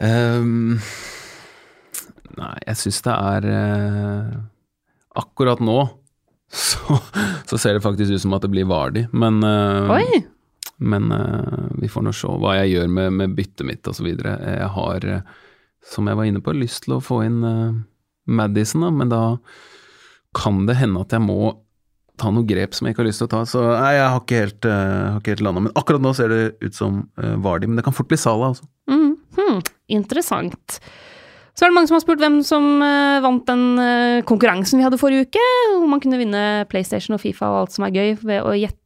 Um, 0.00 0.78
nei, 2.38 2.54
jeg 2.64 2.78
syns 2.80 3.02
det 3.04 3.12
er 3.12 3.46
uh, 3.52 4.30
Akkurat 5.20 5.60
nå 5.60 5.74
så, 6.48 6.96
så 7.50 7.58
ser 7.60 7.76
det 7.76 7.82
faktisk 7.84 8.14
ut 8.14 8.22
som 8.22 8.32
at 8.32 8.46
det 8.46 8.52
blir 8.54 8.70
Vardi, 8.70 9.02
men 9.12 9.42
uh, 9.44 9.92
Oi! 9.92 10.22
Men 10.80 11.12
uh, 11.12 11.68
vi 11.80 11.90
får 11.92 12.06
nå 12.06 12.12
se 12.16 12.30
hva 12.40 12.56
jeg 12.62 12.74
gjør 12.74 12.92
med, 12.96 13.16
med 13.20 13.36
byttet 13.36 13.66
mitt 13.68 13.88
osv. 13.90 14.08
Jeg 14.08 14.68
har, 14.76 15.04
eh, 15.04 15.40
som 15.92 16.08
jeg 16.08 16.16
var 16.16 16.28
inne 16.28 16.40
på, 16.44 16.56
lyst 16.56 16.86
til 16.86 16.96
å 16.96 17.02
få 17.04 17.20
inn 17.26 17.42
uh, 17.44 17.74
Madison, 18.30 18.86
da, 18.86 18.92
men 18.94 19.12
da 19.12 19.24
kan 20.36 20.64
det 20.68 20.78
hende 20.80 21.02
at 21.04 21.12
jeg 21.12 21.24
må 21.24 21.52
ta 22.20 22.30
noen 22.32 22.48
grep 22.48 22.76
som 22.76 22.86
jeg 22.86 22.94
ikke 22.94 23.02
har 23.02 23.10
lyst 23.10 23.22
til 23.22 23.28
å 23.28 23.32
ta. 23.34 23.44
Så 23.48 23.62
nei, 23.64 23.92
jeg 23.96 24.08
har 24.08 24.24
ikke 24.24 24.42
helt, 24.44 24.68
uh, 24.68 25.20
helt 25.28 25.44
landa. 25.44 25.66
Men 25.68 25.76
akkurat 25.76 26.04
nå 26.04 26.14
ser 26.16 26.32
det 26.32 26.42
ut 26.64 26.76
som 26.76 27.04
uh, 27.20 27.36
Vardi, 27.44 27.68
men 27.68 27.80
det 27.80 27.84
kan 27.86 27.96
fort 27.96 28.08
bli 28.10 28.20
Sala, 28.20 28.52
altså. 28.52 28.68
Mm, 28.90 29.14
hmm, 29.36 29.62
interessant. 30.00 30.80
Så 31.56 31.66
er 31.66 31.70
det 31.70 31.76
mange 31.76 31.90
som 31.90 31.98
har 31.98 32.04
spurt 32.06 32.20
hvem 32.22 32.40
som 32.46 32.66
uh, 32.80 33.20
vant 33.24 33.44
den 33.48 33.64
uh, 33.76 34.24
konkurransen 34.28 34.80
vi 34.80 34.86
hadde 34.86 35.00
forrige 35.00 35.28
uke, 35.28 35.46
hvor 35.76 35.88
man 35.92 36.00
kunne 36.00 36.20
vinne 36.20 36.44
PlayStation 36.72 37.16
og 37.16 37.20
Fifa 37.20 37.50
og 37.52 37.64
alt 37.64 37.76
som 37.76 37.84
er 37.84 37.96
gøy, 37.96 38.14
ved 38.22 38.40
å 38.40 38.54
gjette 38.56 38.78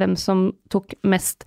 hvem 0.00 0.16
som 0.20 0.50
tok 0.72 0.94
mest 1.04 1.44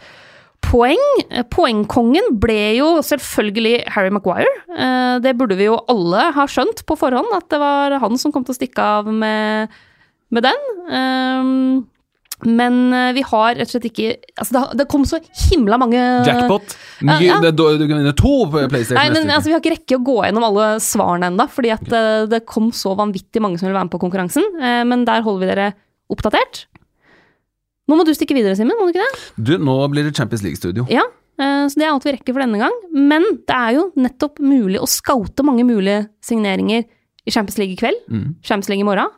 poeng. 0.63 1.01
Eh, 1.29 1.43
Poengkongen 1.51 2.37
ble 2.41 2.59
jo 2.79 2.89
selvfølgelig 3.03 3.83
Harry 3.95 4.11
Maguire. 4.15 4.51
Eh, 4.71 5.19
Det 5.23 5.35
burde 5.37 5.57
vi 5.59 5.67
jo 5.67 5.79
alle 5.91 6.29
ha 6.35 6.45
skjønt 6.49 6.85
på 6.87 6.95
forhånd, 6.97 7.33
at 7.35 7.49
det 7.51 7.59
var 7.61 7.97
han 8.03 8.17
som 8.17 8.31
kom 8.31 8.45
til 8.47 8.55
å 8.55 8.59
stikke 8.59 8.85
av 8.99 9.09
med, 9.11 9.73
med 10.33 10.47
den. 10.47 10.69
Um, 10.89 11.87
Men 12.43 12.91
eh, 12.91 13.11
vi 13.15 13.21
har 13.23 13.53
rett 13.55 13.69
og 13.69 13.71
slett 13.71 13.85
ikke 13.87 14.17
Altså, 14.35 14.51
det, 14.51 14.61
det 14.81 14.85
kom 14.91 15.05
så 15.07 15.19
himla 15.45 15.77
mange 15.79 15.99
Jackpot! 16.27 16.73
Ja, 17.05 17.15
ja. 17.23 17.37
Det, 17.39 17.53
du 17.55 17.85
kan 17.87 18.01
vinne 18.01 18.11
to 18.19 18.33
PlayStation 18.51 18.97
Nei, 18.99 19.05
men 19.13 19.29
altså, 19.31 19.47
Vi 19.47 19.53
har 19.55 19.61
ikke 19.61 19.75
rekke 19.77 19.99
å 19.99 20.03
gå 20.03 20.17
gjennom 20.25 20.47
alle 20.49 20.65
svarene 20.83 21.29
ennå, 21.31 21.45
fordi 21.53 21.71
at 21.75 21.87
eh, 21.95 22.25
det 22.31 22.41
kom 22.49 22.71
så 22.75 22.95
vanvittig 22.99 23.39
mange 23.43 23.59
som 23.61 23.67
ville 23.69 23.77
være 23.77 23.87
med 23.87 23.95
på 23.95 24.01
konkurransen. 24.03 24.43
Eh, 24.59 24.81
men 24.89 25.05
der 25.07 25.23
holder 25.23 25.43
vi 25.45 25.51
dere 25.53 25.69
oppdatert. 26.11 26.65
Nå 27.89 27.97
må 27.99 28.05
du 28.07 28.13
stikke 28.15 28.35
videre, 28.37 28.55
Simen. 28.55 28.77
Må 28.79 28.87
du 28.87 28.93
ikke 28.93 29.03
det? 29.03 29.23
Du, 29.49 29.53
nå 29.59 29.75
blir 29.91 30.05
det 30.07 30.13
Champions 30.15 30.43
League-studio. 30.45 30.85
Ja, 30.91 31.03
eh, 31.41 31.65
så 31.67 31.75
det 31.79 31.83
er 31.87 31.91
alt 31.91 32.05
vi 32.07 32.13
rekker 32.15 32.31
for 32.37 32.43
denne 32.45 32.61
gang. 32.61 32.75
Men 32.95 33.25
det 33.43 33.57
er 33.57 33.73
jo 33.75 33.89
nettopp 33.99 34.39
mulig 34.39 34.79
å 34.79 34.87
scoute 34.87 35.43
mange 35.43 35.65
mulige 35.67 36.05
signeringer 36.23 36.85
i 37.27 37.31
Champions 37.31 37.57
League 37.59 37.75
i 37.75 37.79
kveld, 37.79 37.99
Mm. 38.11 38.35
Champions 38.43 38.69
League 38.71 38.83
i 38.83 38.87
morgen 38.87 39.11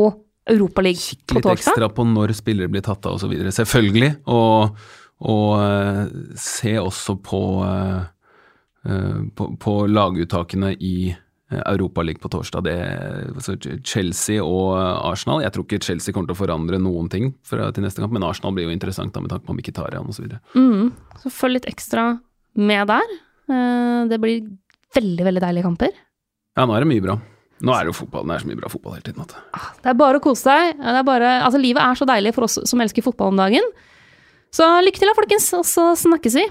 og 0.00 0.20
Europaliga 0.50 0.96
Kikk 0.98 1.26
på 1.28 1.34
litt 1.38 1.44
torsdag. 1.44 1.72
ekstra 1.76 1.88
på 1.94 2.04
når 2.08 2.32
spillere 2.34 2.68
blir 2.72 2.82
tatt 2.82 3.04
av 3.06 3.16
osv. 3.18 3.32
Selvfølgelig. 3.52 4.12
Og, 4.32 4.76
og 5.20 5.50
eh, 5.60 6.06
se 6.40 6.72
også 6.80 7.16
på, 7.24 7.40
eh, 8.84 9.26
på, 9.36 9.48
på 9.60 9.74
laguttakene 9.92 10.72
i 10.80 11.14
Europaligaen 11.50 12.22
på 12.22 12.30
torsdag. 12.30 12.62
Det, 12.66 13.80
Chelsea 13.86 14.42
og 14.44 14.76
Arsenal. 15.10 15.42
Jeg 15.42 15.52
tror 15.54 15.66
ikke 15.66 15.82
Chelsea 15.82 16.14
kommer 16.14 16.30
til 16.30 16.36
å 16.38 16.40
forandre 16.44 16.78
noen 16.78 17.08
ting 17.10 17.32
til 17.48 17.82
neste 17.82 18.02
kamp, 18.02 18.14
men 18.14 18.26
Arsenal 18.26 18.54
blir 18.54 18.68
jo 18.68 18.74
interessant 18.74 19.12
da 19.14 19.20
med 19.24 19.32
tanke 19.32 19.48
på 19.48 19.56
Mkhitarian 19.58 20.06
osv. 20.10 20.30
Mm, 20.54 20.92
så 21.24 21.32
følg 21.34 21.58
litt 21.58 21.68
ekstra 21.70 22.06
med 22.60 22.86
der. 22.90 23.16
Eh, 23.50 24.06
Det 24.10 24.20
blir 24.22 24.46
veldig, 24.94 25.24
veldig 25.26 25.42
deilige 25.42 25.66
kamper. 25.66 25.92
Ja, 26.56 26.66
nå 26.66 26.74
er 26.74 26.84
det 26.84 26.90
mye 26.90 27.02
bra. 27.04 27.18
Nå 27.60 27.74
er 27.76 27.84
det 27.84 27.92
jo 27.92 27.98
fotball. 28.00 28.24
Det 28.26 28.34
er 28.38 28.44
så 28.44 28.48
mye 28.48 28.60
bra 28.62 28.70
fotball 28.72 28.94
hele 28.96 29.04
tiden. 29.04 29.20
At. 29.26 29.34
Det 29.82 29.90
er 29.92 29.98
bare 29.98 30.18
å 30.18 30.24
kose 30.24 30.46
seg. 30.48 30.78
Det 30.80 31.04
bare, 31.04 31.40
altså, 31.44 31.60
livet 31.60 31.82
er 31.84 31.98
så 31.98 32.08
deilig 32.08 32.32
for 32.34 32.46
oss 32.48 32.58
som 32.64 32.80
elsker 32.80 33.04
fotball 33.04 33.34
om 33.34 33.42
dagen. 33.42 33.66
Så 34.50 34.66
lykke 34.82 34.98
til 34.98 35.10
da, 35.10 35.14
folkens, 35.18 35.50
og 35.54 35.66
så 35.68 35.90
snakkes 35.94 36.40
vi. 36.40 36.46